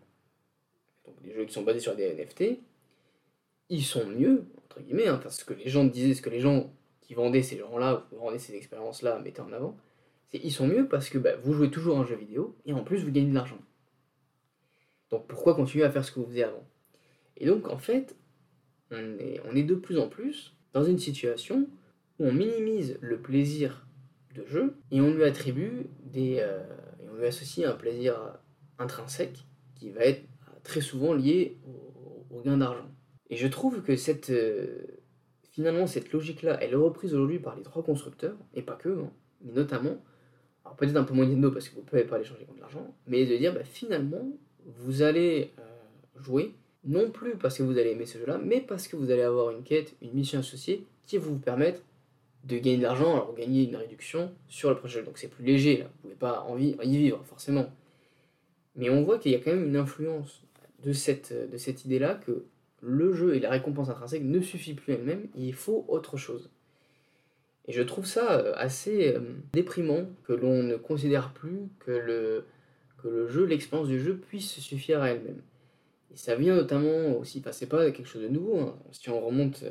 donc 1.05 1.15
les 1.23 1.33
jeux 1.33 1.45
qui 1.45 1.53
sont 1.53 1.63
basés 1.63 1.79
sur 1.79 1.95
des 1.95 2.13
NFT, 2.13 2.59
ils 3.69 3.83
sont 3.83 4.05
mieux, 4.05 4.45
entre 4.63 4.81
guillemets, 4.81 5.07
hein, 5.07 5.19
parce 5.21 5.43
que 5.43 5.53
les 5.53 5.67
gens 5.67 5.83
disaient, 5.83 6.13
ce 6.13 6.21
que 6.21 6.29
les 6.29 6.39
gens 6.39 6.71
qui 7.01 7.15
vendaient 7.15 7.41
ces 7.41 7.57
gens-là, 7.57 8.07
vendaient 8.11 8.39
ces 8.39 8.55
expériences-là, 8.55 9.19
mettaient 9.19 9.41
en 9.41 9.51
avant, 9.51 9.75
c'est 10.27 10.39
ils 10.43 10.51
sont 10.51 10.67
mieux 10.67 10.87
parce 10.87 11.09
que 11.09 11.17
bah, 11.17 11.35
vous 11.43 11.53
jouez 11.53 11.71
toujours 11.71 11.97
un 11.97 12.05
jeu 12.05 12.15
vidéo 12.15 12.55
et 12.65 12.73
en 12.73 12.83
plus 12.83 13.03
vous 13.03 13.11
gagnez 13.11 13.29
de 13.29 13.35
l'argent. 13.35 13.59
Donc 15.09 15.27
pourquoi 15.27 15.55
continuer 15.55 15.85
à 15.85 15.91
faire 15.91 16.05
ce 16.05 16.11
que 16.11 16.19
vous 16.19 16.27
faisiez 16.27 16.43
avant? 16.43 16.65
Et 17.37 17.45
donc 17.47 17.67
en 17.67 17.77
fait, 17.77 18.15
on 18.91 19.55
est 19.55 19.63
de 19.63 19.75
plus 19.75 19.97
en 19.97 20.07
plus 20.07 20.55
dans 20.73 20.83
une 20.83 20.99
situation 20.99 21.67
où 22.19 22.25
on 22.25 22.31
minimise 22.31 22.97
le 23.01 23.19
plaisir 23.19 23.84
de 24.35 24.45
jeu, 24.45 24.75
et 24.91 25.01
on 25.01 25.13
lui 25.13 25.23
attribue 25.23 25.87
des. 26.03 26.37
Euh, 26.39 26.63
et 27.03 27.09
on 27.09 27.15
lui 27.15 27.25
associe 27.25 27.67
un 27.67 27.73
plaisir 27.73 28.15
intrinsèque 28.77 29.45
qui 29.75 29.89
va 29.89 30.01
être 30.01 30.23
très 30.63 30.81
souvent 30.81 31.13
lié 31.13 31.57
au, 32.31 32.41
gain 32.41 32.57
d'argent. 32.57 32.89
Et 33.29 33.37
je 33.37 33.47
trouve 33.47 33.81
que 33.81 33.95
cette. 33.95 34.29
Euh, 34.29 34.83
finalement, 35.51 35.87
cette 35.87 36.11
logique-là, 36.11 36.57
elle 36.61 36.73
est 36.73 36.75
reprise 36.75 37.13
aujourd'hui 37.13 37.39
par 37.39 37.55
les 37.55 37.63
trois 37.63 37.83
constructeurs, 37.83 38.35
et 38.53 38.61
pas 38.61 38.75
que, 38.75 38.89
hein, 38.89 39.11
mais 39.41 39.53
notamment, 39.53 39.97
alors 40.65 40.75
peut-être 40.75 40.97
un 40.97 41.03
peu 41.03 41.13
moins 41.13 41.25
Nintendo 41.25 41.51
parce 41.51 41.69
que 41.69 41.75
vous 41.75 41.81
ne 41.81 41.85
pouvez 41.85 42.03
pas 42.03 42.17
les 42.17 42.25
changer 42.25 42.43
contre 42.43 42.59
l'argent, 42.59 42.93
mais 43.07 43.25
de 43.25 43.37
dire 43.37 43.53
bah, 43.53 43.63
finalement, 43.63 44.27
vous 44.65 45.01
allez 45.01 45.53
euh, 45.59 46.21
jouer, 46.21 46.55
non 46.83 47.09
plus 47.09 47.37
parce 47.37 47.57
que 47.57 47.63
vous 47.63 47.77
allez 47.77 47.91
aimer 47.91 48.05
ce 48.05 48.17
jeu-là, 48.17 48.39
mais 48.43 48.59
parce 48.59 48.87
que 48.87 48.95
vous 48.95 49.11
allez 49.11 49.21
avoir 49.21 49.51
une 49.51 49.63
quête, 49.63 49.95
une 50.01 50.13
mission 50.13 50.39
associée 50.39 50.85
qui 51.05 51.17
va 51.17 51.25
vous 51.25 51.37
permettre 51.37 51.81
de 52.45 52.57
gagner 52.57 52.77
de 52.77 52.83
l'argent, 52.83 53.13
alors 53.13 53.35
gagner 53.35 53.67
une 53.67 53.75
réduction 53.75 54.31
sur 54.47 54.69
le 54.69 54.77
projet. 54.77 55.03
Donc 55.03 55.17
c'est 55.17 55.27
plus 55.27 55.43
léger, 55.43 55.83
vous 55.83 56.01
pouvez 56.01 56.15
pas 56.15 56.41
en 56.47 56.57
y 56.57 56.97
vivre 56.97 57.23
forcément. 57.25 57.67
Mais 58.75 58.89
on 58.89 59.03
voit 59.03 59.19
qu'il 59.19 59.31
y 59.31 59.35
a 59.35 59.39
quand 59.39 59.51
même 59.51 59.65
une 59.65 59.77
influence 59.77 60.43
de 60.83 60.93
cette, 60.93 61.33
de 61.51 61.57
cette 61.57 61.85
idée-là 61.85 62.15
que 62.15 62.45
le 62.81 63.13
jeu 63.13 63.35
et 63.35 63.39
la 63.39 63.49
récompense 63.49 63.89
intrinsèque 63.89 64.23
ne 64.23 64.39
suffit 64.41 64.73
plus 64.73 64.93
elle-même, 64.93 65.27
il 65.35 65.53
faut 65.53 65.85
autre 65.87 66.17
chose. 66.17 66.49
Et 67.67 67.73
je 67.73 67.81
trouve 67.81 68.05
ça 68.05 68.39
euh, 68.39 68.53
assez 68.55 69.15
euh, 69.15 69.21
déprimant 69.53 70.05
que 70.23 70.33
l'on 70.33 70.61
ne 70.61 70.75
considère 70.75 71.33
plus 71.33 71.67
que 71.79 71.91
le, 71.91 72.45
que 73.01 73.07
le 73.07 73.27
jeu, 73.27 73.45
l'expérience 73.45 73.87
du 73.87 73.99
jeu 73.99 74.17
puisse 74.17 74.59
suffire 74.59 75.01
à 75.01 75.09
elle-même. 75.09 75.41
Et 76.13 76.17
ça 76.17 76.35
vient 76.35 76.55
notamment 76.55 77.17
aussi, 77.17 77.39
enfin 77.39 77.51
c'est 77.51 77.65
pas 77.65 77.89
quelque 77.91 78.07
chose 78.07 78.21
de 78.21 78.27
nouveau, 78.27 78.59
hein. 78.59 78.77
si 78.91 79.09
on 79.09 79.19
remonte 79.19 79.63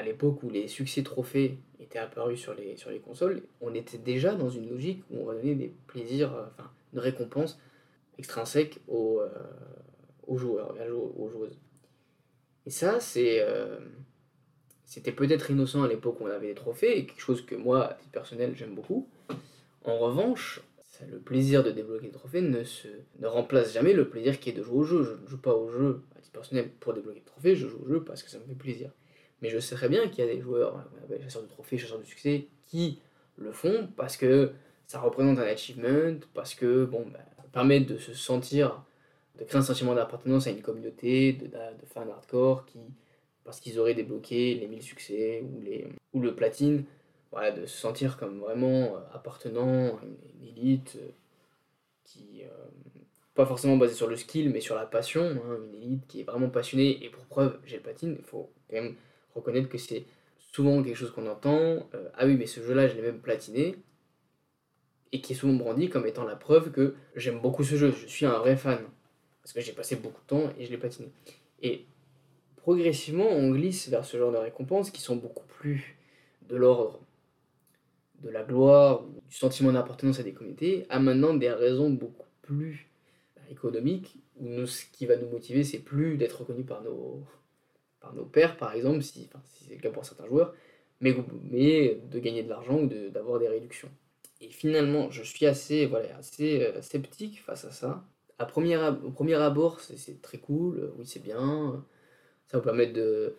à 0.00 0.02
l'époque 0.02 0.42
où 0.42 0.50
les 0.50 0.66
succès 0.66 1.02
trophées 1.02 1.58
étaient 1.78 1.98
apparus 1.98 2.40
sur 2.40 2.54
les, 2.54 2.76
sur 2.76 2.90
les 2.90 2.98
consoles, 2.98 3.42
on 3.60 3.74
était 3.74 3.98
déjà 3.98 4.34
dans 4.34 4.50
une 4.50 4.68
logique 4.68 5.02
où 5.10 5.20
on 5.20 5.24
va 5.24 5.34
donner 5.34 5.54
des 5.54 5.72
plaisirs, 5.86 6.34
euh, 6.34 6.46
enfin 6.58 6.70
une 6.92 6.98
récompense 6.98 7.60
extrinsèque 8.18 8.80
aux, 8.88 9.22
aux 10.26 10.36
joueurs, 10.36 10.74
aux 11.16 11.28
joueuses. 11.28 11.56
Et 12.66 12.70
ça, 12.70 13.00
c'est, 13.00 13.38
euh, 13.40 13.78
c'était 14.84 15.12
peut-être 15.12 15.50
innocent 15.50 15.82
à 15.82 15.88
l'époque 15.88 16.20
où 16.20 16.24
on 16.24 16.30
avait 16.30 16.48
des 16.48 16.54
trophées, 16.54 16.98
et 16.98 17.06
quelque 17.06 17.20
chose 17.20 17.44
que 17.44 17.54
moi, 17.54 17.86
à 17.86 17.94
titre 17.94 18.12
personnel, 18.12 18.54
j'aime 18.54 18.74
beaucoup. 18.74 19.08
En 19.84 19.98
revanche, 19.98 20.60
le 21.10 21.18
plaisir 21.18 21.64
de 21.64 21.70
débloquer 21.70 22.06
des 22.06 22.12
trophées 22.12 22.42
ne, 22.42 22.62
se, 22.62 22.88
ne 23.18 23.26
remplace 23.26 23.72
jamais 23.72 23.94
le 23.94 24.08
plaisir 24.08 24.38
qui 24.38 24.50
est 24.50 24.52
de 24.52 24.62
jouer 24.62 24.78
au 24.78 24.84
jeu. 24.84 25.02
Je 25.04 25.12
ne 25.12 25.26
joue 25.26 25.40
pas 25.40 25.54
au 25.54 25.70
jeu 25.70 26.02
à 26.16 26.20
titre 26.20 26.32
personnel 26.32 26.70
pour 26.78 26.92
débloquer 26.92 27.20
des 27.20 27.24
trophées, 27.24 27.56
je 27.56 27.66
joue 27.66 27.78
au 27.84 27.88
jeu 27.88 28.04
parce 28.04 28.22
que 28.22 28.30
ça 28.30 28.38
me 28.38 28.44
fait 28.44 28.54
plaisir. 28.54 28.90
Mais 29.42 29.50
je 29.50 29.58
sais 29.58 29.74
très 29.74 29.88
bien 29.88 30.08
qu'il 30.08 30.24
y 30.24 30.28
a 30.28 30.32
des 30.32 30.40
joueurs, 30.40 30.84
euh, 31.10 31.18
chasseurs 31.22 31.42
de 31.42 31.48
trophées, 31.48 31.78
chasseurs 31.78 31.98
de 31.98 32.04
succès, 32.04 32.48
qui 32.66 33.00
le 33.36 33.52
font 33.52 33.88
parce 33.96 34.16
que 34.16 34.52
ça 34.86 35.00
représente 35.00 35.38
un 35.38 35.42
achievement, 35.42 36.18
parce 36.34 36.54
que 36.54 36.84
bon, 36.84 37.06
bah, 37.12 37.20
permet 37.52 37.80
de 37.80 37.96
se 37.96 38.12
sentir 38.12 38.84
de 39.38 39.44
créer 39.44 39.58
un 39.58 39.62
sentiment 39.62 39.94
d'appartenance 39.94 40.46
à 40.46 40.50
une 40.50 40.60
communauté 40.60 41.32
de, 41.32 41.46
de 41.46 41.86
fans 41.86 42.08
hardcore 42.10 42.66
qui, 42.66 42.78
parce 43.44 43.60
qu'ils 43.60 43.78
auraient 43.78 43.94
débloqué 43.94 44.54
les 44.54 44.66
1000 44.66 44.82
succès 44.82 45.42
ou, 45.42 45.60
les, 45.62 45.86
ou 46.12 46.20
le 46.20 46.34
platine, 46.34 46.84
voilà, 47.30 47.52
de 47.52 47.64
se 47.66 47.78
sentir 47.78 48.16
comme 48.18 48.40
vraiment 48.40 48.96
euh, 48.96 49.00
appartenant 49.14 49.96
à 49.96 50.00
une, 50.04 50.48
élite 50.48 50.96
euh, 51.00 51.08
qui, 52.04 52.42
pas 53.34 53.46
forcément 53.46 53.76
basée 53.76 53.94
sur 53.94 54.08
le 54.08 54.16
skill, 54.16 54.50
mais 54.50 54.60
sur 54.60 54.74
la 54.74 54.84
passion, 54.84 55.22
hein, 55.22 55.58
une 55.72 55.82
élite 55.82 56.06
qui 56.08 56.20
est 56.20 56.24
vraiment 56.24 56.50
passionnée, 56.50 57.02
et 57.04 57.08
pour 57.08 57.24
preuve, 57.24 57.58
j'ai 57.64 57.76
le 57.76 57.82
platine, 57.82 58.16
il 58.18 58.24
faut 58.24 58.50
quand 58.68 58.76
même 58.76 58.96
reconnaître 59.34 59.68
que 59.68 59.78
c'est 59.78 60.04
souvent 60.38 60.82
quelque 60.82 60.96
chose 60.96 61.12
qu'on 61.12 61.26
entend, 61.26 61.88
ah 62.14 62.26
oui, 62.26 62.36
mais 62.36 62.46
ce 62.46 62.60
jeu-là, 62.60 62.88
je 62.88 62.96
l'ai 62.96 63.02
même 63.02 63.20
platiné, 63.20 63.76
et 65.12 65.20
qui 65.20 65.32
est 65.32 65.36
souvent 65.36 65.54
brandi 65.54 65.88
comme 65.88 66.06
étant 66.06 66.24
la 66.24 66.36
preuve 66.36 66.70
que 66.70 66.94
j'aime 67.16 67.40
beaucoup 67.40 67.64
ce 67.64 67.76
jeu, 67.76 67.92
je 67.92 68.06
suis 68.06 68.26
un 68.26 68.38
vrai 68.38 68.56
fan 68.56 68.78
parce 69.42 69.52
que 69.52 69.60
j'ai 69.60 69.72
passé 69.72 69.96
beaucoup 69.96 70.20
de 70.20 70.26
temps 70.26 70.52
et 70.58 70.66
je 70.66 70.70
l'ai 70.70 70.78
patiné. 70.78 71.08
Et 71.62 71.86
progressivement, 72.56 73.28
on 73.28 73.50
glisse 73.50 73.88
vers 73.88 74.04
ce 74.04 74.16
genre 74.16 74.32
de 74.32 74.36
récompenses 74.36 74.90
qui 74.90 75.00
sont 75.00 75.16
beaucoup 75.16 75.46
plus 75.46 75.96
de 76.48 76.56
l'ordre 76.56 77.00
de 78.22 78.28
la 78.28 78.42
gloire, 78.42 79.02
du 79.02 79.34
sentiment 79.34 79.72
d'appartenance 79.72 80.20
à 80.20 80.22
des 80.22 80.32
communautés, 80.32 80.84
à 80.90 81.00
maintenant 81.00 81.32
des 81.32 81.50
raisons 81.50 81.90
beaucoup 81.90 82.28
plus 82.42 82.86
économiques, 83.50 84.16
où 84.38 84.66
ce 84.66 84.84
qui 84.92 85.06
va 85.06 85.16
nous 85.16 85.28
motiver, 85.28 85.64
c'est 85.64 85.78
plus 85.78 86.18
d'être 86.18 86.40
reconnu 86.40 86.62
par 86.62 86.82
nos, 86.82 87.24
par 88.00 88.14
nos 88.14 88.24
pères, 88.24 88.56
par 88.56 88.74
exemple, 88.74 89.02
si, 89.02 89.28
enfin, 89.28 89.42
si 89.48 89.64
c'est 89.64 89.74
le 89.74 89.80
cas 89.80 89.90
pour 89.90 90.04
certains 90.04 90.26
joueurs, 90.26 90.54
mais, 91.00 91.16
mais 91.50 92.00
de 92.10 92.18
gagner 92.18 92.42
de 92.42 92.48
l'argent 92.48 92.78
ou 92.78 92.86
d'avoir 93.10 93.38
des 93.38 93.48
réductions. 93.48 93.90
Et 94.40 94.48
finalement, 94.48 95.10
je 95.10 95.22
suis 95.22 95.46
assez, 95.46 95.86
voilà, 95.86 96.16
assez 96.16 96.62
euh, 96.62 96.80
sceptique 96.80 97.42
face 97.42 97.64
à 97.64 97.70
ça, 97.70 98.04
au 98.38 99.10
premier 99.10 99.34
abord, 99.34 99.80
c'est 99.80 100.22
très 100.22 100.38
cool, 100.38 100.78
euh, 100.78 100.94
oui, 100.96 101.04
c'est 101.06 101.22
bien. 101.22 101.84
Ça 102.46 102.56
vous 102.56 102.64
permet 102.64 102.86
de 102.86 103.36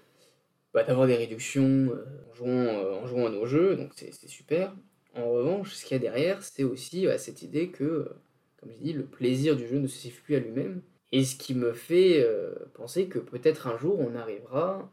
bah, 0.73 0.83
d'avoir 0.83 1.07
des 1.07 1.15
réductions 1.15 1.89
euh, 1.91 2.05
en, 2.31 2.35
jouant, 2.35 3.01
en 3.01 3.07
jouant 3.07 3.25
à 3.25 3.29
nos 3.31 3.47
jeux, 3.47 3.75
donc 3.75 3.93
c'est 3.95 4.13
super. 4.27 4.75
En 5.15 5.29
revanche, 5.31 5.73
ce 5.73 5.85
qu'il 5.85 5.95
y 5.95 5.99
a 5.99 5.99
derrière, 5.99 6.43
c'est 6.43 6.63
aussi 6.63 7.07
cette 7.17 7.41
idée 7.41 7.69
que, 7.69 8.09
comme 8.57 8.71
je 8.71 8.77
dis, 8.77 8.93
le 8.93 9.05
plaisir 9.05 9.55
du 9.55 9.67
jeu 9.67 9.79
ne 9.79 9.87
se 9.87 9.97
suffit 9.97 10.21
plus 10.21 10.35
à 10.35 10.39
lui-même. 10.39 10.81
Et 11.11 11.23
ce 11.23 11.35
qui 11.35 11.53
me 11.53 11.73
fait 11.73 12.25
penser 12.73 13.07
que 13.07 13.19
peut-être 13.19 13.67
un 13.67 13.77
jour 13.77 13.99
on 13.99 14.15
arrivera 14.15 14.89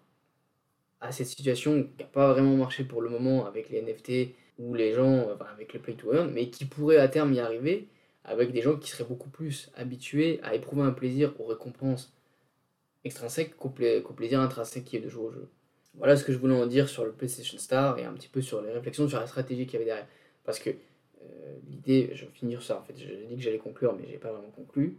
à 1.00 1.12
cette 1.12 1.26
situation 1.26 1.84
qui 1.84 2.02
n'a 2.02 2.08
pas 2.08 2.32
vraiment 2.32 2.56
marché 2.56 2.84
pour 2.84 3.02
le 3.02 3.08
moment 3.08 3.46
avec 3.46 3.70
les 3.70 3.82
NFT 3.82 4.34
ou 4.58 4.74
les 4.74 4.92
gens, 4.92 5.28
avec 5.52 5.72
le 5.72 5.80
play 5.80 5.94
to 5.94 6.12
earn, 6.12 6.30
mais 6.32 6.50
qui 6.50 6.64
pourrait 6.64 6.96
à 6.96 7.08
terme 7.08 7.32
y 7.32 7.40
arriver, 7.40 7.88
avec 8.24 8.52
des 8.52 8.60
gens 8.60 8.76
qui 8.76 8.90
seraient 8.90 9.08
beaucoup 9.08 9.30
plus 9.30 9.70
habitués 9.76 10.40
à 10.42 10.54
éprouver 10.54 10.82
un 10.82 10.90
plaisir 10.90 11.32
aux 11.40 11.46
récompenses 11.46 12.12
extrinsèques 13.04 13.56
qu'au, 13.56 13.70
plaisir 13.70 14.40
intrinsèque 14.40 14.84
qui 14.84 14.96
est 14.96 15.00
de 15.00 15.08
jouer 15.08 15.24
au 15.26 15.30
jeu. 15.30 15.48
Voilà 15.94 16.16
ce 16.16 16.24
que 16.24 16.32
je 16.32 16.38
voulais 16.38 16.54
en 16.54 16.66
dire 16.66 16.88
sur 16.88 17.04
le 17.04 17.12
PlayStation 17.12 17.58
Star 17.58 17.98
et 17.98 18.04
un 18.04 18.12
petit 18.12 18.28
peu 18.28 18.40
sur 18.40 18.60
les 18.60 18.70
réflexions 18.70 19.08
sur 19.08 19.18
la 19.18 19.26
stratégie 19.26 19.66
qu'il 19.66 19.74
y 19.74 19.76
avait 19.76 19.86
derrière. 19.86 20.06
Parce 20.44 20.58
que 20.58 20.70
euh, 20.70 21.56
l'idée, 21.68 22.10
je 22.12 22.26
vais 22.26 22.32
finir 22.32 22.62
ça 22.62 22.78
en 22.78 22.82
fait, 22.82 22.94
j'ai 22.96 23.26
dit 23.28 23.36
que 23.36 23.42
j'allais 23.42 23.58
conclure, 23.58 23.94
mais 23.94 24.06
j'ai 24.08 24.18
pas 24.18 24.32
vraiment 24.32 24.50
conclu. 24.50 24.98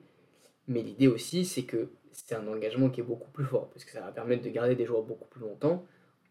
Mais 0.69 0.81
l'idée 0.81 1.07
aussi, 1.07 1.43
c'est 1.43 1.63
que 1.63 1.89
c'est 2.11 2.35
un 2.35 2.47
engagement 2.47 2.89
qui 2.89 3.01
est 3.01 3.03
beaucoup 3.03 3.29
plus 3.31 3.43
fort, 3.43 3.69
parce 3.69 3.83
que 3.83 3.91
ça 3.91 3.99
va 3.99 4.11
permettre 4.11 4.43
de 4.43 4.49
garder 4.49 4.75
des 4.75 4.85
joueurs 4.85 5.03
beaucoup 5.03 5.27
plus 5.27 5.41
longtemps 5.41 5.85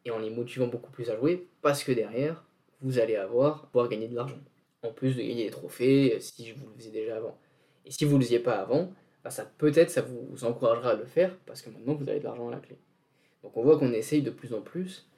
et 0.05 0.11
en 0.11 0.19
les 0.19 0.31
motivant 0.31 0.69
beaucoup 0.69 0.91
plus 0.91 1.11
à 1.11 1.17
jouer, 1.17 1.47
parce 1.61 1.85
que 1.85 1.93
derrière, 1.93 2.45
vous 2.81 2.99
allez 2.99 3.17
avoir 3.17 3.67
pouvoir 3.67 3.89
gagner 3.89 4.09
de 4.09 4.15
l'argent 4.15 4.39
en 4.83 4.93
plus 4.93 5.17
de 5.17 5.23
gagner 5.23 5.45
des 5.45 5.51
trophées 5.51 6.15
euh, 6.15 6.21
si 6.21 6.53
vous 6.53 6.67
le 6.69 6.75
faisiez 6.75 6.93
déjà 6.93 7.17
avant. 7.17 7.39
Et 7.85 7.91
si 7.91 8.05
vous 8.05 8.15
ne 8.15 8.19
le 8.19 8.25
faisiez 8.25 8.39
pas 8.39 8.57
avant, 8.57 8.93
bah, 9.25 9.31
ça 9.31 9.45
peut-être 9.45 9.91
ça 9.91 10.03
vous 10.03 10.45
encouragera 10.45 10.91
à 10.91 10.95
le 10.95 11.05
faire 11.05 11.37
parce 11.47 11.63
que 11.63 11.71
maintenant 11.71 11.95
vous 11.95 12.09
avez 12.09 12.21
de 12.21 12.25
l'argent 12.25 12.49
à 12.49 12.53
la 12.53 12.59
clé. 12.59 12.79
Donc 13.43 13.57
on 13.57 13.63
voit 13.63 13.79
qu'on 13.79 13.93
essaye 13.93 14.23
de 14.23 14.31
plus 14.31 14.55
en 14.55 14.61
plus 14.61 15.09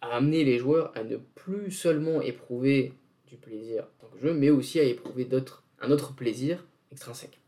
à 0.00 0.16
amener 0.16 0.44
les 0.44 0.58
joueurs 0.58 0.92
à 0.96 1.04
ne 1.04 1.16
plus 1.16 1.70
seulement 1.70 2.20
éprouver 2.20 2.94
du 3.26 3.36
plaisir 3.36 3.84
en 3.84 4.06
tant 4.06 4.12
que 4.12 4.18
jeu, 4.18 4.34
mais 4.34 4.50
aussi 4.50 4.80
à 4.80 4.82
éprouver 4.82 5.28
un 5.80 5.90
autre 5.90 6.14
plaisir 6.14 6.66
extrinsèque. 6.90 7.40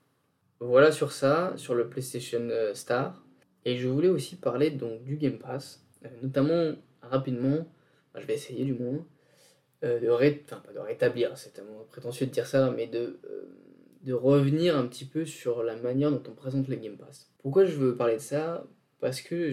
Voilà 0.60 0.90
sur 0.90 1.12
ça, 1.12 1.52
sur 1.56 1.74
le 1.74 1.88
PlayStation 1.88 2.48
euh, 2.50 2.72
Star. 2.72 3.22
Et 3.64 3.76
je 3.76 3.88
voulais 3.88 4.08
aussi 4.08 4.36
parler 4.36 4.70
donc 4.70 5.02
du 5.02 5.16
Game 5.16 5.38
Pass, 5.38 5.84
euh, 6.04 6.08
notamment 6.22 6.76
rapidement, 7.02 7.66
je 8.14 8.24
vais 8.24 8.34
essayer 8.34 8.64
du 8.64 8.72
moins, 8.72 9.04
euh, 9.84 10.00
de, 10.00 10.06
de 10.06 10.78
rétablir, 10.78 11.36
c'est 11.36 11.50
tellement 11.50 11.84
prétentieux 11.90 12.26
de 12.26 12.30
dire 12.30 12.46
ça, 12.46 12.70
mais 12.70 12.86
de, 12.86 13.18
revenir 14.08 14.76
un 14.76 14.86
petit 14.86 15.04
peu 15.04 15.26
sur 15.26 15.64
la 15.64 15.74
manière 15.74 16.12
dont 16.12 16.22
on 16.30 16.34
présente 16.34 16.68
le 16.68 16.76
Game 16.76 16.96
Pass. 16.96 17.28
Pourquoi 17.38 17.64
je 17.64 17.74
veux 17.74 17.96
parler 17.96 18.14
de 18.14 18.20
ça? 18.20 18.64
Parce 19.00 19.20
que 19.20 19.50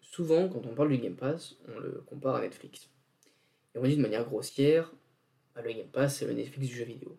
souvent, 0.00 0.48
quand 0.48 0.64
on 0.66 0.74
parle 0.74 0.88
du 0.88 0.96
Game 0.96 1.16
Pass, 1.16 1.56
on 1.68 1.78
le 1.78 2.02
compare 2.06 2.36
à 2.36 2.40
Netflix. 2.40 2.88
Et 3.74 3.78
on 3.78 3.82
dit 3.82 3.96
de 3.96 4.02
manière 4.02 4.24
grossière, 4.24 4.90
bah, 5.54 5.60
le 5.62 5.70
Game 5.70 5.88
Pass, 5.88 6.16
c'est 6.16 6.26
le 6.26 6.32
Netflix 6.32 6.66
du 6.66 6.74
jeu 6.74 6.84
vidéo. 6.84 7.18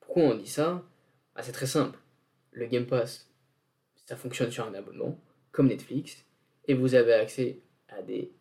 Pourquoi 0.00 0.24
on 0.24 0.34
dit 0.34 0.46
ça? 0.46 0.84
Ah, 1.34 1.42
C'est 1.42 1.52
très 1.52 1.66
simple. 1.66 1.98
Le 2.52 2.66
Game 2.66 2.86
Pass, 2.86 3.30
ça 4.06 4.16
fonctionne 4.16 4.50
sur 4.50 4.66
un 4.66 4.74
abonnement, 4.74 5.18
comme 5.52 5.68
Netflix, 5.68 6.24
et 6.66 6.74
vous 6.74 6.94
avez 6.94 7.12
accès 7.12 7.60
à 7.88 8.02
des 8.02 8.32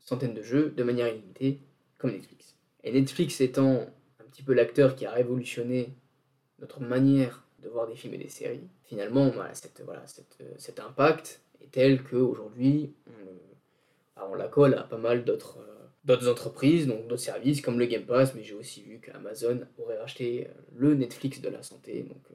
centaines 0.00 0.34
de 0.34 0.42
jeux 0.42 0.70
de 0.70 0.82
manière 0.82 1.08
illimitée 1.08 1.60
comme 1.98 2.12
Netflix. 2.12 2.56
Et 2.84 2.92
Netflix 2.92 3.40
étant 3.40 3.86
un 4.20 4.24
petit 4.30 4.42
peu 4.42 4.54
l'acteur 4.54 4.94
qui 4.94 5.06
a 5.06 5.10
révolutionné 5.10 5.94
notre 6.60 6.80
manière 6.80 7.44
de 7.62 7.68
voir 7.68 7.86
des 7.86 7.96
films 7.96 8.14
et 8.14 8.18
des 8.18 8.28
séries, 8.28 8.68
finalement, 8.84 9.28
voilà, 9.30 9.52
cette, 9.54 9.82
cet 10.58 10.80
impact 10.80 11.40
est 11.60 11.70
tel 11.70 12.02
qu'aujourd'hui, 12.02 12.94
on, 13.08 13.10
bah, 14.14 14.28
on 14.30 14.34
la 14.34 14.48
colle 14.48 14.74
à 14.74 14.82
pas 14.82 14.98
mal 14.98 15.24
d'autres 15.24 15.58
euh, 15.58 15.76
d'autres 16.06 16.28
entreprises, 16.28 16.86
donc 16.86 17.08
d'autres 17.08 17.22
services 17.22 17.60
comme 17.60 17.78
le 17.78 17.86
Game 17.86 18.04
Pass, 18.04 18.34
mais 18.34 18.44
j'ai 18.44 18.54
aussi 18.54 18.82
vu 18.82 19.00
qu'Amazon 19.00 19.66
aurait 19.78 19.98
racheté 19.98 20.46
euh, 20.46 20.52
le 20.76 20.94
Netflix 20.94 21.40
de 21.40 21.48
la 21.48 21.62
santé. 21.62 22.06
Euh, 22.08 22.34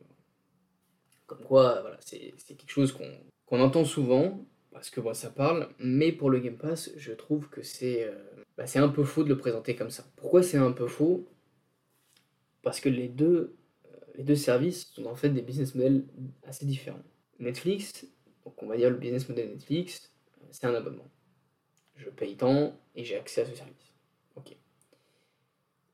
comme 1.32 1.45
quoi, 1.45 1.79
voilà, 1.79 1.97
c'est 2.01 2.34
quelque 2.45 2.69
chose 2.69 2.91
qu'on 3.45 3.61
entend 3.61 3.86
souvent, 3.86 4.45
parce 4.73 4.89
que 4.89 4.99
moi 4.99 5.13
ça 5.13 5.29
parle, 5.29 5.69
mais 5.79 6.11
pour 6.11 6.29
le 6.29 6.39
Game 6.39 6.57
Pass, 6.57 6.91
je 6.97 7.13
trouve 7.13 7.47
que 7.47 7.61
c'est 7.61 8.11
bah, 8.57 8.67
c'est 8.67 8.79
un 8.79 8.89
peu 8.89 9.05
faux 9.05 9.23
de 9.23 9.29
le 9.29 9.38
présenter 9.38 9.75
comme 9.77 9.89
ça. 9.89 10.03
Pourquoi 10.17 10.43
c'est 10.43 10.57
un 10.57 10.73
peu 10.73 10.88
faux? 10.88 11.25
Parce 12.63 12.82
que 12.82 12.89
les 12.89 13.07
deux, 13.07 13.55
euh, 13.86 13.97
les 14.15 14.23
deux 14.23 14.36
services 14.36 14.91
sont 14.93 15.05
en 15.05 15.15
fait 15.15 15.29
des 15.29 15.41
business 15.41 15.73
models 15.73 16.05
assez 16.43 16.65
différents. 16.65 17.01
Netflix, 17.39 18.05
donc 18.43 18.61
on 18.61 18.67
va 18.67 18.75
dire 18.75 18.89
le 18.89 18.97
business 18.97 19.27
model 19.29 19.51
Netflix, 19.51 20.11
euh, 20.41 20.45
c'est 20.51 20.67
un 20.67 20.75
abonnement. 20.75 21.09
je 21.95 22.09
paye 22.09 22.36
tant 22.36 22.77
et 22.93 23.05
j'ai 23.05 23.15
accès 23.15 23.41
à 23.41 23.45
ce 23.45 23.55
service. 23.55 23.95
Ok. 24.36 24.55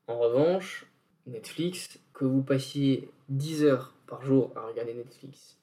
En 0.08 0.18
revanche, 0.18 0.86
Netflix, 1.26 2.00
que 2.12 2.24
vous 2.24 2.42
passiez 2.42 3.08
10 3.28 3.64
heures 3.64 3.94
par 4.08 4.22
jour 4.24 4.52
à 4.56 4.62
regarder 4.66 4.94
Netflix 4.94 5.58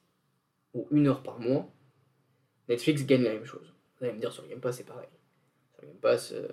ou 0.74 0.86
une 0.90 1.08
heure 1.08 1.22
par 1.22 1.38
mois, 1.38 1.68
Netflix 2.68 3.04
gagne 3.04 3.22
la 3.22 3.34
même 3.34 3.44
chose. 3.44 3.74
Vous 3.98 4.04
allez 4.04 4.14
me 4.14 4.20
dire 4.20 4.32
sur 4.32 4.46
Game 4.46 4.60
Pass, 4.60 4.78
c'est 4.78 4.84
pareil. 4.84 5.08
Sur 5.74 5.86
Game 5.86 5.96
Pass, 5.96 6.32
euh, 6.32 6.48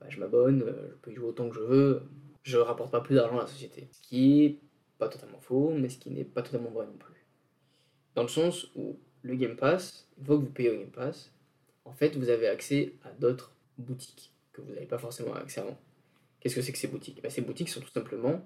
bah, 0.00 0.06
je 0.08 0.18
m'abonne, 0.20 0.62
euh, 0.62 0.88
je 0.90 0.94
peux 0.96 1.12
y 1.12 1.14
jouer 1.14 1.28
autant 1.28 1.48
que 1.48 1.56
je 1.56 1.60
veux, 1.60 2.02
je 2.42 2.58
rapporte 2.58 2.90
pas 2.90 3.00
plus 3.00 3.14
d'argent 3.14 3.38
à 3.38 3.42
la 3.42 3.46
société. 3.46 3.88
Ce 3.92 4.00
qui 4.00 4.44
est 4.44 4.58
pas 4.98 5.08
totalement 5.08 5.40
faux, 5.40 5.70
mais 5.70 5.88
ce 5.88 5.98
qui 5.98 6.10
n'est 6.10 6.24
pas 6.24 6.42
totalement 6.42 6.70
vrai 6.70 6.86
non 6.86 6.96
plus. 6.96 7.26
Dans 8.14 8.22
le 8.22 8.28
sens 8.28 8.70
où 8.74 8.98
le 9.22 9.34
Game 9.34 9.56
Pass, 9.56 10.08
une 10.18 10.24
fois 10.24 10.36
que 10.36 10.42
vous 10.42 10.50
payez 10.50 10.70
au 10.70 10.78
Game 10.78 10.90
Pass, 10.90 11.32
en 11.84 11.92
fait, 11.92 12.16
vous 12.16 12.28
avez 12.28 12.48
accès 12.48 12.94
à 13.04 13.10
d'autres 13.10 13.52
boutiques 13.78 14.32
que 14.52 14.60
vous 14.60 14.72
n'avez 14.72 14.86
pas 14.86 14.98
forcément 14.98 15.34
accès 15.34 15.60
avant. 15.60 15.78
Qu'est-ce 16.40 16.54
que 16.54 16.62
c'est 16.62 16.72
que 16.72 16.78
ces 16.78 16.88
boutiques? 16.88 17.22
Bah, 17.22 17.30
Ces 17.30 17.42
boutiques 17.42 17.68
sont 17.68 17.80
tout 17.80 17.90
simplement 17.92 18.44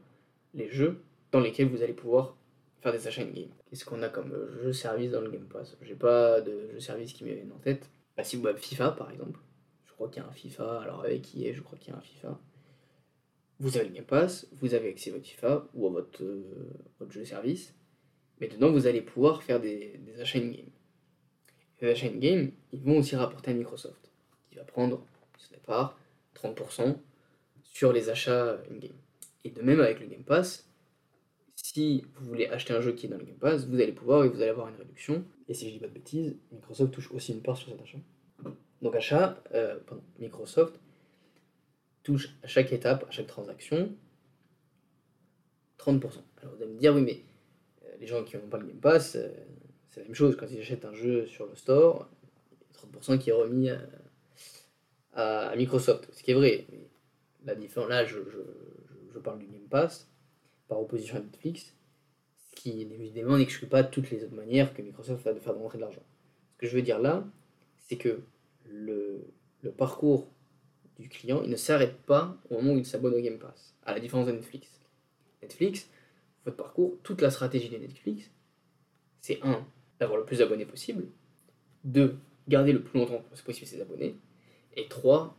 les 0.54 0.68
jeux 0.68 1.02
dans 1.32 1.40
lesquels 1.40 1.68
vous 1.68 1.82
allez 1.82 1.92
pouvoir 1.92 2.36
faire 2.80 2.92
des 2.92 3.06
achats 3.06 3.22
in-game. 3.22 3.50
Qu'est-ce 3.66 3.84
qu'on 3.84 4.02
a 4.02 4.08
comme 4.08 4.34
jeu 4.62 4.72
service 4.72 5.10
dans 5.10 5.20
le 5.20 5.30
Game 5.30 5.46
Pass? 5.46 5.76
J'ai 5.82 5.94
pas 5.94 6.40
de 6.40 6.70
jeu 6.72 6.80
service 6.80 7.12
qui 7.12 7.24
me 7.24 7.32
viennent 7.32 7.52
en 7.52 7.58
tête. 7.58 7.88
Bah, 8.16 8.24
si 8.24 8.36
vous 8.36 8.46
avez 8.46 8.58
FIFA 8.58 8.92
par 8.92 9.10
exemple, 9.10 9.38
je 9.86 9.92
crois 9.92 10.08
qu'il 10.08 10.22
y 10.22 10.26
a 10.26 10.28
un 10.28 10.32
FIFA, 10.32 10.82
alors 10.82 11.00
avec 11.04 11.22
qui 11.22 11.46
est, 11.46 11.54
je 11.54 11.62
crois 11.62 11.78
qu'il 11.78 11.92
y 11.92 11.96
a 11.96 11.98
un 11.98 12.02
FIFA. 12.02 12.38
Vous 13.58 13.76
avez 13.76 13.88
le 13.88 13.94
Game 13.94 14.04
Pass, 14.04 14.46
vous 14.52 14.74
avez 14.74 14.88
accès 14.88 15.10
à 15.10 15.14
votre 15.14 15.26
FIFA 15.26 15.66
ou 15.74 15.86
à 15.86 15.90
votre, 15.90 16.22
euh, 16.22 17.10
jeu 17.10 17.24
service, 17.24 17.74
mais 18.40 18.48
dedans 18.48 18.70
vous 18.70 18.86
allez 18.86 19.02
pouvoir 19.02 19.42
faire 19.42 19.60
des, 19.60 19.98
des 19.98 20.20
achats 20.20 20.38
in-game. 20.38 20.70
Les 21.82 21.90
achats 21.90 22.06
in-game, 22.06 22.52
ils 22.72 22.80
vont 22.82 22.98
aussi 22.98 23.16
rapporter 23.16 23.50
à 23.50 23.54
Microsoft, 23.54 24.10
qui 24.48 24.56
va 24.56 24.64
prendre, 24.64 25.04
ce 25.36 25.50
départ, 25.50 25.98
30% 26.34 26.96
sur 27.62 27.92
les 27.92 28.08
achats 28.08 28.58
in-game. 28.70 28.96
Et 29.44 29.50
de 29.50 29.62
même 29.62 29.80
avec 29.80 30.00
le 30.00 30.06
Game 30.06 30.24
Pass, 30.24 30.69
si 31.72 32.04
vous 32.16 32.26
voulez 32.26 32.48
acheter 32.48 32.72
un 32.72 32.80
jeu 32.80 32.92
qui 32.92 33.06
est 33.06 33.08
dans 33.08 33.16
le 33.16 33.24
Game 33.24 33.36
Pass, 33.36 33.64
vous 33.66 33.76
allez 33.76 33.92
pouvoir 33.92 34.24
et 34.24 34.28
vous 34.28 34.40
allez 34.40 34.50
avoir 34.50 34.68
une 34.68 34.74
réduction. 34.74 35.24
Et 35.46 35.54
si 35.54 35.68
je 35.68 35.74
dis 35.74 35.78
pas 35.78 35.86
de 35.86 35.92
bêtises, 35.92 36.36
Microsoft 36.50 36.92
touche 36.92 37.12
aussi 37.12 37.32
une 37.32 37.42
part 37.42 37.56
sur 37.56 37.68
cet 37.68 37.80
achat. 37.80 37.98
Donc 38.82 38.96
achat, 38.96 39.40
euh, 39.54 39.78
Microsoft 40.18 40.74
touche 42.02 42.34
à 42.42 42.48
chaque 42.48 42.72
étape, 42.72 43.04
à 43.08 43.10
chaque 43.12 43.28
transaction, 43.28 43.94
30%. 45.78 46.00
Alors 46.42 46.56
vous 46.56 46.62
allez 46.62 46.72
me 46.72 46.78
dire, 46.78 46.92
oui, 46.92 47.02
mais 47.02 47.22
euh, 47.84 47.96
les 48.00 48.06
gens 48.08 48.24
qui 48.24 48.36
n'ont 48.36 48.48
pas 48.48 48.58
le 48.58 48.66
Game 48.66 48.80
Pass, 48.80 49.14
euh, 49.14 49.28
c'est 49.90 50.00
la 50.00 50.06
même 50.06 50.14
chose. 50.14 50.36
Quand 50.36 50.46
ils 50.50 50.58
achètent 50.58 50.84
un 50.84 50.94
jeu 50.94 51.26
sur 51.26 51.46
le 51.46 51.54
store, 51.54 52.08
il 52.52 52.56
y 52.56 52.98
a 52.98 53.00
30% 53.00 53.18
qui 53.18 53.30
est 53.30 53.32
remis 53.32 53.70
à, 55.12 55.54
Microsoft. 55.54 56.08
Ce 56.12 56.22
qui 56.24 56.32
est 56.32 56.34
vrai. 56.34 56.66
Mais 56.72 56.88
la 57.44 57.54
différence, 57.54 57.88
là, 57.90 58.04
je, 58.04 58.18
parle 59.22 59.38
du 59.38 59.46
Game 59.46 59.68
Pass 59.68 60.10
par 60.70 60.80
opposition 60.80 61.16
à 61.16 61.20
Netflix, 61.20 61.74
ce 62.48 62.54
qui 62.54 62.80
évidemment 62.80 63.36
n'exclut 63.36 63.66
pas 63.66 63.82
toutes 63.82 64.10
les 64.10 64.22
autres 64.22 64.36
manières 64.36 64.72
que 64.72 64.80
Microsoft 64.80 65.26
a 65.26 65.34
de 65.34 65.40
faire 65.40 65.54
rentrer 65.54 65.78
de 65.78 65.82
l'argent. 65.82 66.02
Ce 66.52 66.58
que 66.58 66.66
je 66.68 66.76
veux 66.76 66.82
dire 66.82 67.00
là, 67.00 67.26
c'est 67.76 67.96
que 67.96 68.20
le, 68.64 69.26
parcours 69.76 70.28
du 70.98 71.08
client, 71.08 71.42
ne 71.42 71.56
s'arrête 71.56 71.96
pas 72.02 72.38
au 72.50 72.54
moment 72.54 72.74
où 72.74 72.78
il 72.78 72.86
s'abonne 72.86 73.14
au 73.14 73.20
Game 73.20 73.38
Pass, 73.38 73.74
à 73.84 73.92
la 73.92 74.00
différence 74.00 74.26
de 74.26 74.32
Netflix. 74.32 74.68
Netflix, 75.42 75.88
votre 76.44 76.56
parcours, 76.56 76.98
toute 77.02 77.20
la 77.20 77.30
stratégie 77.30 77.68
de 77.68 77.76
Netflix, 77.76 78.30
c'est 79.20 79.40
un, 79.42 79.66
d'avoir 79.98 80.18
le 80.18 80.24
plus 80.24 80.38
d'abonnés 80.38 80.66
possible, 80.66 81.06
deux, 81.82 82.16
garder 82.48 82.72
le 82.72 82.82
plus 82.82 83.00
longtemps 83.00 83.24
possible 83.44 83.66
ses 83.66 83.80
abonnés, 83.80 84.16
et 84.76 84.86
trois, 84.88 85.36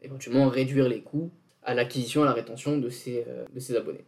éventuellement 0.00 0.48
réduire 0.48 0.88
les 0.88 1.00
coûts 1.00 1.32
à 1.62 1.74
l'acquisition, 1.74 2.22
à 2.22 2.26
la 2.26 2.34
rétention 2.34 2.78
de 2.78 2.88
euh, 3.08 3.46
de 3.52 3.60
ses 3.60 3.74
abonnés. 3.74 4.04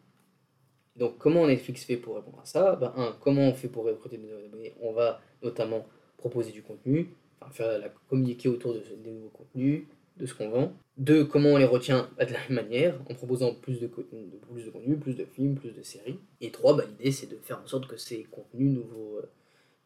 Donc 0.99 1.18
comment 1.18 1.47
Netflix 1.47 1.84
fait 1.84 1.97
pour 1.97 2.16
répondre 2.16 2.40
à 2.40 2.47
ça? 2.47 2.76
Ben, 2.76 2.92
Un, 2.97 3.16
comment 3.20 3.49
on 3.49 3.55
fait 3.55 3.68
pour 3.68 3.84
recruter 3.84 4.16
de 4.16 4.22
nouveaux 4.22 4.44
abonnés? 4.44 4.74
On 4.80 4.92
va 4.92 5.20
notamment 5.42 5.86
proposer 6.16 6.53
du 6.53 6.62
contenu, 6.62 7.14
faire 7.53 7.78
la 7.78 7.88
communiquer 8.09 8.49
autour 8.49 8.74
de, 8.74 8.82
des 9.03 9.11
nouveaux 9.11 9.28
contenus, 9.28 9.84
de 10.16 10.26
ce 10.26 10.34
qu'on 10.34 10.49
vend. 10.49 10.72
Deux, 10.97 11.24
comment 11.24 11.51
on 11.51 11.57
les 11.59 11.66
retient? 11.66 12.09
Bah, 12.16 12.24
De 12.24 12.32
la 12.32 12.38
même 12.49 12.64
manière, 12.64 12.99
en 13.11 13.14
proposant 13.14 13.55
plus 13.55 13.80
de, 13.80 13.86
contenu, 13.86 14.24
plus 14.51 14.64
de 14.64 14.70
contenu, 14.70 14.97
plus 14.97 15.14
de 15.14 15.24
films, 15.24 15.55
plus 15.55 15.72
de 15.72 15.82
séries. 15.82 16.18
Et 16.40 16.51
trois, 16.51 16.74
bah, 16.74 16.84
l'idée 16.88 17.12
c'est 17.12 17.26
de 17.26 17.36
faire 17.36 17.61
en 17.62 17.66
sorte 17.66 17.86
que 17.86 17.97
ces 17.97 18.24
contenus, 18.24 18.72
nouveaux, 18.72 19.20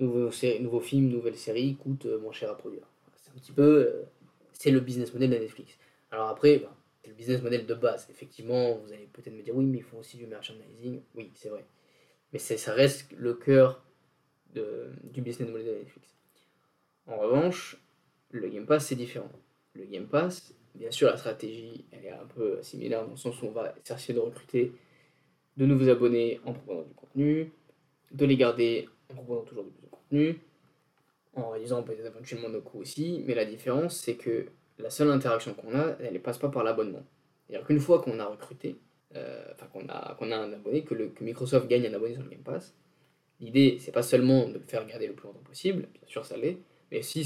euh, 0.01 0.61
nouveaux, 0.61 0.81
films, 0.81 1.09
nouvelles 1.09 1.37
séries 1.37 1.77
coûtent 1.77 2.07
euh, 2.07 2.21
moins 2.21 2.33
cher 2.33 2.51
à 2.51 2.57
produire. 2.57 2.87
C'est 3.17 3.31
un 3.31 3.41
petit 3.41 3.53
peu... 3.53 3.87
Euh, 3.87 4.03
c'est 4.53 4.71
le 4.71 4.81
business 4.81 5.13
model 5.13 5.31
de 5.31 5.37
Netflix. 5.37 5.73
Alors 6.11 6.29
après, 6.29 6.59
bah, 6.59 6.77
le 7.11 7.17
business 7.17 7.43
model 7.43 7.67
de 7.67 7.75
base. 7.75 8.07
Effectivement, 8.11 8.79
vous 8.79 8.93
allez 8.93 9.09
peut-être 9.13 9.35
me 9.35 9.43
dire 9.43 9.55
oui, 9.55 9.67
mais 9.67 9.79
ils 9.79 9.85
font 9.85 9.99
aussi 9.99 10.17
du 10.17 10.27
merchandising. 10.27 11.03
Oui, 11.15 11.31
c'est 11.35 11.49
vrai. 11.49 11.65
Mais 12.33 12.39
ça 12.39 12.73
reste 12.73 13.13
le 13.17 13.35
cœur 13.35 13.85
du 14.55 15.21
business 15.21 15.49
model 15.49 15.67
de 15.67 15.79
Netflix. 15.79 16.15
En 17.07 17.19
revanche, 17.19 17.77
le 18.31 18.49
Game 18.49 18.67
Pass, 18.67 18.87
c'est 18.87 18.95
différent 18.95 19.31
le 19.75 19.85
Game 19.85 20.07
Pass. 20.07 20.55
Bien 20.75 20.91
sûr, 20.91 21.09
la 21.09 21.17
stratégie, 21.17 21.85
elle 21.91 22.07
est 22.07 22.11
un 22.11 22.27
peu 22.27 22.63
similaire 22.63 23.05
dans 23.05 23.11
le 23.11 23.17
sens 23.17 23.41
où 23.43 23.47
on 23.47 23.51
va 23.51 23.75
essayer 23.89 24.15
de 24.15 24.21
recruter 24.21 24.73
de 25.57 25.67
nouveaux 25.67 25.89
abonnés 25.89 26.41
en 26.45 26.53
proposant 26.53 26.83
du 26.83 26.95
contenu, 26.95 27.53
de 28.13 28.25
les 28.25 28.37
garder 28.37 28.89
en 29.11 29.15
proposant 29.15 29.43
toujours 29.43 29.65
du 29.65 29.89
contenu, 29.91 30.41
en 31.35 31.51
réduisant 31.51 31.83
peut-être 31.83 32.07
éventuellement 32.07 32.49
nos 32.49 32.61
coûts 32.61 32.79
aussi, 32.79 33.23
mais 33.27 33.35
la 33.35 33.45
différence, 33.45 33.97
c'est 33.97 34.17
que 34.17 34.47
la 34.83 34.91
seule 34.91 35.11
interaction 35.11 35.55
qu'on 35.55 35.75
a, 35.75 35.97
elle 36.01 36.15
ne 36.15 36.19
passe 36.19 36.39
pas 36.39 36.49
par 36.49 36.65
l'abonnement. 36.65 37.05
C'est-à-dire 37.47 37.67
qu'une 37.67 37.81
fois 37.81 38.01
qu'on 38.01 38.19
a 38.19 38.27
recruté, 38.27 38.77
euh, 39.17 39.45
enfin 39.55 39.67
qu'on 39.67 39.89
a, 39.89 40.15
qu'on 40.19 40.31
a 40.31 40.37
un 40.37 40.53
abonné, 40.53 40.85
que, 40.85 40.95
Microsoft 41.21 41.69
gagne 41.69 41.87
un 41.87 41.95
abonné 41.95 42.15
sur 42.15 42.23
le 42.23 42.29
Game 42.29 42.43
Pass, 42.43 42.75
l'idée, 43.41 43.79
c'est 43.81 43.93
pas 43.93 44.03
seulement 44.03 44.49
de 44.49 44.55
le 44.55 44.65
faire 44.67 44.87
garder 44.87 45.07
le 45.07 45.15
plus 45.15 45.27
longtemps 45.27 45.41
possible, 45.41 45.89
bien 45.93 46.09
sûr 46.09 46.25
ça 46.25 46.37
l'est, 46.37 46.59
mais 46.91 46.99
aussi 46.99 47.25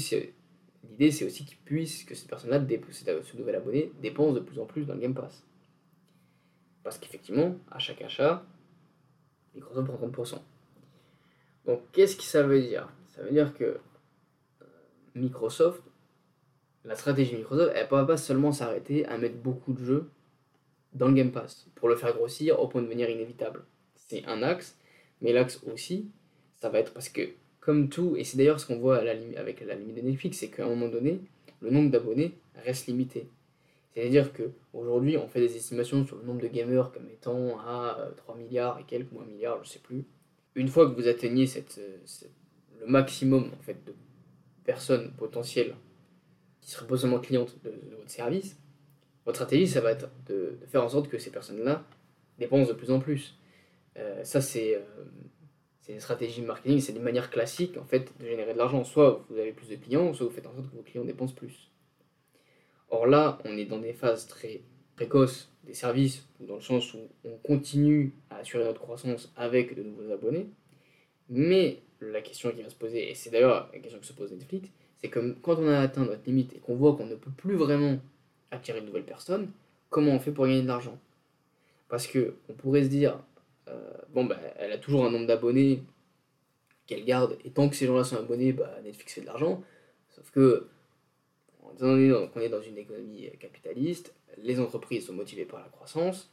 L'idée, 0.89 1.11
c'est 1.11 1.25
aussi 1.25 1.45
qu'ils 1.45 1.57
puissent, 1.57 2.03
que 2.03 2.15
cette 2.15 2.27
personne-là, 2.27 2.59
ce 2.59 3.37
nouvel 3.37 3.55
abonné, 3.55 3.91
dépense 4.01 4.35
de 4.35 4.39
plus 4.39 4.59
en 4.59 4.65
plus 4.65 4.85
dans 4.85 4.93
le 4.93 4.99
Game 4.99 5.13
Pass. 5.13 5.43
Parce 6.83 6.97
qu'effectivement, 6.97 7.55
à 7.71 7.79
chaque 7.79 8.01
achat, 8.01 8.45
Microsoft 9.55 9.87
prend 9.87 10.07
30%. 10.07 10.41
Donc, 11.65 11.81
qu'est-ce 11.91 12.15
que 12.15 12.23
ça 12.23 12.43
veut 12.43 12.61
dire? 12.61 12.87
Ça 13.09 13.23
veut 13.23 13.31
dire 13.31 13.53
que 13.55 13.63
euh, 13.63 14.65
Microsoft, 15.15 15.81
la 16.85 16.95
stratégie 16.95 17.35
Microsoft, 17.35 17.71
elle 17.75 17.85
ne 17.85 17.89
va 17.89 18.05
pas 18.05 18.17
seulement 18.17 18.51
s'arrêter 18.51 19.05
à 19.05 19.17
mettre 19.17 19.35
beaucoup 19.35 19.73
de 19.73 19.83
jeux 19.83 20.09
dans 20.93 21.07
le 21.07 21.13
Game 21.13 21.31
Pass 21.31 21.67
pour 21.75 21.89
le 21.89 21.95
faire 21.95 22.13
grossir 22.13 22.59
au 22.59 22.67
point 22.67 22.81
de 22.81 22.87
devenir 22.87 23.09
inévitable. 23.09 23.63
C'est 23.95 24.25
un 24.25 24.43
axe, 24.43 24.77
mais 25.21 25.33
l'axe 25.33 25.61
aussi, 25.71 26.09
ça 26.55 26.69
va 26.69 26.79
être 26.79 26.93
parce 26.93 27.09
que 27.09 27.21
comme 27.59 27.89
tout, 27.89 28.15
et 28.15 28.23
c'est 28.23 28.37
d'ailleurs 28.37 28.59
ce 28.59 28.67
qu'on 28.67 28.77
voit 28.77 28.97
avec 28.97 29.61
la 29.61 29.75
limite 29.75 29.95
de 29.95 30.01
Netflix, 30.01 30.37
c'est 30.37 30.49
qu'à 30.49 30.65
un 30.65 30.69
moment 30.69 30.87
donné, 30.87 31.19
le 31.61 31.71
nombre 31.71 31.89
d'abonnés 31.89 32.37
reste 32.63 32.87
limité. 32.87 33.27
C'est-à-dire 33.93 34.31
qu'aujourd'hui, 34.33 35.17
on 35.17 35.27
fait 35.27 35.39
des 35.39 35.55
estimations 35.55 36.05
sur 36.05 36.17
le 36.17 36.23
nombre 36.23 36.41
de 36.41 36.47
gamers 36.47 36.91
comme 36.91 37.09
étant 37.09 37.57
à 37.59 37.97
3 38.17 38.35
euh, 38.35 38.37
milliards 38.37 38.79
et 38.79 38.83
quelques, 38.83 39.11
moins 39.11 39.25
milliards, 39.25 39.63
je 39.63 39.69
sais 39.69 39.79
plus. 39.79 40.03
Une 40.53 40.67
fois 40.67 40.89
que 40.89 40.95
vous 40.95 41.07
atteignez 41.07 41.47
cette, 41.47 41.79
le 42.79 42.85
maximum 42.85 43.51
en 43.57 43.63
fait, 43.63 43.83
de 43.85 43.93
personnes 44.63 45.11
potentielles 45.17 45.75
qui 46.65 46.71
seraient 46.71 46.87
potentiellement 46.87 47.19
clientes 47.19 47.55
de, 47.63 47.71
votre 47.95 48.09
service, 48.09 48.57
votre 49.23 49.37
stratégie, 49.37 49.67
ça 49.67 49.81
va 49.81 49.91
être 49.91 50.09
de, 50.27 50.57
faire 50.67 50.83
en 50.83 50.89
sorte 50.89 51.07
que 51.07 51.19
ces 51.19 51.31
personnes-là 51.31 51.85
dépensent 52.39 52.67
de 52.67 52.73
plus 52.73 52.91
en 52.91 52.99
plus. 52.99 53.37
Euh, 53.97 54.23
ça, 54.23 54.41
c'est 54.41 54.75
euh, 54.75 54.81
c'est 55.81 55.93
une 55.93 55.99
stratégie 55.99 56.41
marketing, 56.41 56.79
c'est 56.79 56.93
des 56.93 56.99
manières 56.99 57.29
classiques 57.29 57.77
en 57.77 57.83
fait 57.83 58.11
de 58.19 58.25
générer 58.25 58.53
de 58.53 58.57
l'argent. 58.57 58.83
Soit 58.83 59.23
vous 59.29 59.37
avez 59.37 59.51
plus 59.51 59.69
de 59.69 59.75
clients, 59.75 60.11
soit 60.15 60.25
vous 60.25 60.31
faites 60.31 60.47
en 60.47 60.55
sorte 60.55 60.71
que 60.71 60.75
vos 60.75 60.81
clients 60.81 61.05
dépensent 61.05 61.35
plus. 61.35 61.69
Or 62.89 63.05
là, 63.05 63.37
on 63.45 63.55
est 63.55 63.65
dans 63.65 63.77
des 63.77 63.93
phases 63.93 64.25
très 64.25 64.63
précoces 64.95 65.51
des 65.63 65.75
services, 65.75 66.27
dans 66.39 66.55
le 66.55 66.61
sens 66.61 66.93
où 66.95 66.99
on 67.23 67.37
continue 67.37 68.13
à 68.31 68.37
assurer 68.37 68.63
notre 68.63 68.81
croissance 68.81 69.31
avec 69.35 69.75
de 69.75 69.83
nouveaux 69.83 70.11
abonnés. 70.11 70.49
Mais 71.29 71.83
la 72.01 72.21
question 72.21 72.51
qui 72.51 72.63
va 72.63 72.69
se 72.69 72.75
poser, 72.75 73.11
et 73.11 73.13
c'est 73.13 73.29
d'ailleurs 73.29 73.69
la 73.71 73.79
question 73.79 73.99
que 73.99 74.05
se 74.05 74.13
pose 74.13 74.31
Netflix, 74.31 74.69
c'est 75.01 75.09
que 75.09 75.35
quand 75.41 75.57
on 75.57 75.67
a 75.67 75.79
atteint 75.79 76.05
notre 76.05 76.25
limite 76.25 76.53
et 76.53 76.59
qu'on 76.59 76.75
voit 76.75 76.95
qu'on 76.95 77.05
ne 77.05 77.15
peut 77.15 77.31
plus 77.35 77.55
vraiment 77.55 77.97
attirer 78.51 78.81
de 78.81 78.85
nouvelles 78.85 79.05
personnes, 79.05 79.49
comment 79.89 80.11
on 80.11 80.19
fait 80.19 80.31
pour 80.31 80.45
gagner 80.45 80.61
de 80.61 80.67
l'argent? 80.67 80.97
Parce 81.89 82.07
que 82.07 82.35
on 82.49 82.53
pourrait 82.53 82.83
se 82.83 82.89
dire, 82.89 83.19
euh, 83.67 83.93
bon, 84.13 84.25
bah, 84.25 84.37
elle 84.57 84.71
a 84.71 84.77
toujours 84.77 85.05
un 85.05 85.11
nombre 85.11 85.27
d'abonnés 85.27 85.83
qu'elle 86.87 87.05
garde, 87.05 87.37
et 87.43 87.49
tant 87.49 87.69
que 87.69 87.75
ces 87.75 87.87
gens-là 87.87 88.03
sont 88.03 88.17
abonnés, 88.17 88.53
bah, 88.53 88.71
Netflix 88.83 89.13
fait 89.13 89.21
de 89.21 89.25
l'argent. 89.25 89.63
Sauf 90.09 90.31
que, 90.31 90.67
étant 91.73 91.87
donné 91.87 92.13
qu'on 92.33 92.39
est 92.39 92.49
dans 92.49 92.61
une 92.61 92.77
économie 92.77 93.29
capitaliste, 93.39 94.13
les 94.37 94.59
entreprises 94.59 95.07
sont 95.07 95.13
motivées 95.13 95.45
par 95.45 95.59
la 95.59 95.67
croissance, 95.67 96.29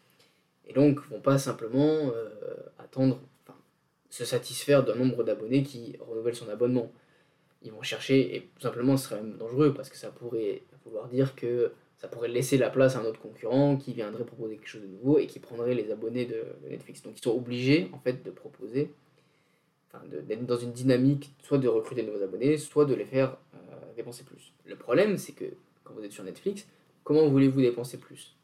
et 0.66 0.72
donc 0.72 1.00
vont 1.08 1.20
pas 1.20 1.38
simplement 1.38 2.10
euh, 2.14 2.54
attendre, 2.78 3.20
se 4.10 4.24
satisfaire 4.24 4.84
d'un 4.84 4.94
nombre 4.94 5.24
d'abonnés 5.24 5.62
qui 5.62 5.96
renouvelle 6.00 6.34
son 6.34 6.48
abonnement. 6.48 6.92
Ils 7.64 7.72
vont 7.72 7.82
chercher, 7.82 8.36
et 8.36 8.40
tout 8.54 8.62
simplement 8.62 8.96
ce 8.96 9.08
serait 9.08 9.22
même 9.22 9.36
dangereux, 9.36 9.72
parce 9.74 9.88
que 9.88 9.96
ça 9.96 10.10
pourrait 10.10 10.62
vouloir 10.84 11.08
dire 11.08 11.34
que 11.34 11.72
ça 11.98 12.08
pourrait 12.08 12.28
laisser 12.28 12.58
la 12.58 12.68
place 12.68 12.96
à 12.96 13.00
un 13.00 13.04
autre 13.04 13.20
concurrent 13.20 13.76
qui 13.76 13.92
viendrait 13.92 14.24
proposer 14.24 14.56
quelque 14.56 14.68
chose 14.68 14.82
de 14.82 14.88
nouveau 14.88 15.18
et 15.18 15.26
qui 15.28 15.38
prendrait 15.38 15.74
les 15.74 15.92
abonnés 15.92 16.24
de, 16.24 16.44
Netflix. 16.68 17.02
Donc 17.02 17.16
ils 17.16 17.22
sont 17.22 17.30
obligés 17.36 17.88
en 17.92 17.98
fait 17.98 18.24
de 18.24 18.30
proposer, 18.32 18.90
enfin, 19.88 20.04
d'être 20.08 20.44
dans 20.44 20.56
une 20.56 20.72
dynamique 20.72 21.32
soit 21.42 21.58
de 21.58 21.68
recruter 21.68 22.02
de 22.02 22.10
nouveaux 22.10 22.24
abonnés, 22.24 22.58
soit 22.58 22.86
de 22.86 22.94
les 22.94 23.04
faire 23.04 23.36
euh, 23.54 23.58
dépenser 23.94 24.24
plus. 24.24 24.52
Le 24.64 24.74
problème 24.74 25.16
c'est 25.16 25.32
que 25.32 25.44
quand 25.84 25.94
vous 25.94 26.02
êtes 26.04 26.10
sur 26.10 26.24
Netflix, 26.24 26.66
comment 27.04 27.28
voulez-vous 27.28 27.60
dépenser 27.60 27.98
plus? 27.98 28.36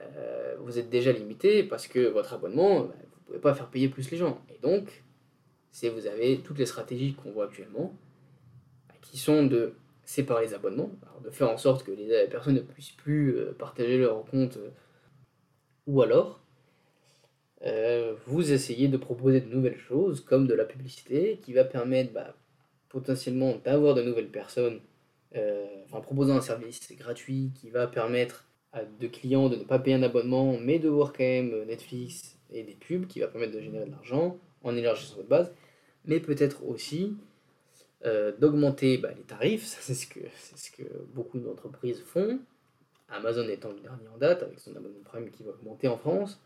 Euh, 0.00 0.56
Vous 0.60 0.78
êtes 0.78 0.90
déjà 0.90 1.12
limité 1.12 1.62
parce 1.62 1.86
que 1.86 2.08
votre 2.08 2.34
abonnement, 2.34 2.80
bah, 2.80 2.94
vous 2.98 3.20
ne 3.20 3.24
pouvez 3.26 3.38
pas 3.38 3.54
faire 3.54 3.68
payer 3.68 3.88
plus 3.88 4.10
les 4.10 4.16
gens. 4.16 4.40
Et 4.54 4.58
donc, 4.60 5.02
c'est 5.70 5.88
vous 5.88 6.06
avez 6.06 6.38
toutes 6.38 6.58
les 6.58 6.66
stratégies 6.66 7.14
qu'on 7.14 7.30
voit 7.30 7.46
actuellement, 7.46 7.94
qui 9.02 9.18
sont 9.18 9.44
de 9.44 9.74
séparer 10.04 10.46
les 10.46 10.54
abonnements, 10.54 10.90
de 11.22 11.30
faire 11.30 11.50
en 11.50 11.58
sorte 11.58 11.84
que 11.84 11.92
les 11.92 12.26
personnes 12.28 12.54
ne 12.54 12.60
puissent 12.60 12.90
plus 12.90 13.36
euh, 13.36 13.54
partager 13.58 13.98
leur 13.98 14.24
compte, 14.24 14.56
euh, 14.56 14.70
ou 15.86 16.02
alors 16.02 16.40
vous 18.26 18.50
essayez 18.50 18.88
de 18.88 18.96
proposer 18.96 19.40
de 19.40 19.48
nouvelles 19.48 19.78
choses, 19.78 20.20
comme 20.20 20.48
de 20.48 20.54
la 20.54 20.64
publicité, 20.64 21.38
qui 21.44 21.52
va 21.52 21.62
permettre 21.62 22.12
bah, 22.12 22.34
potentiellement 22.88 23.56
d'avoir 23.64 23.94
de 23.94 24.02
nouvelles 24.02 24.30
personnes 24.30 24.80
euh, 25.34 25.64
en 25.92 26.02
proposant 26.02 26.36
un 26.36 26.42
service 26.42 26.92
gratuit 26.92 27.52
qui 27.54 27.70
va 27.70 27.86
permettre 27.86 28.46
à 28.72 28.82
de 28.84 29.06
clients 29.06 29.48
de 29.48 29.56
ne 29.56 29.64
pas 29.64 29.78
payer 29.78 29.96
un 29.96 30.02
abonnement, 30.02 30.58
mais 30.60 30.78
de 30.78 30.90
voir 30.90 31.12
quand 31.12 31.24
même 31.24 31.52
euh, 31.54 31.64
Netflix 31.64 32.36
et 32.50 32.62
des 32.62 32.74
pubs 32.74 33.06
qui 33.06 33.20
va 33.20 33.28
permettre 33.28 33.54
de 33.54 33.60
générer 33.60 33.86
de 33.86 33.92
l'argent 33.92 34.36
en 34.62 34.76
élargissant 34.76 35.16
votre 35.16 35.28
base, 35.28 35.54
mais 36.04 36.20
peut-être 36.20 36.64
aussi 36.66 37.16
euh, 38.04 38.32
d'augmenter 38.38 38.98
bah, 38.98 39.10
les 39.16 39.22
tarifs, 39.22 39.64
c'est 39.80 39.94
ce, 39.94 40.06
que, 40.06 40.84
beaucoup 41.14 41.38
d'entreprises 41.38 42.02
font, 42.02 42.40
Amazon 43.08 43.48
étant 43.48 43.70
le 43.70 43.80
dernier 43.80 44.08
en 44.14 44.18
date, 44.18 44.42
avec 44.42 44.58
son 44.58 44.74
abonnement 44.76 45.00
Prime 45.04 45.30
qui 45.30 45.42
va 45.42 45.50
augmenter 45.50 45.88
en 45.88 45.98
France, 45.98 46.40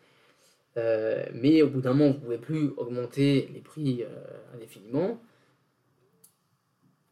mais 0.76 1.62
au 1.62 1.68
bout 1.68 1.80
d'un 1.80 1.94
moment, 1.94 2.10
vous 2.10 2.18
ne 2.18 2.22
pouvez 2.22 2.38
plus 2.38 2.68
augmenter 2.76 3.48
les 3.54 3.60
prix 3.60 4.04
indéfiniment, 4.54 5.18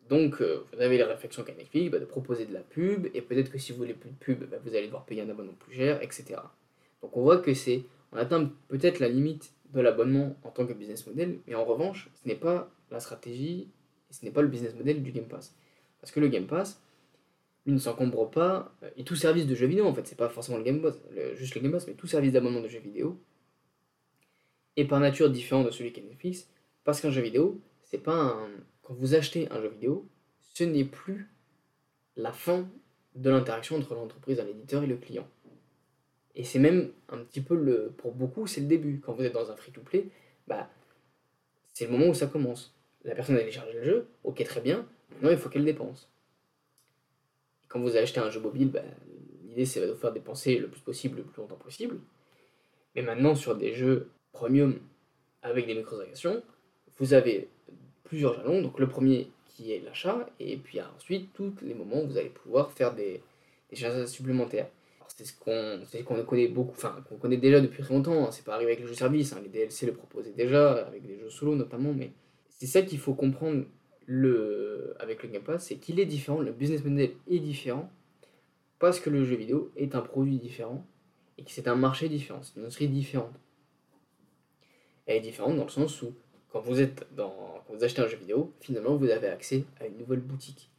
donc, 0.08 0.42
euh, 0.42 0.64
vous 0.72 0.80
avez 0.80 0.98
la 0.98 1.06
réflexion 1.06 1.44
qu'à 1.44 1.54
Netflix 1.54 1.90
bah, 1.90 1.98
de 1.98 2.04
proposer 2.04 2.44
de 2.44 2.52
la 2.52 2.60
pub, 2.60 3.06
et 3.14 3.22
peut-être 3.22 3.50
que 3.50 3.58
si 3.58 3.72
vous 3.72 3.78
voulez 3.78 3.94
plus 3.94 4.10
de 4.10 4.16
pub, 4.16 4.44
bah, 4.50 4.58
vous 4.62 4.74
allez 4.74 4.86
devoir 4.86 5.04
payer 5.04 5.22
un 5.22 5.30
abonnement 5.30 5.54
plus 5.58 5.74
cher, 5.74 6.02
etc. 6.02 6.40
Donc, 7.02 7.16
on 7.16 7.22
voit 7.22 7.38
que 7.38 7.54
c'est, 7.54 7.84
on 8.12 8.16
atteint 8.18 8.50
peut-être 8.68 8.98
la 8.98 9.08
limite 9.08 9.52
de 9.72 9.80
l'abonnement 9.80 10.36
en 10.44 10.50
tant 10.50 10.66
que 10.66 10.72
business 10.72 11.06
model, 11.06 11.38
mais 11.46 11.54
en 11.54 11.64
revanche, 11.64 12.10
ce 12.22 12.28
n'est 12.28 12.34
pas 12.34 12.70
la 12.90 13.00
stratégie, 13.00 13.68
ce 14.20 14.24
n'est 14.24 14.30
pas 14.30 14.42
le 14.42 14.48
business 14.48 14.74
model 14.74 15.02
du 15.02 15.12
Game 15.12 15.26
Pass. 15.26 15.54
Parce 16.00 16.12
que 16.12 16.20
le 16.20 16.28
Game 16.28 16.46
Pass, 16.46 16.80
lui 17.66 17.72
ne 17.72 17.78
s'encombre 17.78 18.30
pas, 18.30 18.74
euh, 18.82 18.90
et 18.96 19.04
tout 19.04 19.16
service 19.16 19.46
de 19.46 19.54
jeux 19.54 19.66
vidéo 19.66 19.86
en 19.86 19.94
fait, 19.94 20.06
c'est 20.06 20.18
pas 20.18 20.28
forcément 20.28 20.58
le 20.58 20.64
Game 20.64 20.80
Pass, 20.80 21.00
juste 21.34 21.54
le 21.54 21.60
Game 21.60 21.72
Pass, 21.72 21.86
mais 21.86 21.94
tout 21.94 22.06
service 22.06 22.32
d'abonnement 22.32 22.60
de 22.60 22.68
jeux 22.68 22.80
vidéo 22.80 23.18
est 24.76 24.84
par 24.84 25.00
nature 25.00 25.30
différent 25.30 25.62
de 25.62 25.70
celui 25.70 25.92
qu'est 25.92 26.02
Netflix, 26.02 26.48
parce 26.82 27.00
qu'un 27.00 27.10
jeu 27.10 27.22
vidéo, 27.22 27.60
c'est 27.84 28.02
pas 28.02 28.16
un 28.16 28.48
quand 28.84 28.94
vous 28.94 29.14
achetez 29.14 29.48
un 29.50 29.60
jeu 29.60 29.68
vidéo, 29.68 30.06
ce 30.54 30.62
n'est 30.64 30.84
plus 30.84 31.28
la 32.16 32.32
fin 32.32 32.68
de 33.16 33.30
l'interaction 33.30 33.76
entre 33.76 33.94
l'entreprise, 33.94 34.38
l'éditeur 34.40 34.82
et 34.82 34.86
le 34.86 34.96
client. 34.96 35.26
Et 36.36 36.44
c'est 36.44 36.58
même 36.58 36.90
un 37.08 37.18
petit 37.18 37.40
peu 37.40 37.56
le. 37.56 37.92
Pour 37.96 38.12
beaucoup, 38.12 38.46
c'est 38.46 38.60
le 38.60 38.66
début. 38.66 39.00
Quand 39.00 39.14
vous 39.14 39.22
êtes 39.22 39.32
dans 39.32 39.50
un 39.50 39.56
free-to-play, 39.56 40.08
bah, 40.46 40.68
c'est 41.72 41.86
le 41.86 41.92
moment 41.92 42.08
où 42.08 42.14
ça 42.14 42.26
commence. 42.26 42.74
La 43.04 43.14
personne 43.14 43.36
a 43.36 43.40
téléchargé 43.40 43.72
le 43.74 43.84
jeu, 43.84 44.06
ok, 44.24 44.42
très 44.44 44.60
bien, 44.60 44.86
maintenant 45.10 45.30
il 45.30 45.36
faut 45.36 45.48
qu'elle 45.48 45.64
dépense. 45.64 46.08
quand 47.68 47.80
vous 47.80 47.96
achetez 47.96 48.20
un 48.20 48.30
jeu 48.30 48.40
mobile, 48.40 48.70
bah, 48.70 48.82
l'idée 49.44 49.66
c'est 49.66 49.80
de 49.80 49.92
vous 49.92 49.98
faire 49.98 50.12
dépenser 50.12 50.58
le 50.58 50.68
plus 50.68 50.80
possible, 50.80 51.18
le 51.18 51.24
plus 51.24 51.40
longtemps 51.40 51.56
possible. 51.56 51.98
Mais 52.94 53.02
maintenant, 53.02 53.34
sur 53.34 53.56
des 53.56 53.74
jeux 53.74 54.10
premium 54.32 54.78
avec 55.42 55.66
des 55.66 55.74
microtransactions, 55.74 56.42
vous 56.98 57.14
avez 57.14 57.48
plusieurs 58.04 58.34
jalons. 58.34 58.62
Donc 58.62 58.78
le 58.78 58.88
premier 58.88 59.30
qui 59.48 59.72
est 59.72 59.80
l'achat, 59.80 60.28
et 60.40 60.56
puis 60.56 60.80
ensuite 60.80 61.32
tous 61.34 61.52
les 61.62 61.74
moments 61.74 62.02
où 62.02 62.06
vous 62.06 62.18
allez 62.18 62.28
pouvoir 62.28 62.72
faire 62.72 62.94
des, 62.94 63.20
des 63.70 63.76
choses 63.76 64.10
supplémentaires. 64.10 64.68
C'est 65.08 65.24
ce 65.24 65.32
qu'on 65.34 66.24
connaît 66.24 66.48
beaucoup, 66.48 66.72
enfin 66.72 67.04
qu'on 67.08 67.16
connaît 67.16 67.36
déjà 67.36 67.60
depuis 67.60 67.82
très 67.84 67.94
longtemps, 67.94 68.26
hein. 68.26 68.32
c'est 68.32 68.44
pas 68.44 68.54
arrivé 68.54 68.72
avec 68.72 68.82
les 68.82 68.88
jeux 68.88 68.94
services, 68.94 69.32
hein. 69.32 69.40
les 69.42 69.48
DLC 69.48 69.86
le 69.86 69.92
proposaient 69.92 70.32
déjà, 70.32 70.72
avec 70.86 71.06
des 71.06 71.16
jeux 71.18 71.30
solo 71.30 71.54
notamment, 71.54 71.92
mais 71.92 72.10
c'est 72.56 72.66
ça 72.66 72.82
qu'il 72.82 72.98
faut 72.98 73.14
comprendre 73.14 73.64
avec 74.98 75.22
le 75.22 75.28
Game 75.30 75.42
Pass, 75.42 75.66
c'est 75.66 75.76
qu'il 75.76 75.98
est 75.98 76.06
différent, 76.06 76.40
le 76.40 76.52
business 76.52 76.84
model 76.84 77.12
est 77.28 77.38
différent, 77.38 77.90
parce 78.78 79.00
que 79.00 79.10
le 79.10 79.24
jeu 79.24 79.36
vidéo 79.36 79.72
est 79.76 79.94
un 79.94 80.02
produit 80.02 80.38
différent, 80.38 80.84
et 81.38 81.44
que 81.44 81.50
c'est 81.50 81.68
un 81.68 81.74
marché 81.74 82.08
différent, 82.08 82.42
c'est 82.42 82.56
une 82.56 82.62
industrie 82.62 82.88
différente. 82.88 83.34
Elle 85.06 85.16
est 85.16 85.20
différente 85.20 85.56
dans 85.56 85.64
le 85.64 85.70
sens 85.70 86.02
où 86.02 86.14
quand 86.50 86.60
vous 86.60 86.80
êtes 86.80 87.06
dans, 87.14 87.62
quand 87.66 87.74
vous 87.74 87.84
achetez 87.84 88.00
un 88.00 88.06
jeu 88.06 88.16
vidéo, 88.16 88.52
finalement 88.60 88.96
vous 88.96 89.10
avez 89.10 89.26
accès 89.28 89.64
à 89.80 89.86
une 89.86 89.98
nouvelle 89.98 90.20
boutique. 90.20 90.70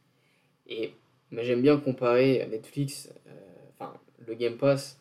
Et 0.66 0.94
j'aime 1.32 1.62
bien 1.62 1.78
comparer 1.78 2.46
Netflix, 2.50 3.12
euh, 3.26 3.30
enfin 3.74 3.94
le 4.26 4.34
Game 4.34 4.56
Pass 4.56 4.98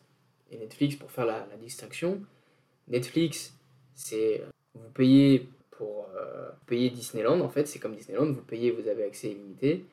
et 0.51 0.57
Netflix 0.57 0.95
pour 0.95 1.11
faire 1.11 1.25
la, 1.25 1.47
distinction. 1.61 2.21
Netflix, 2.87 3.57
c'est 3.95 4.43
vous 4.73 4.89
payez 4.93 5.47
pour 5.77 6.09
euh, 6.17 6.49
payer 6.67 6.89
Disneyland 6.89 7.39
en 7.41 7.49
fait, 7.49 7.67
c'est 7.67 7.79
comme 7.79 7.95
Disneyland, 7.95 8.31
vous 8.31 8.41
payez, 8.41 8.71
vous 8.71 8.87
avez 8.87 9.03
accès 9.03 9.29
illimité. 9.29 9.85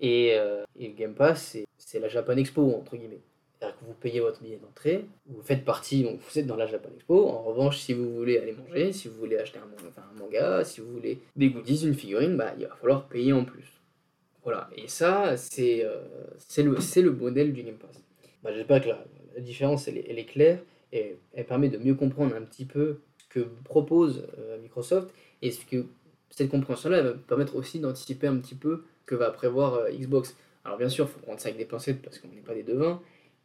Et, 0.00 0.34
euh, 0.38 0.64
et 0.78 0.90
Game 0.90 1.14
Pass, 1.14 1.56
c'est 1.76 1.98
la 1.98 2.08
Japan 2.08 2.36
Expo 2.36 2.74
entre 2.74 2.96
guillemets. 2.96 3.20
C'est-à-dire 3.58 3.78
que 3.80 3.84
vous 3.86 3.94
payez 3.94 4.20
votre 4.20 4.40
billet 4.40 4.56
d'entrée, 4.62 5.04
vous 5.26 5.42
faites 5.42 5.64
partie, 5.64 6.04
donc 6.04 6.20
vous 6.20 6.38
êtes 6.38 6.46
dans 6.46 6.56
la 6.56 6.66
Japan 6.66 6.90
Expo. 6.94 7.28
En 7.28 7.42
revanche, 7.42 7.78
si 7.78 7.92
vous 7.92 8.14
voulez 8.14 8.38
aller 8.38 8.52
manger, 8.52 8.92
si 8.92 9.08
vous 9.08 9.16
voulez 9.16 9.36
acheter 9.36 9.58
un, 9.58 10.18
manga, 10.20 10.64
si 10.64 10.80
vous 10.80 10.92
voulez 10.92 11.18
des 11.34 11.50
goodies, 11.50 11.84
une 11.84 11.94
figurine, 11.94 12.36
bah, 12.36 12.54
il 12.56 12.66
va 12.66 12.76
falloir 12.76 13.08
payer 13.08 13.32
en 13.32 13.44
plus. 13.44 13.64
Voilà, 14.44 14.70
et 14.76 14.86
ça, 14.86 15.36
c'est 15.36 15.84
euh, 15.84 15.98
le, 16.56 17.02
le 17.02 17.10
modèle 17.10 17.52
du 17.52 17.64
Game 17.64 17.74
Pass. 17.74 18.00
Bah, 18.44 18.52
J'espère 18.54 18.80
que 18.80 18.88
la, 18.90 19.04
différence, 19.40 19.88
elle 19.88 19.98
est, 19.98 20.24
claire 20.24 20.60
et 20.92 21.16
elle 21.34 21.44
permet 21.44 21.68
de 21.68 21.78
mieux 21.78 21.94
comprendre 21.94 22.34
un 22.34 22.42
petit 22.42 22.64
peu 22.64 22.98
que 23.28 23.40
propose 23.64 24.26
euh, 24.38 24.58
Microsoft 24.60 25.10
et 25.42 25.50
ce 25.50 25.64
que 25.64 25.86
cette 26.30 26.50
compréhension-là 26.50 27.02
va 27.02 27.12
permettre 27.14 27.56
aussi 27.56 27.78
d'anticiper 27.80 28.26
un 28.26 28.36
petit 28.38 28.54
peu 28.54 28.84
que 29.06 29.14
va 29.14 29.30
prévoir 29.30 29.74
euh, 29.74 29.90
Xbox. 29.90 30.36
Alors 30.64 30.78
bien 30.78 30.88
sûr, 30.88 31.06
il 31.06 31.08
faut 31.08 31.20
prendre 31.20 31.40
ça 31.40 31.48
avec 31.48 31.58
des 31.58 31.64
pincettes 31.64 32.02
parce 32.02 32.18
qu'on 32.18 32.28
n'est 32.28 32.40
pas 32.40 32.54
des 32.54 32.62
devins, 32.62 33.00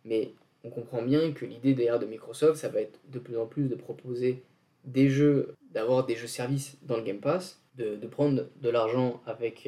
mais 0.06 0.34
on 0.64 0.70
comprend 0.70 1.02
bien 1.02 1.32
que 1.32 1.46
l'idée 1.46 1.74
derrière 1.74 2.00
de 2.00 2.06
Microsoft, 2.06 2.56
ça 2.56 2.70
va 2.70 2.82
être 2.82 3.00
de 3.10 3.20
plus 3.20 3.38
en 3.38 3.46
plus 3.46 3.68
de 3.68 3.76
proposer 3.76 4.44
des 4.86 5.10
jeux, 5.10 5.56
d'avoir 5.72 6.06
des 6.06 6.16
jeux 6.16 6.28
services 6.28 6.78
dans 6.84 6.98
le 6.98 7.04
Game 7.04 7.20
Pass, 7.20 7.62
de, 7.76 7.96
prendre 8.08 8.48
de 8.62 8.70
l'argent 8.70 9.22
avec 9.26 9.68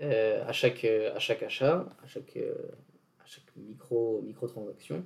euh, 0.00 0.44
à, 0.44 0.52
chaque, 0.52 0.84
à 0.84 1.18
chaque 1.18 1.42
achat, 1.42 1.86
à 2.02 2.06
chaque, 2.06 2.36
à 2.36 3.26
chaque 3.26 3.56
micro, 3.56 4.20
micro 4.22 4.46
transaction, 4.46 5.04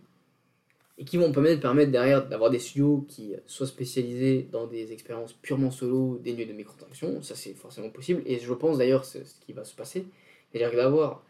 et 0.99 1.05
qui 1.05 1.18
vont 1.18 1.30
permettre, 1.30 1.61
derrière 1.90 2.26
d'avoir 2.26 2.51
des 2.51 2.59
studios 2.59 3.05
qui 3.09 3.34
soient 3.47 3.66
spécialisés 3.66 4.49
dans 4.51 4.66
des 4.66 4.92
expériences 4.92 5.34
purement 5.34 5.70
solo, 5.70 6.18
dénuées 6.22 6.47
de 6.47 6.53
microtransactions, 6.53 7.22
ça 7.22 7.34
c'est 7.34 7.53
forcément 7.53 7.90
possible, 7.90 8.22
et 8.24 8.38
je 8.38 8.53
pense 8.55 8.78
d'ailleurs 8.78 9.05
ce 9.05 9.18
qui 9.44 9.53
va 9.53 9.64
se 9.64 9.74
passer, 9.74 10.07
c'est-à-dire 10.51 10.74
d'avoir 10.74 11.22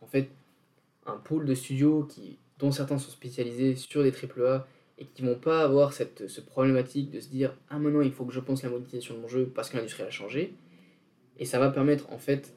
en 0.00 0.06
fait 0.06 0.28
un 1.06 1.16
pool 1.16 1.46
de 1.46 1.54
studios 1.54 2.04
qui, 2.04 2.38
dont 2.58 2.70
certains 2.70 2.98
sont 2.98 3.10
spécialisés 3.10 3.74
sur 3.76 4.02
des 4.02 4.12
AAA 4.12 4.66
et 4.98 5.06
qui 5.06 5.22
vont 5.22 5.34
pas 5.34 5.62
avoir 5.62 5.92
cette, 5.92 6.28
ce 6.28 6.40
problématique 6.40 7.10
de 7.10 7.20
se 7.20 7.28
dire 7.28 7.56
ah 7.70 7.78
maintenant 7.78 8.02
il 8.02 8.12
faut 8.12 8.24
que 8.24 8.32
je 8.32 8.40
pense 8.40 8.62
la 8.62 8.68
monétisation 8.68 9.14
de 9.14 9.20
mon 9.20 9.28
jeu 9.28 9.50
parce 9.54 9.70
que 9.70 9.76
l'industrie 9.76 10.02
a 10.02 10.10
changé 10.10 10.54
et 11.38 11.46
ça 11.46 11.58
va 11.58 11.70
permettre 11.70 12.12
en 12.12 12.18
fait 12.18 12.54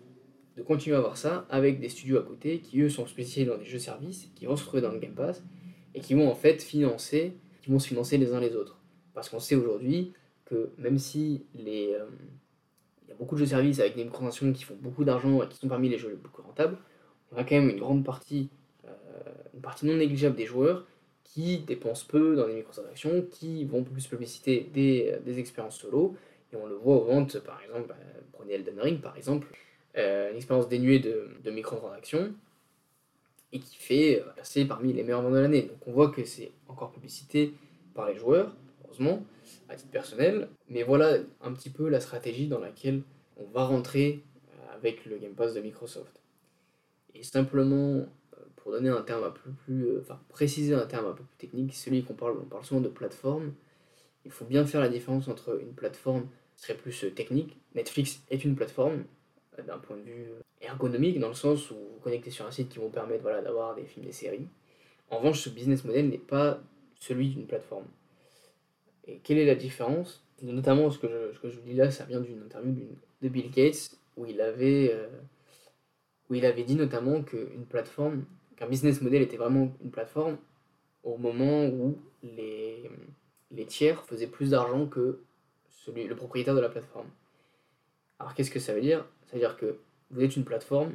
de 0.58 0.62
continuer 0.62 0.96
à 0.96 1.00
avoir 1.00 1.18
ça 1.18 1.48
avec 1.50 1.80
des 1.80 1.90
studios 1.90 2.20
à 2.20 2.22
côté 2.22 2.60
qui 2.60 2.82
eux 2.82 2.90
sont 2.90 3.08
spécialisés 3.08 3.50
dans 3.50 3.58
des 3.58 3.66
jeux 3.66 3.80
services 3.80 4.30
qui 4.36 4.46
vont 4.46 4.56
se 4.56 4.64
retrouver 4.64 4.82
dans 4.82 4.92
le 4.92 5.00
Game 5.00 5.16
Pass 5.16 5.42
et 5.96 6.02
qui 6.02 6.14
vont 6.14 6.30
en 6.30 6.36
fait 6.36 6.62
financer 6.62 7.34
qui 7.64 7.72
vont 7.72 7.80
se 7.80 7.88
financer 7.88 8.18
les 8.18 8.34
uns 8.34 8.40
les 8.40 8.56
autres. 8.56 8.78
Parce 9.14 9.30
qu'on 9.30 9.40
sait 9.40 9.56
aujourd'hui 9.56 10.12
que 10.46 10.70
même 10.78 11.00
si 11.00 11.46
euh, 11.58 12.06
il 13.04 13.10
y 13.10 13.12
a 13.12 13.16
beaucoup 13.18 13.36
de 13.36 13.40
jeux 13.40 13.46
services 13.48 13.80
avec 13.80 13.96
des 13.96 14.04
microtransactions 14.04 14.52
qui 14.52 14.64
font 14.64 14.76
beaucoup 14.80 15.06
d'argent 15.06 15.42
et 15.42 15.48
qui 15.48 15.58
sont 15.58 15.70
parmi 15.70 15.90
les 15.90 15.98
jeux 15.98 16.10
les 16.10 16.16
plus 16.16 16.44
rentables 16.44 16.78
y 17.36 17.40
a 17.40 17.44
quand 17.44 17.56
même 17.56 17.70
une 17.70 17.80
grande 17.80 18.04
partie, 18.04 18.50
euh, 18.86 18.90
une 19.56 19.62
partie 19.62 19.88
non 19.88 19.96
négligeable 19.96 20.36
des 20.36 20.46
joueurs 20.46 20.86
qui 21.24 21.60
dépensent 21.60 22.06
peu 22.08 22.36
dans 22.36 22.46
les 22.46 22.54
microtransactions, 22.54 23.24
qui 23.32 23.66
vont 23.66 23.84
plus 23.84 24.06
publiciter 24.06 24.70
des, 24.72 25.14
euh, 25.14 25.20
des 25.20 25.40
expériences 25.40 25.80
solo, 25.80 26.16
et 26.52 26.58
on 26.58 26.68
le 26.68 26.76
voit 26.76 26.98
aux 26.98 27.06
ventes, 27.06 27.40
par 27.40 27.60
exemple, 27.64 27.96
prenez 28.34 28.54
Elden 28.54 28.80
Ring 28.80 29.02
par 29.02 29.18
exemple, 29.18 29.48
une 29.96 30.36
expérience 30.36 30.68
dénuée 30.68 31.00
de, 31.00 31.30
de 31.44 31.50
microtransactions, 31.50 32.34
et 33.54 33.60
qui 33.60 33.78
fait 33.78 34.24
passer 34.36 34.66
parmi 34.66 34.92
les 34.92 35.04
meilleurs 35.04 35.22
ventes 35.22 35.34
de 35.34 35.40
l'année. 35.40 35.64
Donc 35.64 35.88
on 35.88 35.92
voit 35.94 36.10
que 36.10 36.26
c'est 36.26 36.52
encore 36.68 36.92
publicité 36.92 37.54
par 37.94 38.10
les 38.10 38.18
joueurs, 38.18 38.56
heureusement, 38.84 39.24
à 39.70 39.76
titre 39.76 39.92
personnel, 39.92 40.50
mais 40.68 40.84
voilà 40.84 41.18
un 41.42 41.54
petit 41.54 41.70
peu 41.70 41.88
la 41.88 42.00
stratégie 42.00 42.48
dans 42.48 42.60
laquelle 42.60 43.04
on 43.38 43.46
va 43.46 43.66
rentrer 43.66 44.24
avec 44.74 45.06
le 45.06 45.18
Game 45.18 45.34
Pass 45.34 45.54
de 45.54 45.62
Microsoft. 45.62 46.20
Et 47.14 47.24
simplement, 47.24 48.06
pour 48.56 48.72
donner 48.72 48.90
un 48.90 49.02
terme 49.02 49.24
un 49.24 49.32
peu 49.32 49.52
plus, 49.66 50.00
enfin 50.00 50.20
préciser 50.30 50.74
un 50.74 50.86
terme 50.86 51.06
un 51.06 51.14
peu 51.14 51.24
plus 51.24 51.38
technique, 51.38 51.76
celui 51.76 52.04
qu'on 52.04 52.16
parle, 52.16 52.38
on 52.42 52.46
parle 52.46 52.66
souvent 52.66 52.82
de 52.82 52.90
plateforme. 52.90 53.54
Il 54.26 54.32
faut 54.32 54.46
bien 54.46 54.66
faire 54.66 54.82
la 54.82 54.90
différence 54.90 55.28
entre 55.28 55.60
une 55.62 55.74
plateforme 55.74 56.28
qui 56.56 56.64
serait 56.64 56.78
plus 56.78 57.14
technique. 57.14 57.58
Netflix 57.76 58.22
est 58.30 58.44
une 58.44 58.56
plateforme 58.56 59.04
d'un 59.68 59.78
point 59.78 59.98
de 59.98 60.02
vue 60.02 60.28
ergonomique, 60.62 61.20
dans 61.20 61.28
le 61.28 61.34
sens 61.34 61.70
où 61.72 61.76
vous 61.76 62.00
connectez 62.02 62.32
sur 62.32 62.46
un 62.46 62.52
site 62.52 62.70
qui 62.70 62.80
vous 62.80 62.90
permet 62.90 63.18
voilà, 63.18 63.42
d'avoir 63.42 63.76
des 63.76 63.84
films, 63.84 64.06
des 64.06 64.12
séries. 64.12 64.48
En 65.10 65.18
revanche, 65.18 65.42
ce 65.42 65.50
business 65.50 65.84
model 65.84 66.10
n'est 66.10 66.18
pas 66.18 66.60
celui 67.00 67.30
d'une 67.30 67.46
plateforme. 67.46 67.86
Et 69.06 69.20
quelle 69.20 69.38
est 69.38 69.46
la 69.46 69.56
différence? 69.56 70.24
Notamment, 70.42 70.90
ce 70.90 70.98
que, 70.98 71.08
je, 71.08 71.40
que 71.40 71.50
je 71.50 71.60
vous 71.60 71.66
dis 71.66 71.74
là, 71.76 71.92
ça 71.92 72.06
vient 72.06 72.22
d'une 72.22 72.42
interview 72.42 72.74
de 73.22 73.30
Bill 73.30 73.52
Gates, 73.52 73.98
où 74.18 74.26
il 74.26 74.42
avait, 74.42 74.92
euh, 74.94 75.08
où 76.30 76.36
il 76.36 76.46
avait 76.46 76.64
dit 76.64 76.76
notamment 76.76 77.22
plateforme, 77.70 78.26
qu'un 78.56 78.68
business 78.68 79.02
model 79.02 79.22
était 79.22 79.38
vraiment 79.38 79.74
une 79.84 79.92
plateforme 79.92 80.38
au 81.04 81.18
moment 81.18 81.66
où 81.66 81.98
les, 82.24 82.90
les 83.52 83.66
tiers 83.66 84.04
faisaient 84.06 84.28
plus 84.28 84.52
d'argent 84.52 84.88
que 84.88 85.20
celui, 85.70 86.06
le 86.06 86.16
propriétaire 86.16 86.56
de 86.56 86.62
la 86.62 86.70
plateforme. 86.70 87.08
Alors 88.20 88.34
qu'est-ce 88.34 88.52
que 88.52 88.60
ça 88.60 88.74
veut 88.74 88.82
dire? 88.82 89.06
Ça 89.34 89.40
veut 89.40 89.46
dire 89.48 89.58
que 89.58 89.80
vous 90.12 90.22
êtes 90.22 90.36
une 90.36 90.46
plateforme 90.46 90.92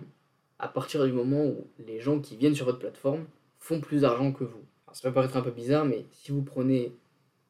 à 0.60 0.68
partir 0.68 1.04
du 1.04 1.10
moment 1.10 1.44
où 1.44 1.66
les 1.84 1.98
gens 1.98 2.20
qui 2.20 2.36
viennent 2.36 2.54
sur 2.54 2.66
votre 2.66 2.78
plateforme 2.78 3.26
font 3.58 3.80
plus 3.80 4.02
d'argent 4.02 4.32
que 4.32 4.44
vous. 4.44 4.62
ça 4.92 5.08
peut 5.08 5.14
paraître 5.14 5.36
un 5.36 5.42
peu 5.42 5.50
bizarre, 5.50 5.84
mais 5.84 6.06
si 6.12 6.30
vous 6.30 6.42
prenez 6.42 6.92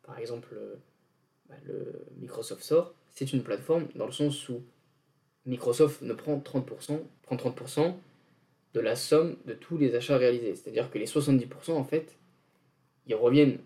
par 0.02 0.18
exemple 0.18 0.56
bah, 1.46 1.56
le 1.66 2.06
Microsoft 2.16 2.62
Store, 2.62 2.94
c'est 3.10 3.34
une 3.34 3.42
plateforme 3.42 3.88
dans 3.96 4.06
le 4.06 4.12
sens 4.12 4.48
où 4.48 4.62
Microsoft 5.44 6.00
ne 6.00 6.14
prend 6.14 6.38
30%, 6.38 7.00
prend 7.20 7.36
30% 7.36 7.94
de 8.72 8.80
la 8.80 8.96
somme 8.96 9.36
de 9.44 9.52
tous 9.52 9.76
les 9.76 9.94
achats 9.94 10.16
réalisés. 10.16 10.54
C'est-à-dire 10.54 10.90
que 10.90 10.96
les 10.96 11.04
70% 11.04 11.72
en 11.72 11.84
fait, 11.84 12.16
ils 13.06 13.14
reviennent 13.14 13.58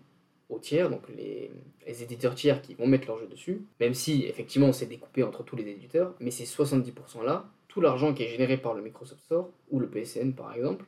aux 0.49 0.59
tiers, 0.59 0.89
donc 0.89 1.01
les, 1.09 1.51
éditeurs 1.85 2.35
tiers 2.35 2.61
qui 2.61 2.73
vont 2.73 2.87
mettre 2.87 3.07
leur 3.07 3.19
jeu 3.19 3.27
dessus, 3.27 3.61
même 3.79 3.93
si 3.93 4.25
effectivement 4.25 4.71
c'est 4.71 4.85
découpé 4.85 5.23
entre 5.23 5.43
tous 5.43 5.55
les 5.55 5.67
éditeurs, 5.67 6.13
mais 6.19 6.31
ces 6.31 6.45
70% 6.45 7.23
là, 7.23 7.49
tout 7.67 7.81
l'argent 7.81 8.13
qui 8.13 8.23
est 8.23 8.29
généré 8.29 8.57
par 8.57 8.73
le 8.73 8.81
Microsoft 8.81 9.23
Store 9.23 9.49
ou 9.71 9.79
le 9.79 9.89
PSN 9.89 10.33
par 10.33 10.53
exemple, 10.53 10.85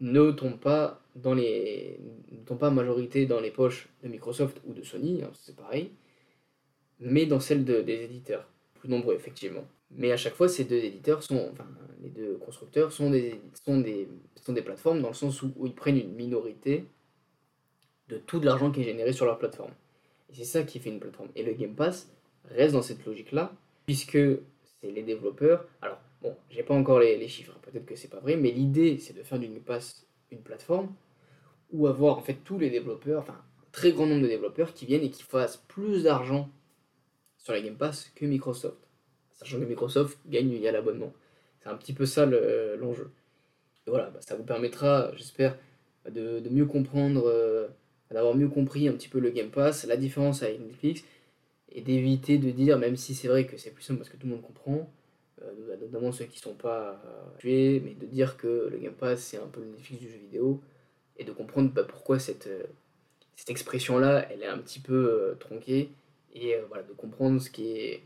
ne 0.00 0.30
tombe 0.30 0.58
pas 0.58 1.00
dans 1.14 1.34
les 1.34 1.98
ne 2.30 2.44
tombe 2.44 2.58
pas 2.58 2.70
majorité 2.70 3.26
dans 3.26 3.40
les 3.40 3.50
poches 3.50 3.88
de 4.02 4.08
Microsoft 4.08 4.60
ou 4.66 4.74
de 4.74 4.82
Sony, 4.82 5.22
hein, 5.22 5.30
c'est 5.34 5.56
pareil, 5.56 5.90
mais 7.00 7.26
dans 7.26 7.40
celles 7.40 7.64
de, 7.64 7.80
des 7.80 8.04
éditeurs, 8.04 8.46
plus 8.74 8.88
nombreux 8.88 9.14
effectivement. 9.14 9.64
Mais 9.90 10.12
à 10.12 10.16
chaque 10.16 10.34
fois, 10.34 10.48
ces 10.48 10.64
deux 10.64 10.76
éditeurs 10.76 11.22
sont, 11.22 11.48
enfin, 11.52 11.66
les 12.02 12.10
deux 12.10 12.34
constructeurs 12.38 12.92
sont 12.92 13.10
des, 13.10 13.40
sont 13.64 13.78
des, 13.78 14.08
sont 14.42 14.52
des 14.52 14.62
plateformes 14.62 15.00
dans 15.00 15.08
le 15.08 15.14
sens 15.14 15.42
où 15.42 15.52
ils 15.64 15.74
prennent 15.74 15.98
une 15.98 16.12
minorité 16.12 16.84
de 18.08 18.18
tout 18.18 18.40
l'argent 18.40 18.70
qui 18.70 18.80
est 18.80 18.84
généré 18.84 19.12
sur 19.12 19.26
leur 19.26 19.38
plateforme. 19.38 19.72
Et 20.30 20.34
c'est 20.34 20.44
ça 20.44 20.62
qui 20.62 20.78
fait 20.78 20.90
une 20.90 21.00
plateforme. 21.00 21.30
Et 21.34 21.42
le 21.42 21.52
Game 21.52 21.74
Pass 21.74 22.10
reste 22.50 22.74
dans 22.74 22.82
cette 22.82 23.04
logique-là, 23.04 23.52
puisque 23.86 24.18
c'est 24.80 24.90
les 24.90 25.02
développeurs. 25.02 25.66
Alors, 25.82 25.98
bon, 26.22 26.36
j'ai 26.50 26.62
pas 26.62 26.74
encore 26.74 27.00
les, 27.00 27.28
chiffres, 27.28 27.54
peut-être 27.62 27.86
que 27.86 27.96
c'est 27.96 28.08
pas 28.08 28.20
vrai, 28.20 28.36
mais 28.36 28.50
l'idée 28.50 28.98
c'est 28.98 29.14
de 29.14 29.22
faire 29.22 29.38
du 29.38 29.48
Game 29.48 29.60
Pass 29.60 30.06
une 30.30 30.40
plateforme 30.40 30.92
où 31.72 31.86
avoir 31.86 32.18
en 32.18 32.22
fait 32.22 32.38
tous 32.44 32.58
les 32.58 32.70
développeurs, 32.70 33.22
enfin 33.22 33.34
un 33.34 33.66
très 33.72 33.92
grand 33.92 34.06
nombre 34.06 34.22
de 34.22 34.28
développeurs 34.28 34.72
qui 34.72 34.86
viennent 34.86 35.02
et 35.02 35.10
qui 35.10 35.22
fassent 35.22 35.62
plus 35.68 36.04
d'argent 36.04 36.48
sur 37.38 37.52
la 37.52 37.60
Game 37.60 37.76
Pass 37.76 38.10
que 38.14 38.24
Microsoft. 38.26 38.78
Sachant 39.32 39.60
que 39.60 39.64
Microsoft 39.64 40.18
gagne 40.26 40.48
via 40.56 40.72
l'abonnement. 40.72 41.12
C'est 41.60 41.68
un 41.68 41.76
petit 41.76 41.92
peu 41.92 42.06
ça 42.06 42.24
l'enjeu. 42.26 43.10
et 43.86 43.90
voilà, 43.90 44.10
bah, 44.10 44.20
ça 44.20 44.34
vous 44.34 44.44
permettra, 44.44 45.14
j'espère, 45.14 45.56
de, 46.10 46.40
de, 46.40 46.48
mieux 46.48 46.64
comprendre. 46.64 47.24
Euh, 47.26 47.68
d'avoir 48.14 48.34
mieux 48.34 48.48
compris 48.48 48.88
un 48.88 48.92
petit 48.92 49.08
peu 49.08 49.18
le 49.18 49.30
Game 49.30 49.50
Pass, 49.50 49.84
la 49.84 49.96
différence 49.96 50.42
avec 50.42 50.60
Netflix, 50.60 51.02
et 51.72 51.80
d'éviter 51.80 52.38
de 52.38 52.50
dire, 52.50 52.78
même 52.78 52.96
si 52.96 53.14
c'est 53.14 53.28
vrai 53.28 53.46
que 53.46 53.56
c'est 53.56 53.70
plus 53.70 53.82
simple 53.82 53.98
parce 53.98 54.10
que 54.10 54.16
tout 54.16 54.26
le 54.26 54.32
monde 54.32 54.42
comprend, 54.42 54.88
euh, 55.42 55.76
notamment 55.80 56.12
ceux 56.12 56.24
qui 56.24 56.38
sont 56.38 56.54
pas 56.54 57.02
tués, 57.38 57.80
mais 57.84 57.94
de 57.94 58.06
dire 58.06 58.36
que 58.36 58.68
le 58.70 58.78
Game 58.78 58.94
Pass 58.94 59.20
c'est 59.20 59.38
un 59.38 59.46
peu 59.46 59.60
le 59.60 59.66
Netflix 59.68 60.00
du 60.00 60.08
jeu 60.08 60.18
vidéo, 60.18 60.60
et 61.18 61.24
de 61.24 61.32
comprendre 61.32 61.70
bah, 61.72 61.84
pourquoi 61.84 62.18
cette, 62.18 62.46
euh, 62.46 62.64
cette 63.36 63.50
expression-là, 63.50 64.26
elle 64.30 64.42
est 64.42 64.46
un 64.46 64.58
petit 64.58 64.80
peu 64.80 64.94
euh, 64.94 65.34
tronquée, 65.34 65.90
et 66.34 66.54
voilà, 66.68 66.82
de 66.82 66.92
comprendre 66.92 67.40
ce 67.40 67.50
qui 67.50 68.00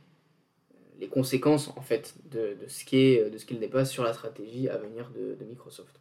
les 1.01 1.09
conséquences 1.09 1.69
en 1.69 1.81
fait 1.81 2.15
de, 2.31 2.57
ce 2.69 2.85
qui 2.85 2.99
est 2.99 3.31
de 3.31 3.39
ce 3.39 3.47
qu'il 3.47 3.59
pas 3.71 3.87
sur 3.87 4.05
la 4.05 4.13
stratégie 4.13 4.69
à 4.69 4.77
venir 4.77 5.11
de 5.11 5.45
Microsoft. 5.47 5.99